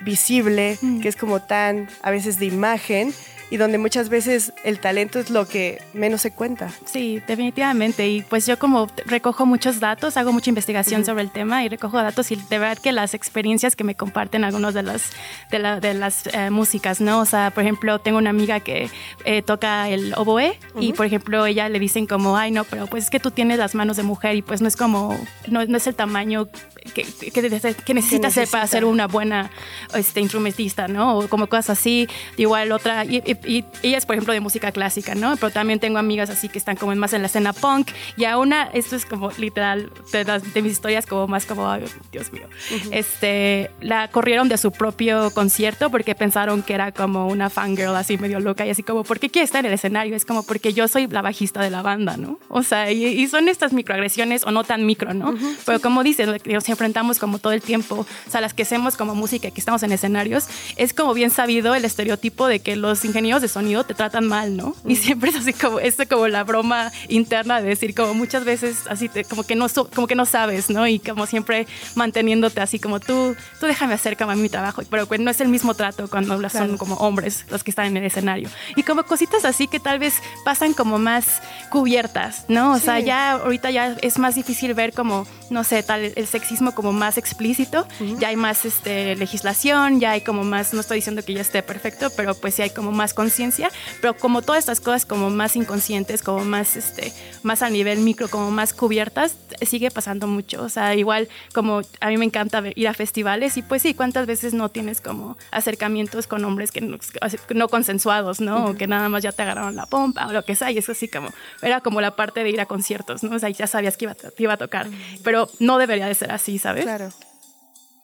visible, 0.00 0.78
mm. 0.80 1.00
que 1.00 1.08
es 1.08 1.16
como 1.16 1.40
tan 1.40 1.88
a 2.02 2.10
veces 2.10 2.38
de 2.38 2.46
imagen 2.46 3.12
y 3.52 3.58
donde 3.58 3.76
muchas 3.76 4.08
veces 4.08 4.54
el 4.64 4.78
talento 4.78 5.18
es 5.18 5.28
lo 5.28 5.46
que 5.46 5.82
menos 5.92 6.22
se 6.22 6.30
cuenta. 6.30 6.70
Sí, 6.86 7.20
definitivamente. 7.28 8.08
Y 8.08 8.22
pues 8.22 8.46
yo 8.46 8.58
como 8.58 8.88
recojo 9.04 9.44
muchos 9.44 9.78
datos, 9.78 10.16
hago 10.16 10.32
mucha 10.32 10.48
investigación 10.48 11.04
sobre 11.04 11.22
el 11.22 11.30
tema 11.30 11.62
y 11.62 11.68
recojo 11.68 11.98
datos 11.98 12.30
y 12.30 12.36
de 12.36 12.58
verdad 12.58 12.78
que 12.78 12.92
las 12.92 13.12
experiencias 13.12 13.76
que 13.76 13.84
me 13.84 13.94
comparten 13.94 14.44
algunos 14.44 14.72
de, 14.72 14.82
los, 14.82 15.02
de, 15.50 15.58
de 15.82 15.92
las 15.92 16.28
eh, 16.28 16.48
músicas, 16.48 17.02
¿no? 17.02 17.20
O 17.20 17.26
sea, 17.26 17.50
por 17.50 17.62
ejemplo, 17.62 17.98
tengo 17.98 18.16
una 18.16 18.30
amiga 18.30 18.60
que 18.60 18.88
eh, 19.26 19.42
toca 19.42 19.90
el 19.90 20.14
oboe 20.16 20.58
y 20.80 20.94
por 20.94 21.04
ejemplo 21.04 21.44
ella 21.44 21.68
le 21.68 21.78
dicen 21.78 22.06
como, 22.06 22.38
ay 22.38 22.52
no, 22.52 22.64
pero 22.64 22.86
pues 22.86 23.04
es 23.04 23.10
que 23.10 23.20
tú 23.20 23.32
tienes 23.32 23.58
las 23.58 23.74
manos 23.74 23.98
de 23.98 24.02
mujer 24.02 24.34
y 24.34 24.40
pues 24.40 24.62
no 24.62 24.68
es 24.68 24.76
como, 24.76 25.14
no, 25.46 25.62
no 25.66 25.76
es 25.76 25.86
el 25.86 25.94
tamaño 25.94 26.48
que, 26.94 27.04
que, 27.04 27.94
necesitas 27.94 28.32
ser 28.32 28.48
para 28.48 28.66
ser 28.66 28.86
una 28.86 29.06
buena 29.06 29.50
este, 29.94 30.20
instrumentista, 30.20 30.88
¿no? 30.88 31.18
O 31.18 31.28
como 31.28 31.48
cosas 31.48 31.78
así. 31.78 32.08
Igual 32.36 32.72
otra, 32.72 33.04
y, 33.04 33.22
y, 33.24 33.36
ella 33.44 33.98
es, 33.98 34.06
por 34.06 34.14
ejemplo, 34.14 34.32
de 34.32 34.40
música 34.40 34.72
clásica, 34.72 35.14
¿no? 35.14 35.36
Pero 35.36 35.50
también 35.50 35.80
tengo 35.80 35.98
amigas 35.98 36.30
así 36.30 36.48
que 36.48 36.58
están 36.58 36.76
como 36.76 36.94
más 36.94 37.12
en 37.12 37.22
la 37.22 37.26
escena 37.26 37.52
punk. 37.52 37.88
Y 38.16 38.24
a 38.24 38.38
una, 38.38 38.64
esto 38.72 38.96
es 38.96 39.06
como 39.06 39.30
literal 39.32 39.90
de, 40.12 40.24
de 40.24 40.62
mis 40.62 40.72
historias, 40.72 41.06
como 41.06 41.26
más 41.28 41.46
como, 41.46 41.72
Dios 42.10 42.32
mío, 42.32 42.48
este, 42.90 43.70
la 43.80 44.08
corrieron 44.08 44.48
de 44.48 44.58
su 44.58 44.72
propio 44.72 45.30
concierto 45.30 45.90
porque 45.90 46.14
pensaron 46.14 46.62
que 46.62 46.74
era 46.74 46.92
como 46.92 47.28
una 47.28 47.50
fangirl 47.50 47.94
así 47.94 48.18
medio 48.18 48.40
loca 48.40 48.66
y 48.66 48.70
así 48.70 48.82
como, 48.82 49.04
¿por 49.04 49.18
qué 49.18 49.30
quiere 49.30 49.44
estar 49.44 49.60
en 49.60 49.66
el 49.66 49.72
escenario? 49.72 50.14
Es 50.16 50.24
como 50.24 50.42
porque 50.42 50.72
yo 50.72 50.88
soy 50.88 51.06
la 51.06 51.22
bajista 51.22 51.62
de 51.62 51.70
la 51.70 51.82
banda, 51.82 52.16
¿no? 52.16 52.38
O 52.48 52.62
sea, 52.62 52.90
y, 52.90 53.26
son 53.28 53.48
estas 53.48 53.72
microagresiones 53.72 54.44
o 54.44 54.50
no 54.50 54.64
tan 54.64 54.84
micro, 54.84 55.14
¿no? 55.14 55.34
Pero 55.64 55.80
como 55.80 56.02
dices, 56.02 56.28
nos 56.44 56.68
enfrentamos 56.68 57.18
como 57.18 57.38
todo 57.38 57.52
el 57.52 57.62
tiempo, 57.62 58.06
o 58.26 58.30
sea, 58.30 58.40
las 58.40 58.52
que 58.52 58.62
hacemos 58.62 58.96
como 58.96 59.14
música, 59.14 59.50
que 59.50 59.60
estamos 59.60 59.82
en 59.82 59.92
escenarios, 59.92 60.46
es 60.76 60.92
como 60.92 61.14
bien 61.14 61.30
sabido 61.30 61.74
el 61.74 61.84
estereotipo 61.84 62.46
de 62.46 62.60
que 62.60 62.76
los 62.76 63.04
ingenieros 63.04 63.31
de 63.40 63.48
sonido 63.48 63.84
te 63.84 63.94
tratan 63.94 64.26
mal, 64.26 64.56
¿no? 64.56 64.74
Y 64.86 64.96
siempre 64.96 65.30
es 65.30 65.36
así 65.36 65.52
como, 65.52 65.80
es 65.80 65.96
como 66.08 66.28
la 66.28 66.44
broma 66.44 66.92
interna 67.08 67.60
de 67.60 67.68
decir 67.68 67.94
como 67.94 68.14
muchas 68.14 68.44
veces 68.44 68.78
así 68.88 69.08
como 69.28 69.44
que 69.44 69.54
no, 69.54 69.66
como 69.94 70.06
que 70.06 70.14
no 70.14 70.26
sabes, 70.26 70.70
¿no? 70.70 70.86
Y 70.86 70.98
como 70.98 71.26
siempre 71.26 71.66
manteniéndote 71.94 72.60
así 72.60 72.78
como 72.78 73.00
tú, 73.00 73.36
tú 73.60 73.66
déjame 73.66 73.94
hacer 73.94 74.16
como 74.16 74.34
mi 74.34 74.48
trabajo, 74.48 74.82
pero 74.90 75.06
no 75.18 75.30
es 75.30 75.40
el 75.40 75.48
mismo 75.48 75.74
trato 75.74 76.08
cuando 76.08 76.48
son 76.48 76.76
como 76.76 76.96
hombres 76.96 77.44
los 77.50 77.62
que 77.62 77.70
están 77.70 77.86
en 77.86 77.96
el 77.96 78.04
escenario. 78.04 78.48
Y 78.76 78.82
como 78.82 79.04
cositas 79.04 79.44
así 79.44 79.68
que 79.68 79.80
tal 79.80 79.98
vez 79.98 80.14
pasan 80.44 80.74
como 80.74 80.98
más 80.98 81.42
cubiertas, 81.70 82.44
¿no? 82.48 82.72
O 82.72 82.78
sea, 82.78 83.00
ya 83.00 83.32
ahorita 83.32 83.70
ya 83.70 83.96
es 84.02 84.18
más 84.18 84.34
difícil 84.34 84.74
ver 84.74 84.92
como, 84.92 85.26
no 85.50 85.64
sé, 85.64 85.82
tal 85.82 86.12
el 86.14 86.26
sexismo 86.26 86.74
como 86.74 86.92
más 86.92 87.18
explícito, 87.18 87.86
ya 88.18 88.28
hay 88.28 88.36
más 88.36 88.64
este, 88.64 89.16
legislación, 89.16 90.00
ya 90.00 90.12
hay 90.12 90.22
como 90.22 90.44
más, 90.44 90.74
no 90.74 90.80
estoy 90.80 90.96
diciendo 90.98 91.22
que 91.24 91.34
ya 91.34 91.40
esté 91.40 91.62
perfecto, 91.62 92.10
pero 92.16 92.34
pues 92.34 92.54
sí 92.54 92.62
hay 92.62 92.70
como 92.70 92.92
más 92.92 93.11
conciencia, 93.14 93.70
pero 94.00 94.14
como 94.16 94.42
todas 94.42 94.60
estas 94.60 94.80
cosas 94.80 95.06
como 95.06 95.30
más 95.30 95.56
inconscientes, 95.56 96.22
como 96.22 96.44
más, 96.44 96.76
este, 96.76 97.12
más 97.42 97.62
a 97.62 97.70
nivel 97.70 98.00
micro, 98.00 98.28
como 98.28 98.50
más 98.50 98.72
cubiertas, 98.72 99.36
sigue 99.62 99.90
pasando 99.90 100.26
mucho. 100.26 100.62
O 100.62 100.68
sea, 100.68 100.94
igual 100.94 101.28
como 101.54 101.82
a 102.00 102.08
mí 102.08 102.16
me 102.16 102.24
encanta 102.24 102.62
ir 102.74 102.88
a 102.88 102.94
festivales 102.94 103.56
y 103.56 103.62
pues 103.62 103.82
sí, 103.82 103.94
¿cuántas 103.94 104.26
veces 104.26 104.54
no 104.54 104.68
tienes 104.70 105.00
como 105.00 105.36
acercamientos 105.50 106.26
con 106.26 106.44
hombres 106.44 106.72
que 106.72 106.80
no, 106.80 107.68
consensuados, 107.68 108.40
¿no? 108.40 108.66
O 108.66 108.74
que 108.74 108.86
nada 108.86 109.08
más 109.08 109.22
ya 109.22 109.32
te 109.32 109.42
agarraron 109.42 109.76
la 109.76 109.86
pompa 109.86 110.26
o 110.26 110.32
lo 110.32 110.44
que 110.44 110.54
sea, 110.54 110.70
y 110.70 110.78
eso 110.78 110.94
sí 110.94 111.08
como, 111.08 111.30
era 111.62 111.80
como 111.80 112.00
la 112.00 112.16
parte 112.16 112.42
de 112.42 112.50
ir 112.50 112.60
a 112.60 112.66
conciertos, 112.66 113.22
¿no? 113.22 113.36
O 113.36 113.38
sea, 113.38 113.48
ya 113.50 113.66
sabías 113.66 113.96
que 113.96 114.04
iba, 114.06 114.14
te 114.14 114.42
iba 114.42 114.54
a 114.54 114.56
tocar, 114.56 114.86
pero 115.22 115.48
no 115.58 115.78
debería 115.78 116.06
de 116.06 116.14
ser 116.14 116.32
así, 116.32 116.58
¿sabes? 116.58 116.84
Claro. 116.84 117.10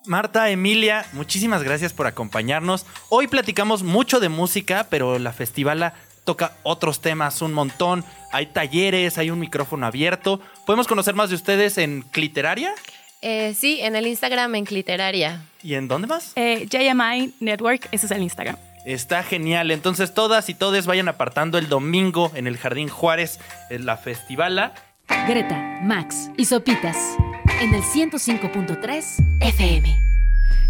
Marta, 0.09 0.49
Emilia, 0.51 1.05
muchísimas 1.13 1.63
gracias 1.63 1.93
por 1.93 2.07
acompañarnos. 2.07 2.87
Hoy 3.11 3.27
platicamos 3.29 3.83
mucho 3.83 4.21
de 4.21 4.31
música, 4.31 4.87
pero 4.89 5.19
la 5.19 5.33
festivala 5.33 5.93
toca 6.25 6.53
otros 6.63 7.01
temas 7.01 7.43
un 7.43 7.53
montón. 7.53 8.05
Hay 8.33 8.47
talleres, 8.47 9.19
hay 9.19 9.31
un 9.31 9.39
micrófono 9.39 9.87
abierto. 9.87 10.41
¿Podemos 10.67 10.89
conocer 10.89 11.15
más 11.15 11.29
de 11.29 11.37
ustedes 11.37 11.77
en 11.77 12.03
Cliteraria? 12.03 12.75
Eh, 13.21 13.55
sí, 13.55 13.81
en 13.83 13.97
el 13.97 14.07
Instagram 14.07 14.55
en 14.55 14.65
Cliteraria. 14.65 15.43
¿Y 15.63 15.75
en 15.75 15.89
dónde 15.89 16.07
más? 16.07 16.33
Eh, 16.37 16.67
JMI 16.71 17.35
Network, 17.41 17.89
ese 17.93 18.07
es 18.07 18.13
el 18.13 18.23
Instagram. 18.23 18.57
Está 18.87 19.23
genial. 19.23 19.71
Entonces 19.71 20.15
todas 20.15 20.49
y 20.49 20.55
todos 20.55 20.87
vayan 20.87 21.09
apartando 21.09 21.59
el 21.59 21.69
domingo 21.69 22.33
en 22.35 22.47
el 22.47 22.57
Jardín 22.57 22.89
Juárez, 22.89 23.41
en 23.69 23.85
la 23.85 23.99
festivala. 23.99 24.73
Greta, 25.27 25.81
Max 25.83 26.31
y 26.39 26.47
Sopitas 26.47 26.97
en 27.61 27.75
el 27.75 27.83
105.3 27.83 29.41
FM. 29.41 30.01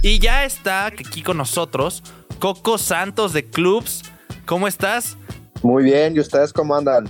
Y 0.03 0.18
ya 0.18 0.45
está 0.45 0.86
aquí 0.86 1.22
con 1.22 1.36
nosotros 1.36 2.03
Coco 2.39 2.78
Santos 2.78 3.32
de 3.32 3.45
Clubs. 3.45 4.03
¿Cómo 4.47 4.66
estás? 4.66 5.16
Muy 5.62 5.84
bien, 5.84 6.16
¿y 6.16 6.20
ustedes 6.20 6.53
cómo 6.53 6.74
andan? 6.74 7.09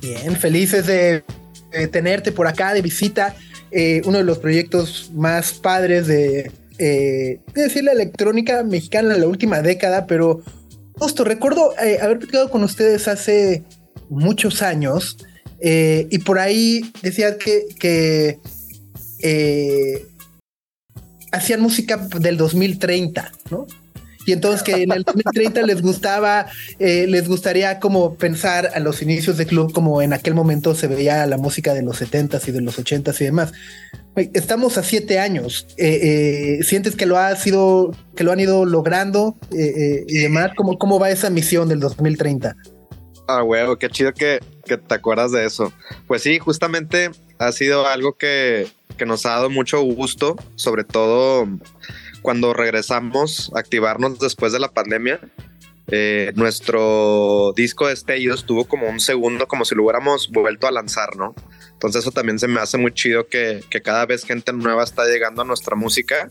Bien, 0.00 0.36
felices 0.36 0.86
de, 0.86 1.24
de 1.72 1.88
tenerte 1.88 2.30
por 2.30 2.46
acá 2.46 2.72
de 2.72 2.82
visita. 2.82 3.34
Eh, 3.72 4.02
uno 4.04 4.18
de 4.18 4.24
los 4.24 4.38
proyectos 4.38 5.10
más 5.14 5.54
padres 5.54 6.06
de, 6.06 6.52
eh, 6.78 7.40
de 7.54 7.62
decir 7.62 7.82
la 7.82 7.92
electrónica 7.92 8.62
mexicana 8.62 9.14
en 9.14 9.22
la 9.22 9.26
última 9.26 9.60
década, 9.62 10.06
pero 10.06 10.42
justo 10.98 11.24
recuerdo 11.24 11.72
eh, 11.82 11.98
haber 12.00 12.18
platicado 12.18 12.50
con 12.50 12.62
ustedes 12.62 13.08
hace 13.08 13.64
muchos 14.08 14.62
años 14.62 15.16
eh, 15.64 16.08
y 16.10 16.18
por 16.18 16.40
ahí 16.40 16.92
decía 17.02 17.38
que, 17.38 18.38
eh, 19.22 20.06
hacían 21.30 21.60
música 21.60 21.96
del 22.18 22.36
2030, 22.36 23.30
¿no? 23.50 23.66
Y 24.26 24.32
entonces 24.32 24.62
que 24.62 24.82
en 24.82 24.92
el 24.92 25.02
2030 25.04 25.62
les 25.62 25.82
gustaba, 25.82 26.46
eh, 26.78 27.06
les 27.08 27.28
gustaría 27.28 27.80
como 27.80 28.14
pensar 28.14 28.70
a 28.74 28.78
los 28.80 29.02
inicios 29.02 29.36
de 29.36 29.46
club 29.46 29.72
como 29.72 30.02
en 30.02 30.12
aquel 30.12 30.34
momento 30.34 30.74
se 30.76 30.86
veía 30.86 31.26
la 31.26 31.38
música 31.38 31.74
de 31.74 31.82
los 31.82 32.00
70s 32.00 32.46
y 32.46 32.52
de 32.52 32.60
los 32.60 32.78
80s 32.78 33.20
y 33.20 33.24
demás. 33.24 33.52
Estamos 34.16 34.78
a 34.78 34.82
siete 34.82 35.18
años. 35.18 35.66
¿Sientes 35.76 36.94
que 36.94 37.06
lo 37.06 37.18
ha 37.18 37.34
sido, 37.34 37.96
que 38.14 38.22
lo 38.22 38.30
han 38.30 38.38
ido 38.38 38.64
logrando 38.64 39.36
y 39.50 40.18
demás? 40.18 40.50
¿Cómo, 40.56 40.78
¿Cómo 40.78 41.00
va 41.00 41.10
esa 41.10 41.30
misión 41.30 41.68
del 41.68 41.80
2030? 41.80 42.54
Ah, 43.26 43.42
huevo, 43.42 43.76
qué 43.76 43.88
chido 43.88 44.12
que, 44.12 44.40
que 44.64 44.76
te 44.76 44.94
acuerdas 44.94 45.32
de 45.32 45.44
eso. 45.44 45.72
Pues 46.06 46.22
sí, 46.22 46.38
justamente 46.38 47.10
ha 47.38 47.52
sido 47.52 47.86
algo 47.86 48.16
que, 48.16 48.68
que 48.96 49.06
nos 49.06 49.26
ha 49.26 49.30
dado 49.30 49.50
mucho 49.50 49.80
gusto, 49.82 50.36
sobre 50.54 50.84
todo 50.84 51.48
cuando 52.22 52.54
regresamos 52.54 53.50
a 53.54 53.58
activarnos 53.58 54.18
después 54.18 54.52
de 54.52 54.60
la 54.60 54.72
pandemia. 54.72 55.20
Eh, 55.88 56.32
nuestro 56.36 57.52
disco 57.56 57.88
de 57.88 57.94
Estellos 57.94 58.46
tuvo 58.46 58.66
como 58.66 58.88
un 58.88 59.00
segundo, 59.00 59.48
como 59.48 59.64
si 59.64 59.74
lo 59.74 59.82
hubiéramos 59.82 60.30
vuelto 60.30 60.66
a 60.68 60.70
lanzar, 60.70 61.16
¿no? 61.16 61.34
Entonces 61.72 62.02
eso 62.02 62.12
también 62.12 62.38
se 62.38 62.46
me 62.46 62.60
hace 62.60 62.78
muy 62.78 62.92
chido 62.92 63.26
que, 63.26 63.64
que 63.68 63.82
cada 63.82 64.06
vez 64.06 64.24
gente 64.24 64.52
nueva 64.52 64.84
está 64.84 65.04
llegando 65.04 65.42
a 65.42 65.44
nuestra 65.44 65.74
música 65.74 66.30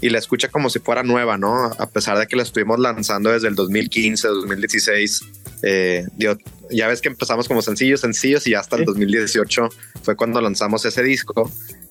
y 0.00 0.10
la 0.10 0.18
escucha 0.18 0.48
como 0.48 0.70
si 0.70 0.78
fuera 0.80 1.02
nueva, 1.02 1.38
¿no? 1.38 1.64
A 1.64 1.88
pesar 1.88 2.18
de 2.18 2.26
que 2.26 2.36
la 2.36 2.42
estuvimos 2.42 2.78
lanzando 2.78 3.30
desde 3.30 3.48
el 3.48 3.54
2015, 3.54 4.28
2016. 4.28 5.20
Eh, 5.62 6.06
digo, 6.16 6.36
ya 6.70 6.88
ves 6.88 7.00
que 7.00 7.08
empezamos 7.08 7.48
como 7.48 7.62
sencillos, 7.62 8.00
sencillos 8.00 8.46
y 8.46 8.54
hasta 8.54 8.76
el 8.76 8.84
2018 8.84 9.68
fue 10.02 10.16
cuando 10.16 10.40
lanzamos 10.40 10.84
ese 10.84 11.02
disco. 11.02 11.50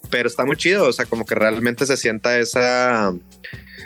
Pero 0.10 0.28
está 0.28 0.46
muy 0.46 0.58
chido, 0.58 0.88
o 0.88 0.94
sea, 0.94 1.06
como 1.06 1.26
que 1.26 1.34
realmente 1.34 1.86
se 1.86 1.98
sienta 1.98 2.38
esa, 2.38 3.14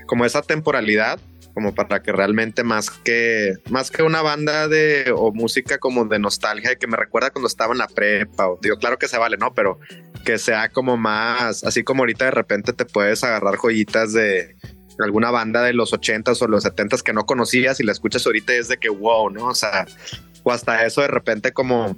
como 0.07 0.25
esa 0.25 0.41
temporalidad, 0.41 1.19
como 1.53 1.73
para 1.73 2.03
que 2.03 2.11
realmente 2.11 2.63
más 2.63 2.89
que, 2.89 3.53
más 3.69 3.91
que 3.91 4.03
una 4.03 4.21
banda 4.21 4.67
de, 4.67 5.13
o 5.15 5.31
música 5.31 5.77
como 5.77 6.05
de 6.05 6.19
nostalgia, 6.19 6.75
que 6.75 6.85
me 6.85 6.97
recuerda 6.97 7.29
cuando 7.29 7.47
estaba 7.47 7.71
en 7.71 7.79
la 7.79 7.87
prepa, 7.87 8.49
o, 8.49 8.59
digo, 8.61 8.77
claro 8.77 8.99
que 8.99 9.07
se 9.07 9.17
vale, 9.17 9.37
¿no? 9.37 9.53
Pero 9.53 9.79
que 10.27 10.37
sea 10.37 10.67
como 10.67 10.97
más, 10.97 11.63
así 11.63 11.85
como 11.85 12.01
ahorita 12.01 12.25
de 12.25 12.31
repente 12.31 12.73
te 12.73 12.83
puedes 12.83 13.23
agarrar 13.23 13.55
joyitas 13.55 14.11
de 14.11 14.57
alguna 14.99 15.31
banda 15.31 15.63
de 15.63 15.71
los 15.71 15.93
80s 15.93 16.41
o 16.41 16.47
los 16.49 16.65
70s 16.65 17.01
que 17.01 17.13
no 17.13 17.25
conocías 17.25 17.79
y 17.79 17.83
la 17.83 17.93
escuchas 17.93 18.25
ahorita 18.25 18.53
y 18.53 18.57
es 18.57 18.67
de 18.67 18.75
que 18.75 18.89
wow, 18.89 19.29
¿no? 19.29 19.47
O 19.47 19.55
sea, 19.55 19.85
o 20.43 20.51
hasta 20.51 20.85
eso 20.85 20.99
de 20.99 21.07
repente 21.07 21.53
como 21.53 21.95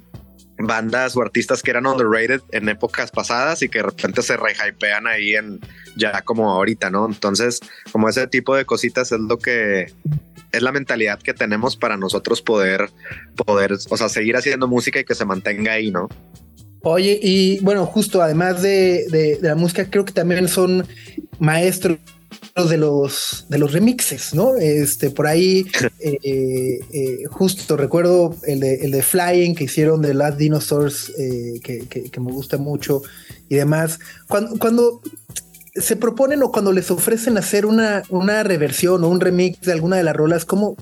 bandas 0.59 1.17
o 1.17 1.23
artistas 1.23 1.63
que 1.63 1.71
eran 1.71 1.87
underrated 1.87 2.41
en 2.51 2.69
épocas 2.69 3.09
pasadas 3.09 3.63
y 3.63 3.69
que 3.69 3.79
de 3.79 3.85
repente 3.85 4.21
se 4.21 4.37
rehypean 4.37 5.07
ahí 5.07 5.33
en 5.33 5.59
ya 5.95 6.21
como 6.21 6.51
ahorita, 6.51 6.91
¿no? 6.91 7.07
Entonces, 7.07 7.59
como 7.91 8.09
ese 8.09 8.27
tipo 8.27 8.55
de 8.55 8.65
cositas 8.65 9.11
es 9.11 9.21
lo 9.21 9.39
que 9.39 9.91
es 10.51 10.61
la 10.61 10.71
mentalidad 10.71 11.17
que 11.17 11.33
tenemos 11.33 11.75
para 11.75 11.97
nosotros 11.97 12.43
poder, 12.43 12.91
poder, 13.43 13.73
o 13.73 13.97
sea, 13.97 14.07
seguir 14.07 14.37
haciendo 14.37 14.67
música 14.67 14.99
y 14.99 15.03
que 15.03 15.15
se 15.15 15.25
mantenga 15.25 15.71
ahí, 15.71 15.89
¿no? 15.89 16.09
Oye, 16.81 17.19
y 17.21 17.59
bueno, 17.59 17.85
justo 17.85 18.21
además 18.21 18.61
de, 18.61 19.05
de- 19.09 19.37
de 19.37 19.47
la 19.47 19.55
música, 19.55 19.89
creo 19.89 20.05
que 20.05 20.13
también 20.13 20.47
son 20.47 20.87
maestros 21.39 21.97
de 22.69 22.77
los 22.77 23.45
de 23.49 23.57
los 23.57 23.71
remixes, 23.71 24.33
¿no? 24.33 24.55
Este, 24.55 25.09
por 25.11 25.27
ahí, 25.27 25.65
eh, 25.99 26.17
eh, 26.23 26.79
eh, 26.93 27.23
justo 27.29 27.77
recuerdo 27.77 28.35
el 28.43 28.59
de, 28.61 28.75
el 28.75 28.91
de 28.91 29.01
Flying 29.01 29.55
que 29.55 29.65
hicieron 29.65 30.01
de 30.01 30.13
Last 30.13 30.37
Dinosaurs, 30.37 31.11
eh, 31.17 31.59
que, 31.63 31.79
que- 31.87 32.09
que 32.09 32.19
me 32.19 32.31
gusta 32.31 32.57
mucho 32.57 33.01
y 33.49 33.55
demás. 33.55 33.99
Cuando, 34.27 34.57
cuando 34.59 35.01
se 35.75 35.95
proponen 35.95 36.43
o 36.43 36.51
cuando 36.51 36.71
les 36.73 36.91
ofrecen 36.91 37.37
hacer 37.37 37.65
una, 37.65 38.03
una 38.09 38.43
reversión 38.43 39.03
o 39.03 39.07
un 39.09 39.21
remix 39.21 39.61
de 39.61 39.73
alguna 39.73 39.97
de 39.97 40.03
las 40.03 40.15
rolas, 40.15 40.43
¿cómo, 40.45 40.75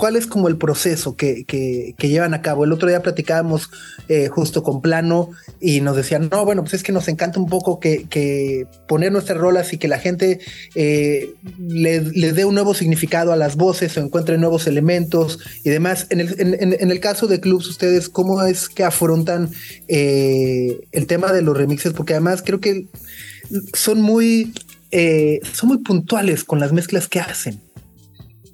¿cuál 0.00 0.16
es 0.16 0.26
como 0.26 0.48
el 0.48 0.56
proceso 0.56 1.14
que, 1.14 1.44
que- 1.44 1.94
que 1.98 2.08
llevan 2.08 2.32
a 2.34 2.40
cabo? 2.42 2.64
El 2.64 2.72
otro 2.72 2.88
día 2.88 3.02
platicábamos 3.02 3.68
eh, 4.08 4.28
justo 4.28 4.62
con 4.62 4.80
Plano 4.80 5.30
y 5.60 5.82
nos 5.82 5.94
decían, 5.94 6.28
no, 6.32 6.44
bueno, 6.44 6.62
pues 6.62 6.74
es 6.74 6.82
que 6.82 6.90
nos 6.92 7.06
encanta 7.08 7.38
un 7.38 7.46
poco 7.48 7.78
que, 7.78 8.06
que 8.08 8.66
poner 8.88 9.12
nuestras 9.12 9.38
rolas 9.38 9.72
y 9.74 9.78
que 9.78 9.86
la 9.88 9.98
gente 9.98 10.40
eh, 10.74 11.34
le, 11.58 12.00
le 12.00 12.32
dé 12.32 12.44
un 12.46 12.54
nuevo 12.54 12.72
significado 12.74 13.32
a 13.32 13.36
las 13.36 13.56
voces 13.56 13.96
o 13.96 14.00
encuentre 14.00 14.38
nuevos 14.38 14.66
elementos 14.66 15.38
y 15.64 15.68
demás. 15.70 16.06
En 16.10 16.20
el, 16.20 16.34
en- 16.38 16.90
el 16.90 17.00
caso 17.00 17.26
de 17.26 17.38
clubs, 17.40 17.68
ustedes, 17.68 18.08
¿cómo 18.08 18.42
es 18.42 18.68
que 18.70 18.82
afrontan 18.82 19.50
eh, 19.88 20.80
el 20.92 21.06
tema 21.06 21.32
de 21.32 21.42
los 21.42 21.56
remixes? 21.56 21.92
Porque 21.92 22.14
además 22.14 22.42
creo 22.44 22.60
que 22.60 22.86
son 23.74 24.00
muy, 24.00 24.52
son 25.52 25.68
muy 25.68 25.78
puntuales 25.78 26.42
con 26.44 26.58
las 26.58 26.72
mezclas 26.72 27.06
que 27.06 27.20
hacen. 27.20 27.60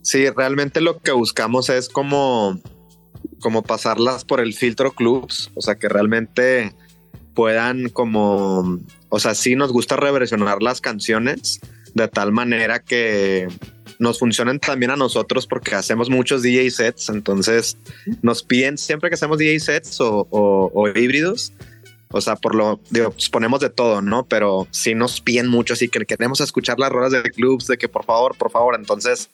Sí, 0.07 0.31
realmente 0.31 0.81
lo 0.81 0.99
que 1.01 1.11
buscamos 1.11 1.69
es 1.69 1.89
como, 1.89 2.61
como 3.41 3.63
pasarlas 3.65 4.25
por 4.25 4.39
el 4.41 4.55
filtro 4.55 4.93
clubs, 4.93 5.51
o 5.57 5.61
sea, 5.61 5.75
que 5.75 5.89
realmente 5.89 6.73
puedan 7.35 7.89
como, 7.89 8.79
o 9.09 9.19
sea, 9.19 9.35
sí 9.35 9.57
nos 9.57 9.73
gusta 9.73 9.97
reversionar 9.97 10.63
las 10.63 10.81
canciones 10.81 11.59
de 11.95 12.07
tal 12.07 12.31
manera 12.31 12.79
que 12.79 13.49
nos 13.99 14.21
funcionen 14.21 14.61
también 14.61 14.93
a 14.93 14.97
nosotros 14.97 15.47
porque 15.49 15.75
hacemos 15.75 16.09
muchos 16.09 16.41
DJ 16.43 16.71
sets, 16.71 17.09
entonces 17.09 17.77
nos 18.23 18.45
piden 18.45 18.79
siempre 18.79 19.11
que 19.11 19.15
hacemos 19.15 19.39
DJ 19.39 19.59
sets 19.59 20.01
o, 20.01 20.29
o- 20.31 20.71
o 20.73 20.89
híbridos, 20.89 21.53
o 22.11 22.21
sea, 22.21 22.37
por 22.37 22.55
lo, 22.55 22.81
digo, 22.91 23.11
pues 23.11 23.29
ponemos 23.29 23.61
de 23.61 23.71
todo, 23.71 24.03
¿no? 24.03 24.27
Pero 24.27 24.67
sí 24.71 24.95
nos 24.95 25.21
piden 25.21 25.49
mucho, 25.49 25.75
así 25.75 25.89
que 25.89 26.05
queremos 26.07 26.41
escuchar 26.41 26.79
las 26.79 26.91
rolas 26.91 27.13
de 27.13 27.23
clubs, 27.23 27.67
de 27.67 27.79
que 27.79 27.89
por 27.89 28.05
favor, 28.05 28.37
por 28.37 28.51
favor, 28.51 28.75
entonces 28.75 29.31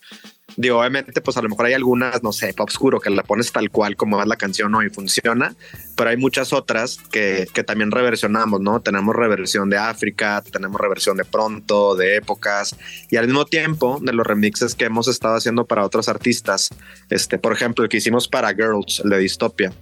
Digo, 0.56 0.78
obviamente, 0.78 1.20
pues 1.20 1.36
a 1.36 1.42
lo 1.42 1.48
mejor 1.48 1.66
hay 1.66 1.72
algunas, 1.72 2.22
no 2.22 2.32
sé, 2.32 2.52
pop 2.52 2.68
oscuro, 2.68 3.00
que 3.00 3.10
la 3.10 3.22
pones 3.22 3.52
tal 3.52 3.70
cual 3.70 3.96
como 3.96 4.20
es 4.20 4.28
la 4.28 4.36
canción 4.36 4.72
¿no? 4.72 4.82
y 4.82 4.90
funciona, 4.90 5.54
pero 5.96 6.10
hay 6.10 6.16
muchas 6.16 6.52
otras 6.52 6.98
que, 7.10 7.46
que 7.52 7.64
también 7.64 7.90
reversionamos, 7.90 8.60
¿no? 8.60 8.80
Tenemos 8.80 9.14
reversión 9.16 9.70
de 9.70 9.78
África, 9.78 10.42
tenemos 10.52 10.80
reversión 10.80 11.16
de 11.16 11.24
pronto, 11.24 11.94
de 11.94 12.16
épocas, 12.16 12.76
y 13.10 13.16
al 13.16 13.26
mismo 13.26 13.46
tiempo 13.46 13.98
de 14.02 14.12
los 14.12 14.26
remixes 14.26 14.74
que 14.74 14.84
hemos 14.84 15.08
estado 15.08 15.36
haciendo 15.36 15.64
para 15.64 15.84
otros 15.84 16.08
artistas, 16.08 16.68
este, 17.08 17.38
por 17.38 17.52
ejemplo, 17.52 17.84
el 17.84 17.88
que 17.88 17.96
hicimos 17.98 18.28
para 18.28 18.50
Girls, 18.50 19.00
el 19.04 19.10
de 19.10 19.18
Distopia. 19.18 19.72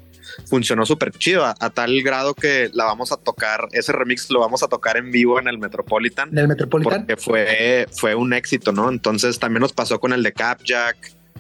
Funcionó 0.47 0.85
súper 0.87 1.13
chido 1.13 1.45
a, 1.45 1.55
a 1.59 1.71
tal 1.71 2.03
grado 2.03 2.35
que 2.35 2.71
la 2.73 2.85
vamos 2.85 3.13
a 3.13 3.17
tocar, 3.17 3.69
ese 3.73 3.93
remix 3.93 4.31
lo 4.31 4.41
vamos 4.41 4.63
a 4.63 4.69
tocar 4.69 4.97
en 4.97 5.11
vivo 5.11 5.39
en 5.39 5.49
el 5.49 5.59
Metropolitan 5.59 6.31
En 6.31 6.39
el 6.39 6.49
Metropolitan. 6.49 7.07
porque 7.07 7.17
fue, 7.17 7.87
fue 7.93 8.15
un 8.15 8.33
éxito, 8.33 8.73
¿no? 8.73 8.89
Entonces 8.89 9.39
también 9.39 9.61
nos 9.61 9.73
pasó 9.73 10.01
con 10.01 10.13
el 10.13 10.23
de 10.23 10.33
Capjack, 10.33 10.97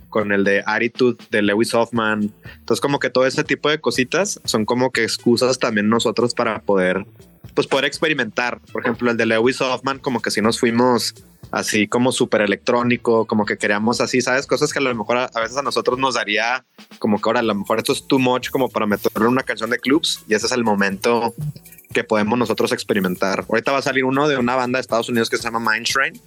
con 0.08 0.32
el 0.32 0.44
de 0.44 0.62
Attitude 0.66 1.16
de 1.30 1.42
Lewis 1.42 1.72
Hoffman. 1.74 2.32
Entonces 2.58 2.80
como 2.80 2.98
que 2.98 3.10
todo 3.10 3.26
ese 3.26 3.44
tipo 3.44 3.70
de 3.70 3.80
cositas 3.80 4.40
son 4.44 4.64
como 4.64 4.90
que 4.90 5.04
excusas 5.04 5.58
también 5.58 5.88
nosotros 5.88 6.34
para 6.34 6.60
poder, 6.60 7.06
pues 7.54 7.66
poder 7.66 7.84
experimentar. 7.84 8.60
Por 8.72 8.82
ejemplo, 8.82 9.10
el 9.10 9.16
de 9.16 9.26
Lewis 9.26 9.60
Hoffman 9.60 9.98
como 9.98 10.20
que 10.22 10.30
si 10.30 10.40
nos 10.40 10.58
fuimos 10.60 11.14
así 11.52 11.88
como 11.88 12.12
súper 12.12 12.42
electrónico, 12.42 13.26
como 13.26 13.44
que 13.44 13.56
queríamos 13.58 14.00
así, 14.00 14.20
¿sabes? 14.20 14.46
Cosas 14.46 14.72
que 14.72 14.78
a 14.78 14.82
lo 14.82 14.94
mejor 14.94 15.16
a, 15.18 15.24
a 15.24 15.40
veces 15.40 15.56
a 15.56 15.62
nosotros 15.62 15.98
nos 15.98 16.14
daría 16.14 16.64
como 17.00 17.20
que 17.20 17.28
ahora 17.28 17.40
a 17.40 17.42
lo 17.42 17.54
mejor 17.54 17.78
esto 17.78 17.92
es 17.92 18.06
too 18.06 18.18
much 18.20 18.50
como 18.50 18.68
para 18.68 18.86
meterlo 18.86 19.26
en 19.26 19.32
una 19.32 19.42
canción 19.42 19.68
de 19.70 19.78
clubs 19.78 20.22
y 20.28 20.34
ese 20.34 20.46
es 20.46 20.52
el 20.52 20.62
momento 20.62 21.34
que 21.92 22.04
podemos 22.04 22.38
nosotros 22.38 22.70
experimentar. 22.70 23.44
Ahorita 23.48 23.72
va 23.72 23.78
a 23.78 23.82
salir 23.82 24.04
uno 24.04 24.28
de 24.28 24.36
una 24.36 24.54
banda 24.54 24.76
de 24.76 24.82
Estados 24.82 25.08
Unidos 25.08 25.28
que 25.28 25.38
se 25.38 25.42
llama 25.42 25.58
Mind 25.72 25.86
Shrine, 25.86 26.20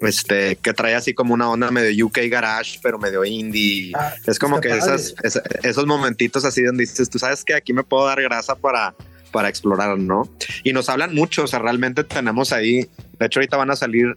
este, 0.00 0.56
que 0.56 0.72
trae 0.72 0.94
así 0.94 1.14
como 1.14 1.34
una 1.34 1.48
onda 1.50 1.70
medio 1.70 2.06
UK 2.06 2.18
garage, 2.30 2.78
pero 2.82 2.98
medio 2.98 3.24
indie. 3.24 3.92
Ah, 3.96 4.14
es 4.26 4.38
como 4.38 4.60
que 4.60 4.68
padre. 4.68 4.80
esas, 4.82 5.14
es- 5.22 5.40
esos 5.62 5.86
momentitos 5.86 6.44
así 6.44 6.62
donde 6.62 6.82
dices, 6.82 7.08
tú 7.10 7.18
sabes 7.18 7.44
que 7.44 7.54
aquí 7.54 7.72
me 7.72 7.82
puedo 7.84 8.06
dar 8.06 8.20
grasa 8.22 8.54
para, 8.56 8.94
para 9.32 9.48
explorar, 9.48 9.98
¿no? 9.98 10.28
Y 10.62 10.72
nos 10.72 10.88
hablan 10.88 11.14
mucho, 11.14 11.44
o 11.44 11.46
sea, 11.46 11.58
realmente 11.58 12.04
tenemos 12.04 12.52
ahí, 12.52 12.88
de 13.18 13.26
hecho 13.26 13.40
ahorita 13.40 13.56
van 13.56 13.70
a 13.70 13.76
salir 13.76 14.16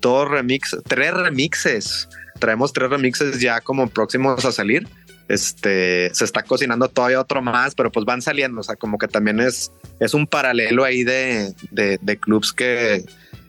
dos 0.00 0.28
remixes, 0.28 0.80
tres 0.86 1.12
remixes. 1.14 2.08
Traemos 2.38 2.72
tres 2.72 2.90
remixes 2.90 3.40
ya 3.40 3.60
como 3.60 3.88
próximos 3.88 4.44
a 4.44 4.52
salir. 4.52 4.88
Este 5.28 6.12
se 6.12 6.24
está 6.24 6.42
cocinando 6.42 6.88
todavía 6.88 7.20
otro 7.20 7.42
más, 7.42 7.74
pero 7.74 7.92
pues 7.92 8.04
van 8.04 8.22
saliendo. 8.22 8.60
O 8.60 8.64
sea, 8.64 8.76
como 8.76 8.98
que 8.98 9.08
también 9.08 9.40
es, 9.40 9.70
es 10.00 10.14
un 10.14 10.26
paralelo 10.26 10.84
ahí 10.84 11.04
de, 11.04 11.54
de, 11.70 11.98
de 12.00 12.16
clubs 12.18 12.52
que, 12.52 13.04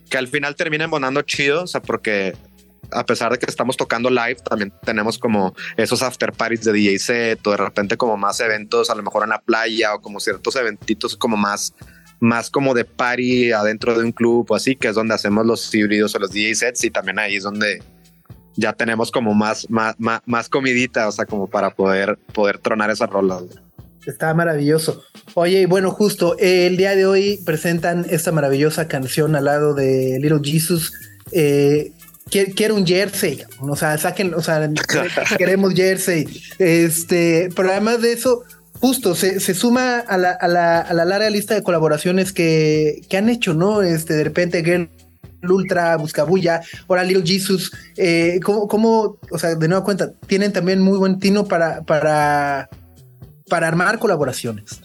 que 0.10 0.18
al 0.18 0.28
final 0.28 0.56
terminan 0.56 0.86
embonando 0.86 1.22
chido. 1.22 1.64
O 1.64 1.68
sea, 1.68 1.82
porque 1.82 2.36
a 2.92 3.06
pesar 3.06 3.32
de 3.32 3.40
que 3.40 3.46
estamos 3.46 3.78
tocando 3.78 4.10
live, 4.10 4.38
también 4.48 4.74
tenemos 4.84 5.18
como 5.18 5.54
esos 5.78 6.02
after 6.02 6.32
parties 6.32 6.64
de 6.64 6.74
DJ 6.74 7.00
set 7.00 7.48
o 7.48 7.52
de 7.52 7.58
repente 7.58 7.98
como 7.98 8.18
más 8.18 8.40
eventos, 8.40 8.90
a 8.90 8.96
lo 8.96 9.04
mejor 9.04 9.24
en 9.24 9.30
la 9.30 9.42
playa 9.42 9.96
o 9.96 10.02
como 10.02 10.20
ciertos 10.20 10.56
eventitos 10.56 11.16
como 11.16 11.38
más 11.38 11.74
más 12.20 12.52
como 12.52 12.76
de 12.76 12.86
party 12.86 13.52
adentro 13.52 13.98
de 13.98 14.06
un 14.06 14.12
club 14.12 14.46
o 14.50 14.56
así, 14.56 14.76
que 14.76 14.88
es 14.88 14.96
donde 14.96 15.16
hacemos 15.16 15.46
los 15.46 15.74
híbridos 15.74 16.14
o 16.16 16.20
los 16.20 16.32
DJ 16.32 16.54
sets 16.54 16.84
y 16.84 16.92
también 16.92 17.18
ahí 17.18 17.36
es 17.36 17.44
donde 17.44 17.82
ya 18.56 18.74
tenemos 18.74 19.12
como 19.12 19.34
más, 19.34 19.70
más, 19.70 19.96
más, 19.98 20.50
comidita, 20.50 21.08
o 21.08 21.12
sea, 21.12 21.26
como 21.26 21.48
para 21.48 21.72
poder, 21.72 22.20
poder 22.34 22.60
tronar 22.60 22.92
esas 22.92 23.10
rolas. 23.10 23.44
Está 24.06 24.34
maravilloso. 24.34 25.04
Oye, 25.36 25.62
y 25.62 25.66
bueno, 25.66 25.92
justo 25.92 26.36
el 26.40 26.78
día 26.78 26.96
de 26.96 27.06
hoy 27.06 27.40
presentan 27.46 28.06
esta 28.10 28.32
maravillosa 28.32 28.88
canción 28.88 29.36
al 29.36 29.46
lado 29.46 29.74
de 29.74 30.20
Little 30.20 30.42
Jesus. 30.44 30.94
Eh, 31.32 31.94
quiero 32.32 32.76
un 32.76 32.86
jersey, 32.86 33.44
o 33.60 33.76
sea, 33.76 33.98
saquen, 33.98 34.34
o 34.34 34.42
sea, 34.42 34.70
queremos 35.38 35.74
jersey. 35.74 36.28
Este, 36.58 37.50
pero 37.56 37.72
además 37.72 38.02
de 38.02 38.14
eso, 38.14 38.44
justo 38.80 39.14
se, 39.16 39.40
se 39.40 39.54
suma 39.54 40.00
a 40.00 40.18
la, 40.18 40.32
a, 40.32 40.48
la, 40.48 40.80
a 40.80 40.94
la 40.94 41.06
larga 41.06 41.30
lista 41.30 41.54
de 41.54 41.64
colaboraciones 41.64 42.34
que, 42.34 43.02
que 43.10 43.18
han 43.18 43.30
hecho, 43.30 43.54
¿no? 43.54 43.82
Este, 43.82 44.14
de 44.14 44.24
repente, 44.24 44.64
Girl 44.64 44.90
Ultra, 45.44 45.98
Buscabulla, 45.98 46.62
ahora 46.88 47.04
Little 47.04 47.26
Jesus. 47.26 47.72
Eh, 47.98 48.40
¿cómo, 48.44 48.68
cómo, 48.68 49.18
o 49.30 49.38
sea, 49.38 49.56
de 49.56 49.68
nueva 49.68 49.84
cuenta, 49.84 50.12
tienen 50.28 50.54
también 50.54 50.82
muy 50.82 50.98
buen 50.98 51.20
tino 51.20 51.46
para, 51.46 51.84
para, 51.84 52.70
para 53.48 53.68
armar 53.68 54.00
colaboraciones? 54.00 54.82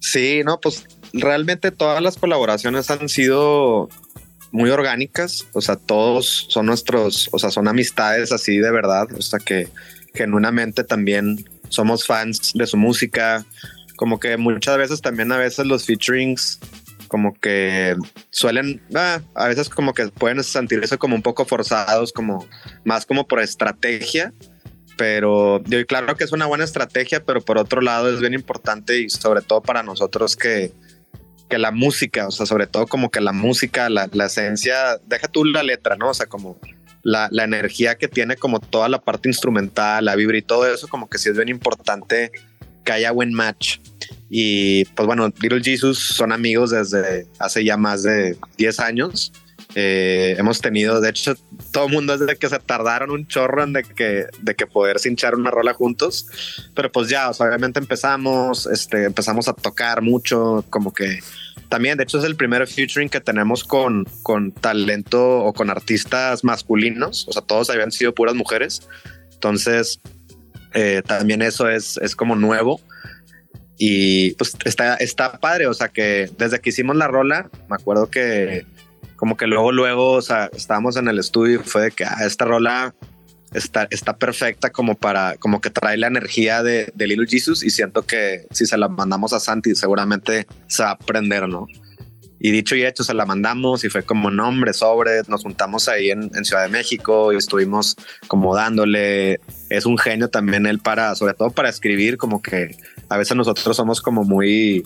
Sí, 0.00 0.42
no, 0.44 0.58
pues 0.60 0.84
realmente 1.12 1.70
todas 1.70 2.02
las 2.02 2.16
colaboraciones 2.16 2.90
han 2.90 3.08
sido 3.08 3.88
muy 4.52 4.70
orgánicas, 4.70 5.46
o 5.54 5.60
sea, 5.60 5.76
todos 5.76 6.46
son 6.48 6.66
nuestros, 6.66 7.28
o 7.32 7.38
sea, 7.38 7.50
son 7.50 7.68
amistades 7.68 8.32
así 8.32 8.58
de 8.58 8.70
verdad, 8.70 9.08
o 9.12 9.22
sea, 9.22 9.38
que 9.38 9.68
genuinamente 10.14 10.84
también 10.84 11.44
somos 11.70 12.06
fans 12.06 12.52
de 12.54 12.66
su 12.66 12.76
música, 12.76 13.44
como 13.96 14.20
que 14.20 14.36
muchas 14.36 14.76
veces 14.76 15.00
también 15.00 15.32
a 15.32 15.38
veces 15.38 15.66
los 15.66 15.86
featurings 15.86 16.60
como 17.08 17.34
que 17.34 17.96
suelen, 18.30 18.80
ah, 18.94 19.20
a 19.34 19.48
veces 19.48 19.68
como 19.68 19.94
que 19.94 20.08
pueden 20.08 20.42
sentirse 20.44 20.96
como 20.98 21.14
un 21.14 21.22
poco 21.22 21.44
forzados, 21.44 22.12
como 22.12 22.46
más 22.84 23.06
como 23.06 23.26
por 23.26 23.40
estrategia, 23.40 24.32
pero 24.96 25.62
digo, 25.64 25.80
y 25.80 25.84
claro 25.86 26.14
que 26.16 26.24
es 26.24 26.32
una 26.32 26.46
buena 26.46 26.64
estrategia, 26.64 27.24
pero 27.24 27.40
por 27.40 27.58
otro 27.58 27.80
lado 27.80 28.12
es 28.12 28.20
bien 28.20 28.34
importante 28.34 29.00
y 29.00 29.10
sobre 29.10 29.40
todo 29.40 29.62
para 29.62 29.82
nosotros 29.82 30.36
que, 30.36 30.72
que 31.52 31.58
la 31.58 31.70
música, 31.70 32.28
o 32.28 32.30
sea, 32.30 32.46
sobre 32.46 32.66
todo 32.66 32.86
como 32.86 33.10
que 33.10 33.20
la 33.20 33.34
música, 33.34 33.90
la, 33.90 34.08
la 34.10 34.24
esencia, 34.24 34.96
deja 35.06 35.28
tú 35.28 35.44
la 35.44 35.62
letra, 35.62 35.96
¿no? 35.96 36.08
O 36.08 36.14
sea, 36.14 36.24
como 36.24 36.58
la, 37.02 37.28
la 37.30 37.44
energía 37.44 37.96
que 37.96 38.08
tiene 38.08 38.36
como 38.36 38.58
toda 38.58 38.88
la 38.88 39.02
parte 39.02 39.28
instrumental, 39.28 40.02
la 40.02 40.16
vibra 40.16 40.38
y 40.38 40.40
todo 40.40 40.66
eso, 40.66 40.88
como 40.88 41.10
que 41.10 41.18
sí 41.18 41.28
es 41.28 41.36
bien 41.36 41.50
importante 41.50 42.32
que 42.86 42.92
haya 42.92 43.10
buen 43.12 43.34
match. 43.34 43.80
Y 44.30 44.86
pues 44.86 45.06
bueno, 45.06 45.30
Little 45.42 45.62
Jesus 45.62 45.98
son 45.98 46.32
amigos 46.32 46.70
desde 46.70 47.26
hace 47.38 47.62
ya 47.62 47.76
más 47.76 48.02
de 48.02 48.34
10 48.56 48.80
años. 48.80 49.30
Eh, 49.74 50.34
hemos 50.38 50.60
tenido, 50.60 51.00
de 51.00 51.10
hecho, 51.10 51.34
todo 51.70 51.86
el 51.86 51.92
mundo 51.92 52.18
desde 52.18 52.36
que 52.36 52.48
se 52.48 52.58
tardaron 52.58 53.10
un 53.10 53.26
chorro 53.26 53.64
en 53.64 53.72
de 53.72 53.84
que, 53.84 54.26
de 54.40 54.54
que 54.54 54.66
poder 54.66 54.98
cinchar 54.98 55.34
una 55.34 55.50
rola 55.50 55.72
juntos. 55.74 56.26
Pero 56.74 56.92
pues 56.92 57.08
ya, 57.08 57.30
o 57.30 57.34
sea, 57.34 57.46
obviamente 57.46 57.78
empezamos, 57.78 58.66
este, 58.66 59.04
empezamos 59.04 59.48
a 59.48 59.54
tocar 59.54 60.02
mucho, 60.02 60.64
como 60.70 60.92
que 60.92 61.20
también, 61.68 61.96
de 61.96 62.04
hecho, 62.04 62.18
es 62.18 62.24
el 62.24 62.36
primer 62.36 62.66
featuring 62.66 63.08
que 63.08 63.20
tenemos 63.20 63.64
con, 63.64 64.04
con 64.22 64.52
talento 64.52 65.38
o 65.38 65.54
con 65.54 65.70
artistas 65.70 66.44
masculinos. 66.44 67.26
O 67.28 67.32
sea, 67.32 67.40
todos 67.40 67.70
habían 67.70 67.92
sido 67.92 68.14
puras 68.14 68.34
mujeres. 68.34 68.86
Entonces, 69.32 69.98
eh, 70.74 71.02
también 71.06 71.40
eso 71.40 71.70
es, 71.70 71.96
es 71.96 72.14
como 72.14 72.36
nuevo. 72.36 72.80
Y 73.78 74.32
pues 74.34 74.54
está, 74.66 74.96
está 74.96 75.38
padre, 75.40 75.66
o 75.66 75.74
sea 75.74 75.88
que 75.88 76.30
desde 76.38 76.60
que 76.60 76.70
hicimos 76.70 76.94
la 76.94 77.08
rola, 77.08 77.50
me 77.68 77.74
acuerdo 77.74 78.10
que 78.10 78.66
como 79.22 79.36
que 79.36 79.46
luego, 79.46 79.70
luego, 79.70 80.14
o 80.14 80.20
sea, 80.20 80.50
estábamos 80.52 80.96
en 80.96 81.06
el 81.06 81.20
estudio 81.20 81.60
y 81.60 81.62
fue 81.62 81.82
de 81.82 81.90
que 81.92 82.04
ah, 82.04 82.16
esta 82.26 82.44
rola 82.44 82.92
está, 83.54 83.86
está 83.88 84.16
perfecta 84.16 84.70
como 84.70 84.96
para, 84.96 85.36
como 85.36 85.60
que 85.60 85.70
trae 85.70 85.96
la 85.96 86.08
energía 86.08 86.64
de, 86.64 86.90
de 86.92 87.06
Little 87.06 87.28
Jesus 87.28 87.62
y 87.62 87.70
siento 87.70 88.02
que 88.02 88.48
si 88.50 88.66
se 88.66 88.76
la 88.76 88.88
mandamos 88.88 89.32
a 89.32 89.38
Santi 89.38 89.76
seguramente 89.76 90.48
se 90.66 90.82
va 90.82 90.88
a 90.88 90.92
aprender, 90.94 91.48
¿no? 91.48 91.68
Y 92.40 92.50
dicho 92.50 92.74
y 92.74 92.84
hecho, 92.84 93.04
se 93.04 93.14
la 93.14 93.24
mandamos 93.24 93.84
y 93.84 93.90
fue 93.90 94.02
como 94.02 94.28
nombre 94.28 94.72
sobre, 94.72 95.22
nos 95.28 95.44
juntamos 95.44 95.88
ahí 95.88 96.10
en, 96.10 96.28
en 96.34 96.44
Ciudad 96.44 96.64
de 96.64 96.70
México 96.70 97.32
y 97.32 97.36
estuvimos 97.36 97.94
como 98.26 98.56
dándole, 98.56 99.38
es 99.70 99.86
un 99.86 99.98
genio 99.98 100.30
también 100.30 100.66
él 100.66 100.80
para, 100.80 101.14
sobre 101.14 101.34
todo 101.34 101.52
para 101.52 101.68
escribir, 101.68 102.16
como 102.16 102.42
que 102.42 102.76
a 103.08 103.16
veces 103.16 103.36
nosotros 103.36 103.76
somos 103.76 104.02
como 104.02 104.24
muy, 104.24 104.84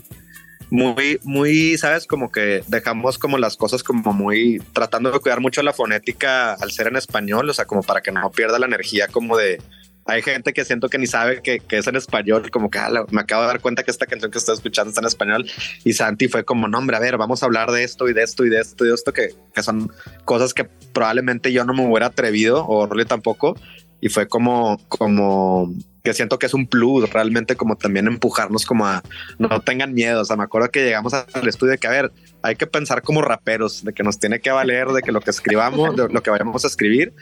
muy, 0.70 1.20
muy, 1.22 1.78
sabes, 1.78 2.06
como 2.06 2.30
que 2.30 2.62
dejamos 2.66 3.18
como 3.18 3.38
las 3.38 3.56
cosas 3.56 3.82
como 3.82 4.12
muy, 4.12 4.60
tratando 4.72 5.10
de 5.10 5.20
cuidar 5.20 5.40
mucho 5.40 5.62
la 5.62 5.72
fonética 5.72 6.54
al 6.54 6.70
ser 6.72 6.88
en 6.88 6.96
español, 6.96 7.48
o 7.48 7.54
sea, 7.54 7.64
como 7.64 7.82
para 7.82 8.00
que 8.00 8.12
no 8.12 8.30
pierda 8.30 8.58
la 8.58 8.66
energía 8.66 9.08
como 9.08 9.36
de, 9.36 9.58
hay 10.06 10.22
gente 10.22 10.52
que 10.52 10.64
siento 10.64 10.88
que 10.88 10.98
ni 10.98 11.06
sabe 11.06 11.42
que, 11.42 11.58
que 11.60 11.78
es 11.78 11.86
en 11.86 11.96
español, 11.96 12.50
como 12.50 12.70
que 12.70 12.78
ah, 12.78 12.90
me 13.10 13.20
acabo 13.20 13.42
de 13.42 13.48
dar 13.48 13.60
cuenta 13.60 13.82
que 13.82 13.90
esta 13.90 14.06
canción 14.06 14.30
que 14.30 14.38
estoy 14.38 14.54
escuchando 14.54 14.90
está 14.90 15.00
en 15.00 15.06
español 15.06 15.46
y 15.84 15.92
Santi 15.92 16.28
fue 16.28 16.44
como, 16.44 16.68
no, 16.68 16.78
hombre, 16.78 16.96
a 16.96 17.00
ver, 17.00 17.16
vamos 17.16 17.42
a 17.42 17.46
hablar 17.46 17.70
de 17.70 17.82
esto 17.82 18.08
y 18.08 18.12
de 18.12 18.22
esto 18.22 18.44
y 18.44 18.48
de 18.48 18.60
esto 18.60 18.84
y 18.84 18.88
de 18.88 18.94
esto, 18.94 19.12
que, 19.12 19.34
que 19.54 19.62
son 19.62 19.90
cosas 20.24 20.54
que 20.54 20.64
probablemente 20.64 21.52
yo 21.52 21.64
no 21.64 21.74
me 21.74 21.86
hubiera 21.86 22.06
atrevido 22.06 22.66
o 22.66 22.86
Rolly 22.86 23.04
tampoco 23.04 23.56
y 24.00 24.08
fue 24.08 24.28
como, 24.28 24.78
como 24.88 25.72
que 26.02 26.14
siento 26.14 26.38
que 26.38 26.46
es 26.46 26.54
un 26.54 26.68
plus, 26.68 27.10
realmente 27.10 27.56
como 27.56 27.76
también 27.76 28.06
empujarnos 28.06 28.64
como 28.64 28.86
a 28.86 29.02
no 29.38 29.60
tengan 29.60 29.92
miedo, 29.92 30.20
o 30.20 30.24
sea, 30.24 30.36
me 30.36 30.44
acuerdo 30.44 30.70
que 30.70 30.84
llegamos 30.84 31.12
al 31.12 31.48
estudio 31.48 31.72
de 31.72 31.78
que, 31.78 31.88
a 31.88 31.90
ver, 31.90 32.12
hay 32.42 32.54
que 32.54 32.68
pensar 32.68 33.02
como 33.02 33.22
raperos, 33.22 33.82
de 33.82 33.92
que 33.92 34.04
nos 34.04 34.18
tiene 34.18 34.40
que 34.40 34.50
valer, 34.50 34.88
de 34.88 35.02
que 35.02 35.10
lo 35.10 35.20
que 35.20 35.30
escribamos, 35.30 35.96
de 35.96 36.08
lo 36.08 36.22
que 36.22 36.30
vayamos 36.30 36.64
a 36.64 36.68
escribir, 36.68 37.12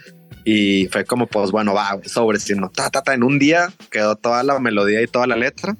y 0.43 0.87
fue 0.91 1.03
como, 1.03 1.25
pues 1.25 1.49
bueno, 1.49 1.73
va, 1.73 1.99
sobre, 2.05 2.39
si 2.39 2.53
no, 2.53 2.69
ta, 2.69 2.91
ta, 2.91 3.01
ta, 3.01 3.15
en 3.15 3.23
un 3.23 3.39
día 3.39 3.73
quedó 3.89 4.15
toda 4.15 4.43
la 4.43 4.59
melodía 4.59 5.01
y 5.01 5.07
toda 5.07 5.25
la 5.25 5.35
letra. 5.35 5.75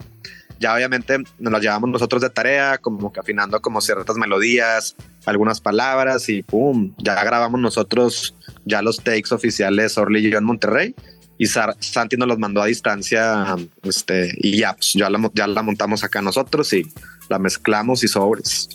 Ya 0.60 0.74
obviamente 0.74 1.18
nos 1.38 1.54
las 1.54 1.62
llevamos 1.62 1.90
nosotros 1.90 2.22
de 2.24 2.32
tarea, 2.32 2.80
como 2.80 3.14
que 3.14 3.20
afinando 3.20 3.62
como 3.62 3.82
ciertas 3.82 4.16
melodías, 4.16 4.96
algunas 5.26 5.60
palabras 5.62 6.30
y 6.30 6.44
pum, 6.44 6.94
ya 6.98 7.24
grabamos 7.24 7.60
nosotros 7.60 8.36
ya 8.66 8.82
los 8.82 8.98
takes 9.04 9.34
oficiales 9.34 9.98
Orly 9.98 10.28
y 10.28 10.32
yo 10.32 10.38
en 10.38 10.44
Monterrey 10.44 10.96
y 11.38 11.48
Sar- 11.48 11.76
Santi 11.80 12.16
nos 12.18 12.28
los 12.28 12.40
mandó 12.40 12.62
a 12.62 12.68
distancia 12.68 13.56
este, 13.84 14.34
y 14.38 14.58
ya, 14.58 14.74
pues, 14.74 14.94
ya, 14.94 15.10
la, 15.10 15.32
ya 15.34 15.48
la 15.48 15.62
montamos 15.62 16.04
acá 16.04 16.22
nosotros 16.22 16.72
y 16.74 16.84
la 17.30 17.40
mezclamos 17.40 18.04
y 18.04 18.08
sobres. 18.08 18.70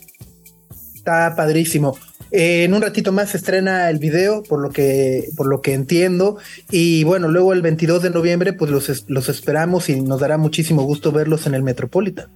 Está 0.95 1.35
padrísimo. 1.35 1.97
Eh, 2.33 2.65
en 2.65 2.75
un 2.75 2.83
ratito 2.83 3.11
más 3.13 3.31
se 3.31 3.39
estrena 3.39 3.89
el 3.91 3.99
video, 3.99 4.43
por 4.43 4.61
lo 4.61 4.71
que, 4.71 5.25
por 5.37 5.47
lo 5.49 5.63
que 5.63 5.73
entiendo. 5.73 6.37
Y 6.71 7.03
bueno, 7.05 7.29
luego 7.29 7.53
el 7.53 7.63
22 7.63 8.03
de 8.03 8.11
noviembre, 8.11 8.53
pues 8.53 8.71
los, 8.71 9.05
los 9.09 9.29
esperamos 9.29 9.89
y 9.89 10.01
nos 10.01 10.21
dará 10.21 10.37
muchísimo 10.37 10.83
gusto 10.83 11.11
verlos 11.13 11.47
en 11.47 11.55
el 11.55 11.63
Metropolitan. 11.63 12.29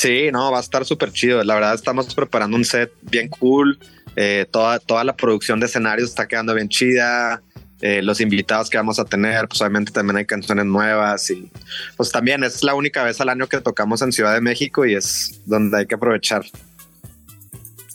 Sí, 0.00 0.30
no, 0.32 0.50
va 0.50 0.56
a 0.56 0.62
estar 0.62 0.86
súper 0.86 1.12
chido. 1.12 1.44
La 1.44 1.52
verdad, 1.52 1.74
estamos 1.74 2.14
preparando 2.14 2.56
un 2.56 2.64
set 2.64 2.90
bien 3.02 3.28
cool. 3.28 3.78
Eh, 4.16 4.46
toda, 4.50 4.78
toda 4.78 5.04
la 5.04 5.14
producción 5.14 5.60
de 5.60 5.66
escenarios 5.66 6.08
está 6.08 6.26
quedando 6.26 6.54
bien 6.54 6.70
chida. 6.70 7.42
Eh, 7.82 8.00
los 8.00 8.18
invitados 8.22 8.70
que 8.70 8.78
vamos 8.78 8.98
a 8.98 9.04
tener, 9.04 9.46
pues 9.46 9.60
obviamente 9.60 9.92
también 9.92 10.16
hay 10.16 10.24
canciones 10.24 10.64
nuevas 10.64 11.30
y 11.30 11.50
pues 11.98 12.10
también 12.10 12.42
es 12.44 12.62
la 12.62 12.72
única 12.72 13.04
vez 13.04 13.20
al 13.20 13.28
año 13.28 13.46
que 13.46 13.60
tocamos 13.60 14.00
en 14.00 14.10
Ciudad 14.10 14.32
de 14.32 14.40
México 14.40 14.86
y 14.86 14.94
es 14.94 15.42
donde 15.44 15.80
hay 15.80 15.86
que 15.86 15.96
aprovechar. 15.96 16.46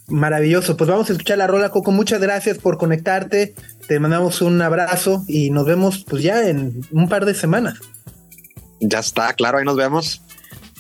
Maravilloso. 0.08 0.78
Pues 0.78 0.88
vamos 0.88 1.10
a 1.10 1.14
escuchar 1.14 1.40
la 1.40 1.48
rola, 1.48 1.70
Coco. 1.70 1.90
Muchas 1.90 2.22
gracias 2.22 2.60
por 2.60 2.78
conectarte. 2.78 3.56
Te 3.88 4.00
mandamos 4.00 4.44
un 4.44 4.62
abrazo 4.62 5.24
y 5.28 5.50
nos 5.50 5.66
vemos 5.66 6.06
pues 6.08 6.22
ya 6.22 6.48
en 6.48 6.82
un 6.92 7.10
par 7.10 7.26
de 7.26 7.34
semanas. 7.34 7.80
Ya 8.80 9.00
está, 9.00 9.34
claro, 9.34 9.58
ahí 9.58 9.66
nos 9.66 9.76
vemos. 9.76 10.22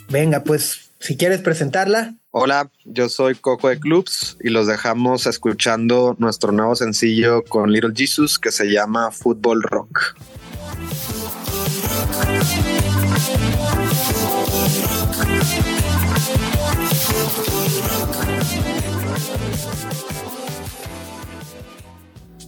Venga, 0.07 0.43
pues 0.43 0.84
si 1.06 1.18
quieres 1.18 1.41
presentarla. 1.41 2.16
Hola, 2.32 2.72
yo 2.84 3.10
soy 3.10 3.36
Coco 3.36 3.70
de 3.70 3.80
Clubs 3.80 4.38
y 4.43 4.49
los 4.49 4.66
dejamos 4.66 5.28
escuchando 5.28 6.16
nuestro 6.18 6.51
nuevo 6.51 6.76
sencillo 6.76 7.43
con 7.43 7.72
Little 7.72 7.93
Jesus 7.95 8.39
que 8.39 8.51
se 8.51 8.66
llama 8.72 9.12
Football 9.12 9.62
Rock. 9.62 10.16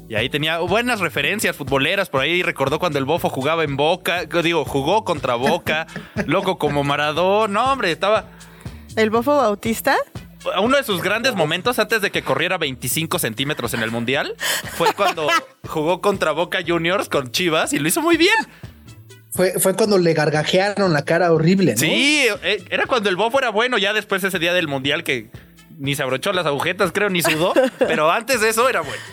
Y 0.10 0.16
ahí 0.16 0.30
tenía 0.30 0.60
buenas 0.60 1.02
referencias 1.02 1.56
futboleras. 1.56 2.10
Por 2.10 2.22
ahí 2.22 2.42
recordó 2.42 2.80
cuando 2.80 2.98
el 2.98 3.04
Bofo 3.04 3.30
jugaba 3.30 3.66
en 3.66 3.76
Boca. 3.76 4.26
Digo, 4.26 4.64
jugó 4.64 5.04
contra 5.04 5.36
Boca. 5.36 5.86
loco 6.26 6.58
como 6.58 6.84
Maradón. 6.86 7.54
No, 7.54 7.74
hombre, 7.74 7.92
estaba. 7.92 8.37
¿El 8.98 9.12
Bofo 9.12 9.38
Bautista? 9.38 9.96
Uno 10.60 10.76
de 10.76 10.84
sus 10.84 11.04
grandes 11.04 11.36
momentos 11.36 11.78
antes 11.78 12.02
de 12.02 12.10
que 12.10 12.24
corriera 12.24 12.58
25 12.58 13.20
centímetros 13.20 13.76
en 13.76 13.84
el 13.84 13.92
Mundial 13.92 14.36
fue 14.74 14.92
cuando 14.94 15.28
jugó 15.68 16.02
contra 16.02 16.32
Boca 16.32 16.60
Juniors 16.66 17.08
con 17.08 17.32
Chivas 17.32 17.74
y 17.74 17.80
lo 17.80 17.88
hizo 17.88 18.02
muy 18.02 18.18
bien. 18.18 18.36
Fue, 19.30 19.60
fue 19.60 19.76
cuando 19.76 20.00
le 20.00 20.16
gargajearon 20.16 20.94
la 20.94 21.06
cara 21.06 21.32
horrible, 21.32 21.74
¿no? 21.74 21.80
Sí, 21.80 22.26
eh, 22.42 22.64
era 22.72 22.88
cuando 22.88 23.10
el 23.10 23.16
Bofo 23.16 23.38
era 23.38 23.52
bueno, 23.52 23.78
ya 23.78 23.94
después 23.94 24.24
ese 24.24 24.40
día 24.40 24.52
del 24.52 24.68
Mundial 24.68 25.04
que 25.04 25.30
ni 25.78 25.94
se 25.94 26.02
abrochó 26.02 26.34
las 26.34 26.48
agujetas, 26.48 26.92
creo, 26.92 27.12
ni 27.12 27.22
sudó. 27.22 27.54
pero 27.78 28.12
antes 28.12 28.42
de 28.42 28.50
eso 28.50 28.68
era 28.68 28.82
bueno. 28.82 29.04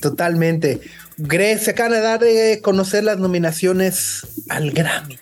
Totalmente. 0.00 0.80
De 1.18 2.00
dar 2.00 2.20
de 2.20 2.60
conocer 2.62 3.04
las 3.04 3.18
nominaciones 3.18 4.26
al 4.48 4.70
Grammy. 4.70 5.18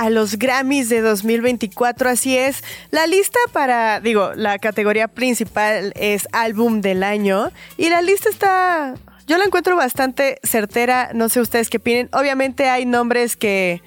A 0.00 0.08
los 0.08 0.38
Grammys 0.38 0.88
de 0.88 1.02
2024, 1.02 2.08
así 2.08 2.34
es. 2.34 2.64
La 2.90 3.06
lista 3.06 3.38
para, 3.52 4.00
digo, 4.00 4.32
la 4.34 4.58
categoría 4.58 5.08
principal 5.08 5.92
es 5.94 6.26
álbum 6.32 6.80
del 6.80 7.02
año. 7.02 7.52
Y 7.76 7.90
la 7.90 8.00
lista 8.00 8.30
está, 8.30 8.94
yo 9.26 9.36
la 9.36 9.44
encuentro 9.44 9.76
bastante 9.76 10.40
certera. 10.42 11.10
No 11.12 11.28
sé 11.28 11.42
ustedes 11.42 11.68
qué 11.68 11.76
opinen. 11.76 12.08
Obviamente 12.14 12.70
hay 12.70 12.86
nombres 12.86 13.36
que 13.36 13.82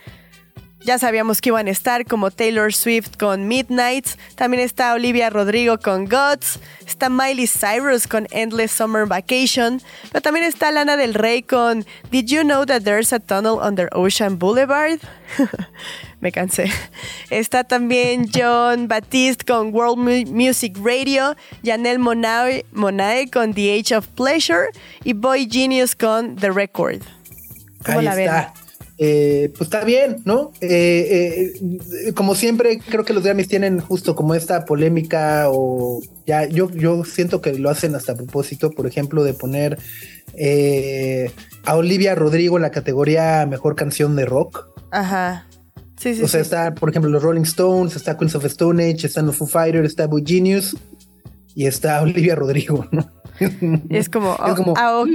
ya 0.83 0.97
sabíamos 0.97 1.41
que 1.41 1.49
iban 1.49 1.67
a 1.67 1.71
estar, 1.71 2.05
como 2.05 2.31
Taylor 2.31 2.73
Swift 2.73 3.17
con 3.17 3.47
Midnights. 3.47 4.17
También 4.35 4.63
está 4.63 4.93
Olivia 4.93 5.29
Rodrigo 5.29 5.79
con 5.79 6.05
Gods. 6.05 6.59
Está 6.85 7.09
Miley 7.09 7.47
Cyrus 7.47 8.07
con 8.07 8.27
Endless 8.31 8.71
Summer 8.71 9.05
Vacation. 9.05 9.81
Pero 10.11 10.21
también 10.21 10.45
está 10.45 10.71
Lana 10.71 10.97
del 10.97 11.13
Rey 11.13 11.41
con 11.41 11.85
Did 12.11 12.25
You 12.25 12.41
Know 12.41 12.65
That 12.65 12.81
There's 12.81 13.13
a 13.13 13.19
Tunnel 13.19 13.59
Under 13.61 13.89
Ocean 13.93 14.37
Boulevard? 14.37 14.99
Me 16.21 16.31
cansé. 16.31 16.71
Está 17.29 17.63
también 17.63 18.29
John 18.33 18.87
Batiste 18.87 19.45
con 19.45 19.73
World 19.73 20.27
Music 20.29 20.77
Radio. 20.83 21.35
Janelle 21.63 21.99
Monae, 21.99 22.65
Monae 22.71 23.29
con 23.29 23.53
The 23.53 23.79
Age 23.79 23.95
of 23.95 24.07
Pleasure. 24.07 24.67
Y 25.03 25.13
Boy 25.13 25.47
Genius 25.49 25.95
con 25.95 26.35
The 26.35 26.51
Record. 26.51 27.01
¿Cómo 27.85 28.01
la 28.01 28.15
ven? 28.15 28.62
Eh, 28.97 29.51
pues 29.57 29.67
está 29.67 29.83
bien, 29.83 30.17
¿no? 30.23 30.51
Eh, 30.61 31.51
eh, 31.55 32.13
como 32.13 32.35
siempre, 32.35 32.79
creo 32.79 33.03
que 33.03 33.13
los 33.13 33.23
Grammys 33.23 33.47
tienen 33.47 33.79
justo 33.79 34.15
como 34.15 34.35
esta 34.35 34.65
polémica 34.65 35.45
o 35.49 36.01
ya, 36.27 36.45
yo, 36.45 36.69
yo 36.69 37.03
siento 37.03 37.41
que 37.41 37.57
lo 37.57 37.69
hacen 37.69 37.95
hasta 37.95 38.11
a 38.11 38.15
propósito, 38.15 38.69
por 38.71 38.85
ejemplo, 38.85 39.23
de 39.23 39.33
poner 39.33 39.79
a 41.65 41.75
Olivia 41.75 42.15
Rodrigo 42.15 42.57
en 42.57 42.63
la 42.63 42.71
categoría 42.71 43.45
Mejor 43.47 43.75
Canción 43.75 44.15
de 44.15 44.25
Rock. 44.25 44.67
Ajá. 44.91 45.47
Sí, 45.97 46.15
sí, 46.15 46.23
o 46.23 46.27
sea, 46.27 46.41
está, 46.41 46.75
por 46.75 46.89
ejemplo, 46.89 47.09
los 47.09 47.23
Rolling 47.23 47.43
Stones, 47.43 47.95
está 47.95 48.17
Queens 48.17 48.35
of 48.35 48.45
Stone 48.45 48.83
Age, 48.83 49.07
están 49.07 49.25
los 49.25 49.37
Foo 49.37 49.47
Fighters, 49.47 49.87
está 49.87 50.05
Boy 50.05 50.23
Genius 50.25 50.75
y 51.55 51.65
está 51.65 52.01
Olivia 52.03 52.35
Rodrigo, 52.35 52.87
¿no? 52.91 53.09
Es 53.89 54.09
como, 54.09 54.37
es 54.45 54.53
como 54.55 54.73
oh, 54.73 55.05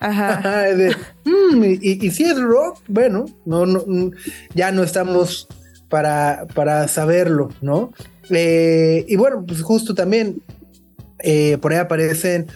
Ajá. 0.00 0.66
Mm, 1.22 1.64
y, 1.82 2.10
si 2.10 2.24
es 2.24 2.40
rock, 2.40 2.78
bueno, 2.88 3.26
no, 3.44 3.66
no, 3.66 3.84
mm, 3.86 4.10
ya 4.54 4.72
no 4.72 4.82
estamos 4.82 5.46
para, 5.88 6.46
para 6.54 6.88
saberlo, 6.88 7.50
¿no? 7.60 7.92
Eh, 8.30 9.04
y 9.06 9.16
bueno, 9.16 9.44
pues 9.46 9.60
justo 9.62 9.94
también 9.94 10.42
eh, 11.18 11.58
por 11.60 11.72
ahí 11.72 11.78
aparecen 11.78 12.46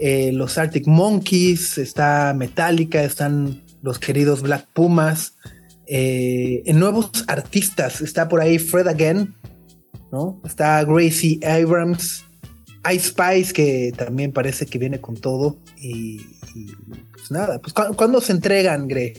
eh, 0.00 0.32
los 0.32 0.58
Arctic 0.58 0.86
Monkeys, 0.86 1.78
está 1.78 2.34
Metallica, 2.34 3.02
están 3.02 3.62
los 3.82 3.98
queridos 3.98 4.42
Black 4.42 4.66
Pumas. 4.72 5.34
en 5.86 6.78
nuevos 6.78 7.10
artistas 7.28 8.00
está 8.00 8.28
por 8.28 8.40
ahí 8.40 8.58
Fred 8.58 8.88
Again, 8.88 9.34
¿no? 10.10 10.40
Está 10.44 10.82
Gracie 10.84 11.38
Abrams, 11.46 12.24
Ice 12.92 13.08
Spice, 13.08 13.52
que 13.52 13.92
también 13.96 14.32
parece 14.32 14.66
que 14.66 14.78
viene 14.78 15.00
con 15.00 15.16
todo. 15.16 15.58
Y, 15.76 16.18
pues 17.12 17.30
nada, 17.30 17.60
pues 17.60 17.72
¿cuándo 17.72 18.20
se 18.20 18.32
entregan, 18.32 18.88
Gre? 18.88 19.14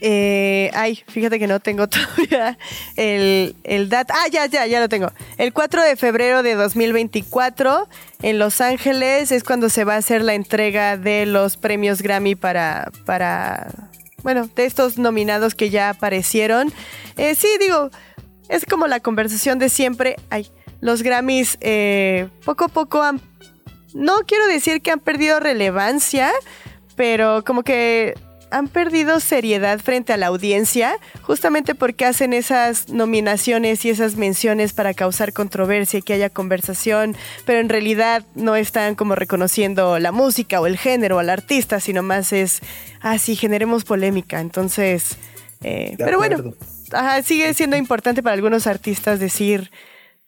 Eh, 0.00 0.70
ay, 0.74 1.02
fíjate 1.08 1.38
que 1.38 1.46
no 1.46 1.60
tengo 1.60 1.88
todavía 1.88 2.58
el, 2.96 3.56
el 3.64 3.88
data. 3.88 4.14
Ah, 4.16 4.28
ya, 4.30 4.46
ya, 4.46 4.66
ya 4.66 4.80
lo 4.80 4.88
tengo. 4.88 5.12
El 5.36 5.52
4 5.52 5.82
de 5.82 5.96
febrero 5.96 6.42
de 6.42 6.54
2024 6.54 7.88
en 8.22 8.38
Los 8.38 8.60
Ángeles 8.60 9.32
es 9.32 9.44
cuando 9.44 9.68
se 9.68 9.84
va 9.84 9.94
a 9.94 9.98
hacer 9.98 10.22
la 10.22 10.34
entrega 10.34 10.96
de 10.96 11.26
los 11.26 11.56
premios 11.56 12.02
Grammy 12.02 12.34
para, 12.34 12.90
para 13.04 13.90
bueno, 14.22 14.48
de 14.54 14.64
estos 14.64 14.98
nominados 14.98 15.54
que 15.54 15.70
ya 15.70 15.90
aparecieron. 15.90 16.72
Eh, 17.16 17.34
sí, 17.34 17.48
digo, 17.60 17.90
es 18.48 18.64
como 18.64 18.86
la 18.86 19.00
conversación 19.00 19.58
de 19.58 19.68
siempre. 19.68 20.16
Ay, 20.30 20.50
los 20.80 21.02
Grammys 21.02 21.58
eh, 21.60 22.28
poco 22.44 22.64
a 22.64 22.68
poco 22.68 23.02
han, 23.02 23.20
no 23.94 24.14
quiero 24.26 24.46
decir 24.46 24.80
que 24.82 24.90
han 24.90 25.00
perdido 25.00 25.40
relevancia, 25.40 26.30
pero 26.96 27.44
como 27.44 27.62
que 27.62 28.14
han 28.50 28.68
perdido 28.68 29.20
seriedad 29.20 29.78
frente 29.80 30.12
a 30.12 30.16
la 30.16 30.28
audiencia, 30.28 30.96
justamente 31.22 31.74
porque 31.74 32.06
hacen 32.06 32.32
esas 32.32 32.88
nominaciones 32.88 33.84
y 33.84 33.90
esas 33.90 34.16
menciones 34.16 34.72
para 34.72 34.94
causar 34.94 35.32
controversia 35.32 35.98
y 35.98 36.02
que 36.02 36.14
haya 36.14 36.30
conversación, 36.30 37.16
pero 37.44 37.58
en 37.60 37.68
realidad 37.68 38.24
no 38.34 38.56
están 38.56 38.94
como 38.94 39.14
reconociendo 39.14 39.98
la 39.98 40.12
música 40.12 40.60
o 40.60 40.66
el 40.66 40.78
género 40.78 41.16
o 41.16 41.18
al 41.18 41.30
artista, 41.30 41.80
sino 41.80 42.02
más 42.02 42.32
es, 42.32 42.60
ah, 43.00 43.18
sí, 43.18 43.36
generemos 43.36 43.84
polémica. 43.84 44.40
Entonces, 44.40 45.16
eh, 45.62 45.94
pero 45.98 46.18
bueno, 46.18 46.54
sigue 47.24 47.52
siendo 47.54 47.76
importante 47.76 48.22
para 48.22 48.34
algunos 48.34 48.66
artistas 48.66 49.20
decir, 49.20 49.70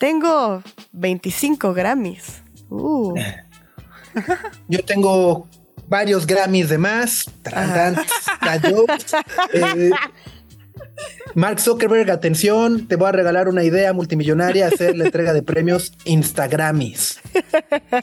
tengo 0.00 0.62
25 0.92 1.74
Grammys. 1.74 2.42
Uh. 2.70 3.14
Yo 4.68 4.82
tengo 4.82 5.46
varios 5.88 6.26
Grammys 6.26 6.70
de 6.70 6.78
más. 6.78 7.30
Eh, 9.52 9.90
Mark 11.34 11.60
Zuckerberg, 11.60 12.10
atención, 12.10 12.88
te 12.88 12.96
voy 12.96 13.08
a 13.08 13.12
regalar 13.12 13.48
una 13.48 13.62
idea 13.62 13.92
multimillonaria, 13.92 14.66
hacer 14.66 14.96
la 14.96 15.04
entrega 15.04 15.32
de 15.32 15.42
premios 15.42 15.92
Instagramis. 16.04 17.20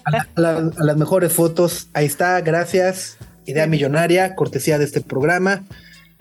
A, 0.06 0.26
a, 0.36 0.84
las 0.84 0.98
mejores 0.98 1.34
fotos, 1.34 1.90
ahí 1.94 2.06
está, 2.06 2.40
gracias. 2.42 3.18
Idea 3.46 3.68
millonaria, 3.68 4.36
cortesía 4.36 4.78
de 4.78 4.86
este 4.86 5.02
programa. 5.02 5.64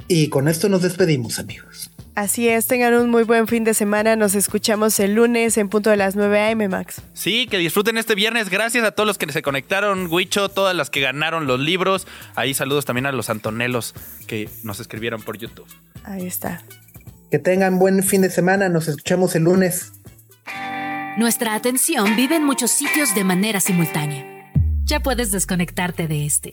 Y 0.08 0.28
con 0.28 0.48
esto 0.48 0.68
nos 0.68 0.82
despedimos, 0.82 1.38
amigos. 1.38 1.85
Así 2.16 2.48
es, 2.48 2.66
tengan 2.66 2.94
un 2.94 3.10
muy 3.10 3.24
buen 3.24 3.46
fin 3.46 3.62
de 3.62 3.74
semana. 3.74 4.16
Nos 4.16 4.34
escuchamos 4.34 4.98
el 5.00 5.14
lunes 5.16 5.58
en 5.58 5.68
punto 5.68 5.90
de 5.90 5.98
las 5.98 6.16
9 6.16 6.40
a.m., 6.40 6.66
Max. 6.66 7.02
Sí, 7.12 7.46
que 7.46 7.58
disfruten 7.58 7.98
este 7.98 8.14
viernes. 8.14 8.48
Gracias 8.48 8.84
a 8.84 8.92
todos 8.92 9.06
los 9.06 9.18
que 9.18 9.30
se 9.30 9.42
conectaron, 9.42 10.10
Huicho, 10.10 10.48
todas 10.48 10.74
las 10.74 10.88
que 10.88 11.02
ganaron 11.02 11.46
los 11.46 11.60
libros. 11.60 12.06
Ahí 12.34 12.54
saludos 12.54 12.86
también 12.86 13.04
a 13.04 13.12
los 13.12 13.28
Antonelos 13.28 13.92
que 14.26 14.48
nos 14.62 14.80
escribieron 14.80 15.20
por 15.20 15.36
YouTube. 15.36 15.66
Ahí 16.04 16.26
está. 16.26 16.62
Que 17.30 17.38
tengan 17.38 17.78
buen 17.78 18.02
fin 18.02 18.22
de 18.22 18.30
semana. 18.30 18.70
Nos 18.70 18.88
escuchamos 18.88 19.34
el 19.34 19.42
lunes. 19.42 19.92
Nuestra 21.18 21.54
atención 21.54 22.16
vive 22.16 22.36
en 22.36 22.44
muchos 22.44 22.70
sitios 22.70 23.14
de 23.14 23.24
manera 23.24 23.60
simultánea. 23.60 24.24
Ya 24.84 25.00
puedes 25.00 25.32
desconectarte 25.32 26.08
de 26.08 26.24
este. 26.24 26.52